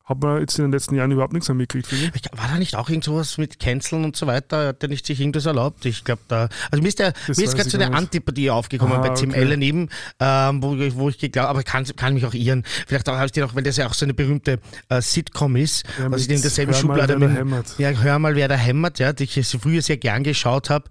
[0.09, 2.23] hat man jetzt in den letzten Jahren überhaupt nichts mehr mitgekriegt, finde ich.
[2.39, 4.69] War da nicht auch irgend sowas mit Canceln und so weiter?
[4.69, 5.85] Hat der nicht sich irgendwas erlaubt?
[5.85, 6.49] Ich glaube da.
[6.71, 7.95] Also mir ist, der, Das mir ist gerade so eine.
[7.95, 9.41] Antipathie aufgekommen Ah, bei Tim okay.
[9.41, 9.89] Allen eben,
[10.21, 12.65] ähm, wo, ich- wo ich geglaubt aber kann, kann mich auch irren.
[12.87, 15.85] Vielleicht auch, habe ich noch, weil das ja auch so eine berühmte äh, Sitcom ist,
[15.99, 17.37] Ja, was ich in derselben Hör mal, Schublade wer da mit.
[17.39, 17.75] hämmert.
[17.79, 20.85] Ja, hör mal, wer da hämmert, ja, die ich früher sehr gern geschaut habe.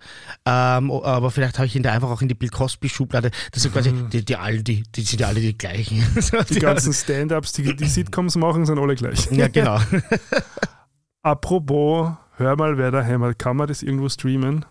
[0.45, 3.31] Ähm, aber vielleicht habe ich ihn da einfach auch in die Bill Cosby-Schublade.
[3.51, 5.97] Das sind quasi, die, die, alle, die, die sind ja alle die gleichen.
[5.97, 6.45] Mhm.
[6.49, 9.06] Die ganzen Stand-Ups, die die Sitcoms machen, sind alle gleich.
[9.31, 9.79] Ja, genau.
[11.21, 13.39] Apropos, hör mal, wer da hämmert.
[13.39, 14.65] Kann man das irgendwo streamen?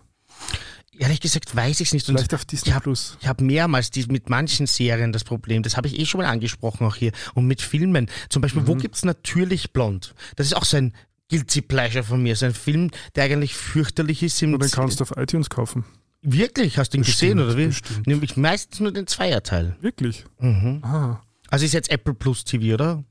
[0.99, 2.05] Ehrlich gesagt weiß ich es nicht.
[2.07, 3.17] Vielleicht auf Disney ich hab- Plus.
[3.21, 6.27] Ich habe mehrmals die, mit manchen Serien das Problem, das habe ich eh schon mal
[6.27, 7.11] angesprochen auch hier.
[7.35, 8.09] Und mit Filmen.
[8.29, 8.67] Zum Beispiel, Mhm.
[8.67, 10.15] wo gibt's natürlich blond?
[10.37, 10.93] Das ist auch so ein
[11.29, 12.35] Guilty Pleasure von mir.
[12.35, 14.41] So ein Film, der eigentlich fürchterlich ist.
[14.41, 15.83] Im Und den kannst du auf iTunes kaufen.
[16.23, 16.79] Wirklich?
[16.79, 17.67] Hast du ihn Bestimmt, gesehen oder wie?
[17.67, 18.07] bestimmt.
[18.07, 19.75] Nämlich meistens nur den Zweierteil.
[19.81, 20.25] Wirklich?
[20.39, 20.79] Mhm.
[20.83, 21.21] Ah.
[21.49, 23.03] Also ist jetzt Apple Plus TV, oder?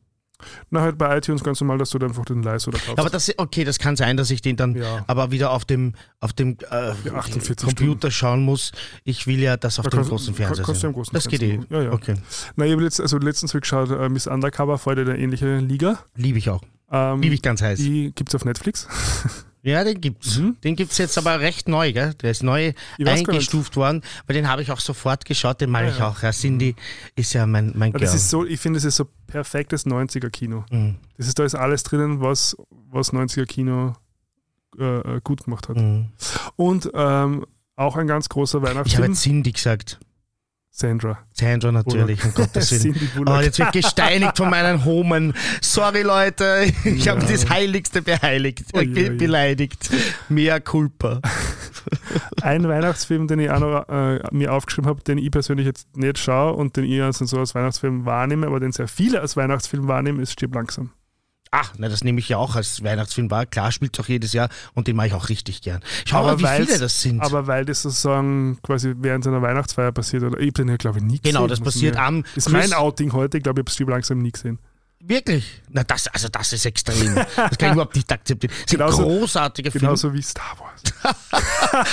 [0.70, 2.98] Na, halt bei iTunes ganz normal, dass du dann einfach den leist oder kaufst.
[2.98, 5.02] Aber das, okay, das kann sein, dass ich den dann Ja.
[5.06, 8.72] aber wieder auf dem, auf dem äh, Ja, 48 Computer schauen muss.
[9.04, 10.88] Ich will ja das auf Da dem kannst- großen Fernseher kannst du sehen.
[10.88, 11.52] am großen das geht eh.
[11.54, 11.78] Fernseher.
[11.78, 11.92] Ja, ja.
[11.92, 12.14] Okay.
[12.56, 16.00] Na, ich habe letzt, also letztens geschaut, äh, Miss Undercover, Freude der ähnliche Liga.
[16.16, 16.62] Liebe ich auch.
[16.92, 17.78] Ähm, Liebe ich ganz heiß.
[17.78, 18.86] die gibt es auf Netflix.
[19.66, 20.38] Ja, den gibt's.
[20.38, 20.56] Mhm.
[20.62, 22.14] Den gibt's jetzt aber recht neu, gell?
[22.22, 22.72] Der ist neu
[23.04, 26.22] eingestuft worden, weil den habe ich auch sofort geschaut, den mag Ja, ich auch.
[26.22, 26.76] Ja, Cindy
[27.16, 28.00] ist ja mein, mein Girl.
[28.00, 30.64] das ist so, ich finde, das ist so perfektes 90er-Kino.
[30.70, 30.96] Mhm.
[31.16, 32.56] Das ist, da ist alles drinnen, was,
[32.90, 33.96] was 90er-Kino
[34.78, 35.76] äh, äh, gut gemacht hat.
[35.78, 36.10] Mhm.
[36.54, 37.44] Und ähm,
[37.74, 39.98] auch ein ganz großer Ich habe Weihnachtsfilm, Cindy gesagt.
[40.78, 41.18] Sandra.
[41.32, 42.94] Sandra natürlich, um Gottes Willen.
[43.16, 43.42] Oh, Bullock.
[43.44, 45.32] jetzt wird gesteinigt von meinen Homen.
[45.62, 47.26] Sorry, Leute, ich habe Ja.
[47.28, 49.10] das Heiligste beheiligt, be oje.
[49.12, 49.88] beleidigt.
[50.28, 51.22] Mea culpa.
[52.42, 56.18] Ein Weihnachtsfilm, den ich auch noch äh, mir aufgeschrieben habe, den ich persönlich jetzt nicht
[56.18, 59.88] schaue und den ich also so als Weihnachtsfilm wahrnehme, aber den sehr viele als Weihnachtsfilm
[59.88, 60.90] wahrnehmen, ist Stirb langsam.
[61.50, 63.46] Ach, na, das nehme ich ja auch als Weihnachtsfilm wahr.
[63.46, 65.80] Klar, spielt auch jedes Jahr und den mache ich auch richtig gern.
[66.04, 67.20] Schau mal, wie viele das sind.
[67.22, 70.98] Aber weil das sozusagen quasi während einer Weihnachtsfeier passiert, oder ich habe den ja, glaube
[70.98, 71.34] ich, nie gesehen.
[71.34, 73.88] genau, das passiert mir- am Das ist mein Outing heute, ich glaube, ich habe Stirb
[73.90, 74.58] langsam nie gesehen.
[74.98, 75.62] Wirklich?
[75.70, 77.14] Na, das, also das ist extrem.
[77.14, 78.50] Das kann ich überhaupt nicht akzeptieren.
[78.52, 79.86] Das sind Genauso- großartige Filme.
[79.88, 81.14] Genauso wie Star Wars.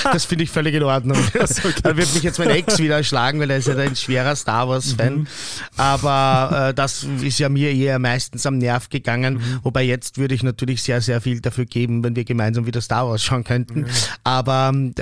[0.03, 1.17] Das finde ich völlig in Ordnung.
[1.83, 4.67] Da wird mich jetzt mein Ex wieder schlagen, weil er ist ja ein schwerer Star
[4.69, 5.15] Wars-Fan.
[5.19, 5.27] Mhm.
[5.75, 9.35] Aber äh, das ist ja mir eher meistens am Nerv gegangen.
[9.35, 9.59] Mhm.
[9.63, 13.07] Wobei jetzt würde ich natürlich sehr, sehr viel dafür geben, wenn wir gemeinsam wieder Star
[13.07, 13.85] Wars schauen könnten.
[14.23, 14.93] Aber ähm,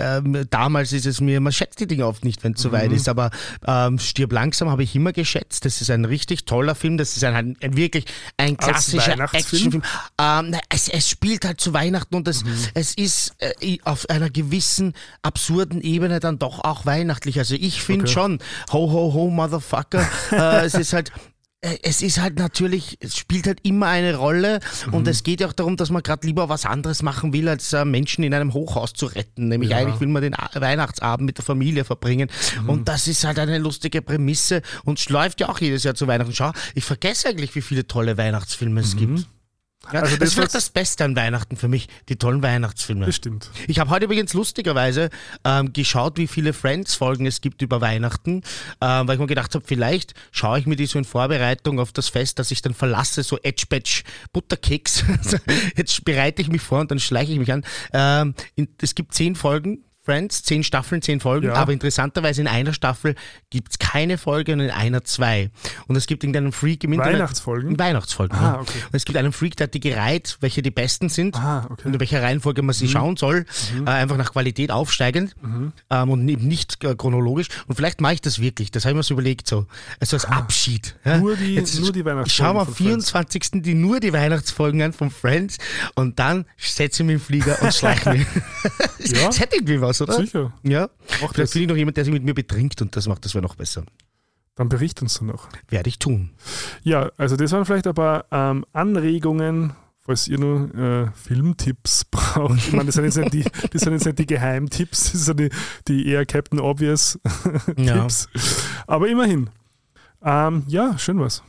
[0.49, 2.73] damals ist es mir, man schätzt die Dinge oft nicht, wenn es so Mhm.
[2.73, 3.07] weit ist.
[3.07, 3.29] Aber
[3.67, 5.65] ähm, Stirb langsam habe ich immer geschätzt.
[5.65, 6.97] Das ist ein richtig toller Film.
[6.97, 7.90] Das ist ein, ein, ein wirklich
[8.37, 9.19] ein Als klassischer?
[9.33, 9.83] Actionfilm.
[10.19, 12.53] Ähm, es, es spielt halt zu Weihnachten und es, Mhm.
[12.73, 17.37] es ist äh, auf einer gewissen absurden Ebene dann doch auch weihnachtlich.
[17.39, 18.13] Also ich finde Okay.
[18.13, 18.39] schon,
[18.71, 20.07] ho, ho, ho, Motherfucker.
[20.31, 21.11] äh, es ist halt.
[21.61, 24.59] äh, Es ist halt natürlich, es spielt halt immer eine Rolle
[24.91, 25.07] und Mhm.
[25.07, 27.85] es geht ja auch darum, dass man gerade lieber was anderes machen will, als äh,
[27.85, 29.47] Menschen in einem Hochhaus zu retten.
[29.47, 29.77] Nämlich Ja.
[29.77, 32.29] eigentlich will man den A- Weihnachtsabend mit der Familie verbringen
[32.63, 32.69] Mhm.
[32.69, 36.07] und das ist halt eine lustige Prämisse und es läuft ja auch jedes Jahr zu
[36.07, 36.33] Weihnachten.
[36.33, 39.25] Schau, ich vergesse eigentlich, wie viele tolle Weihnachtsfilme es gibt.
[39.91, 43.05] Ja, Also das, das, ist vielleicht das Beste an Weihnachten für mich, die tollen Weihnachtsfilme.
[43.05, 43.49] Bestimmt.
[43.67, 45.09] Ich habe heute übrigens lustigerweise
[45.43, 48.43] ähm, geschaut, wie viele Friends-Folgen es gibt über Weihnachten,
[48.79, 51.91] ähm, weil ich mir gedacht habe, vielleicht schaue ich mir die so in Vorbereitung auf
[51.91, 54.03] das Fest, das ich dann verlasse, so Edge-Batch
[54.33, 55.03] Butterkeks.
[55.75, 57.65] Jetzt bereite ich mich vor und dann schleiche ich mich an.
[57.91, 59.83] Ähm, in, es gibt zehn Folgen.
[60.11, 61.53] Friends, zehn Staffeln, zehn Folgen, Ja.
[61.53, 63.15] aber interessanterweise in einer Staffel
[63.49, 65.49] gibt es keine Folge und in einer zwei.
[65.87, 67.13] Und es gibt irgendeinen Freak im Internet.
[67.15, 67.79] Weihnachtsfolgen?
[67.79, 68.37] Weihnachtsfolgen.
[68.37, 68.77] Ah, okay.
[68.87, 71.83] Und es gibt einen Freak, der hat die gereiht, welche die besten sind Ah, okay.
[71.85, 73.45] und in welcher Reihenfolge man sie schauen soll,
[73.77, 73.87] Mhm.
[73.87, 75.33] äh, einfach nach Qualität aufsteigend
[75.89, 77.47] ähm, und eben nicht äh, chronologisch.
[77.67, 79.65] Und vielleicht mache ich das wirklich, das habe ich mir so überlegt, so
[80.01, 80.95] also als Abschied.
[81.05, 81.13] Ja?
[81.13, 81.17] Ah.
[81.19, 83.11] Nur die- Jetzt nur die Ich Weihnachtsfolgen schaue mir am von Friends.
[83.11, 83.61] 24.
[83.61, 85.57] die nur die Weihnachtsfolgen an von Friends
[85.95, 88.25] und dann setze ich mich im Flieger und schleiche mich.
[88.99, 89.27] Ja.
[89.31, 90.13] Das hätte irgendwie was, oder?
[90.13, 90.53] Sicher.
[90.63, 90.89] Ja.
[91.21, 93.33] Mach Vielleicht finde ich noch jemand, der sich mit mir betrinkt und das macht das
[93.33, 93.83] wäre noch besser.
[94.55, 95.47] Dann bericht uns dann noch.
[95.69, 96.31] Werde ich tun.
[96.83, 102.57] Ja, also das waren vielleicht ein paar ähm, Anregungen, falls ihr nur äh, Filmtipps braucht.
[102.57, 105.39] Ich meine, das sind jetzt nicht die, das sind jetzt nicht die Geheimtipps, das sind
[105.39, 105.49] die,
[105.87, 107.17] die eher Captain Obvious
[107.77, 108.01] Ja.
[108.01, 108.27] Tipps.
[108.87, 109.49] Aber immerhin.
[110.23, 111.41] Ähm, ja, schön was.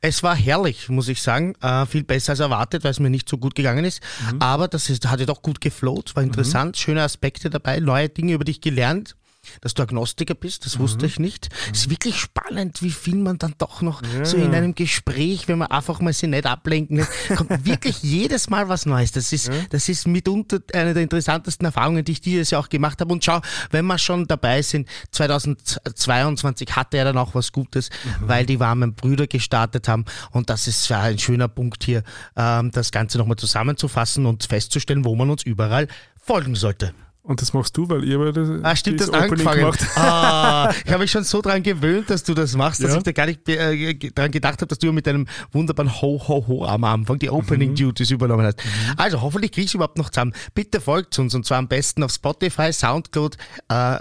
[0.00, 1.54] Es war herrlich, muss ich sagen.
[1.60, 4.00] Äh, viel besser als erwartet, weil es mir nicht so gut gegangen ist.
[4.38, 8.32] Aber das ist, hat ja doch gut geflowt, war interessant, schöne Aspekte dabei, neue Dinge
[8.34, 9.16] über dich gelernt.
[9.60, 11.48] Dass du Agnostiker bist, das wusste ich nicht.
[11.72, 14.58] Es ist wirklich spannend, wie viel man dann doch noch Ja, so in ja.
[14.58, 18.86] einem Gespräch, wenn man einfach mal sich nicht ablenken lässt, kommt wirklich jedes Mal was
[18.86, 19.12] Neues.
[19.12, 23.00] Das ist, das ist mitunter eine der interessantesten Erfahrungen, die ich dieses Jahr auch gemacht
[23.00, 23.12] habe.
[23.12, 23.40] Und schau,
[23.70, 27.90] wenn wir schon dabei sind, 2022 hatte er dann auch was Gutes,
[28.20, 30.04] weil die warmen Brüder gestartet haben.
[30.30, 32.02] Und das ist ja ein schöner Punkt hier,
[32.36, 35.88] ähm, das Ganze nochmal zusammenzufassen und festzustellen, wo man uns überall
[36.22, 36.94] folgen sollte.
[37.22, 39.60] Und das machst du, weil ihr beide Ah, stimmt, das das Opening angefangen.
[39.60, 42.96] gemacht Ah, ich habe mich schon so dran gewöhnt, dass du das machst, dass Ja.
[42.96, 46.44] ich da gar nicht äh, dran gedacht habe, dass du mit deinem wunderbaren Ho Ho
[46.48, 48.56] Ho am Anfang die Opening Duties übernommen hast.
[48.96, 50.32] Also hoffentlich kriegst du überhaupt noch zusammen.
[50.54, 53.36] Bitte folgt uns und zwar am besten auf Spotify, Soundcloud,
[53.70, 53.98] äh, äh,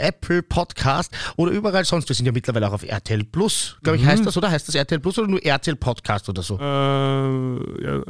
[0.00, 2.08] Apple Podcast oder überall sonst.
[2.10, 4.50] Wir sind ja mittlerweile auch auf RTL Plus, glaube ich, heißt das, oder?
[4.50, 6.58] Heißt das RTL Plus oder nur RTL Podcast oder so?
[6.58, 8.02] Äh, ja, äh,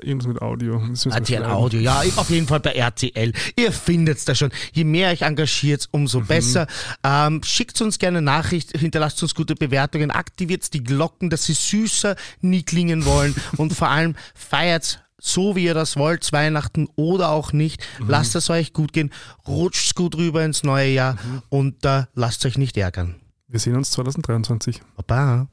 [0.00, 0.82] irgendwas mit Audio.
[0.88, 1.44] Das RTL.
[1.44, 3.32] Audio, ja, auf jeden Fall bei RTL.
[3.56, 4.50] Ihr findet's da schon.
[4.72, 6.26] Je mehr euch engagiert, umso Mhm.
[6.26, 6.66] besser.
[7.04, 12.16] Ähm, schickt uns gerne Nachricht, hinterlasst uns gute Bewertungen, aktiviert die Glocken, dass sie süßer
[12.40, 17.52] nie klingen wollen und vor allem feiert so wie ihr das wollt, Weihnachten oder auch
[17.52, 17.80] nicht.
[18.00, 18.08] Mhm.
[18.08, 19.12] Lasst es euch gut gehen,
[19.46, 21.42] rutscht gut rüber ins neue Jahr Mhm.
[21.48, 23.14] und äh, lasst euch nicht ärgern.
[23.46, 24.80] Wir sehen uns 2023.
[24.96, 25.46] Baba.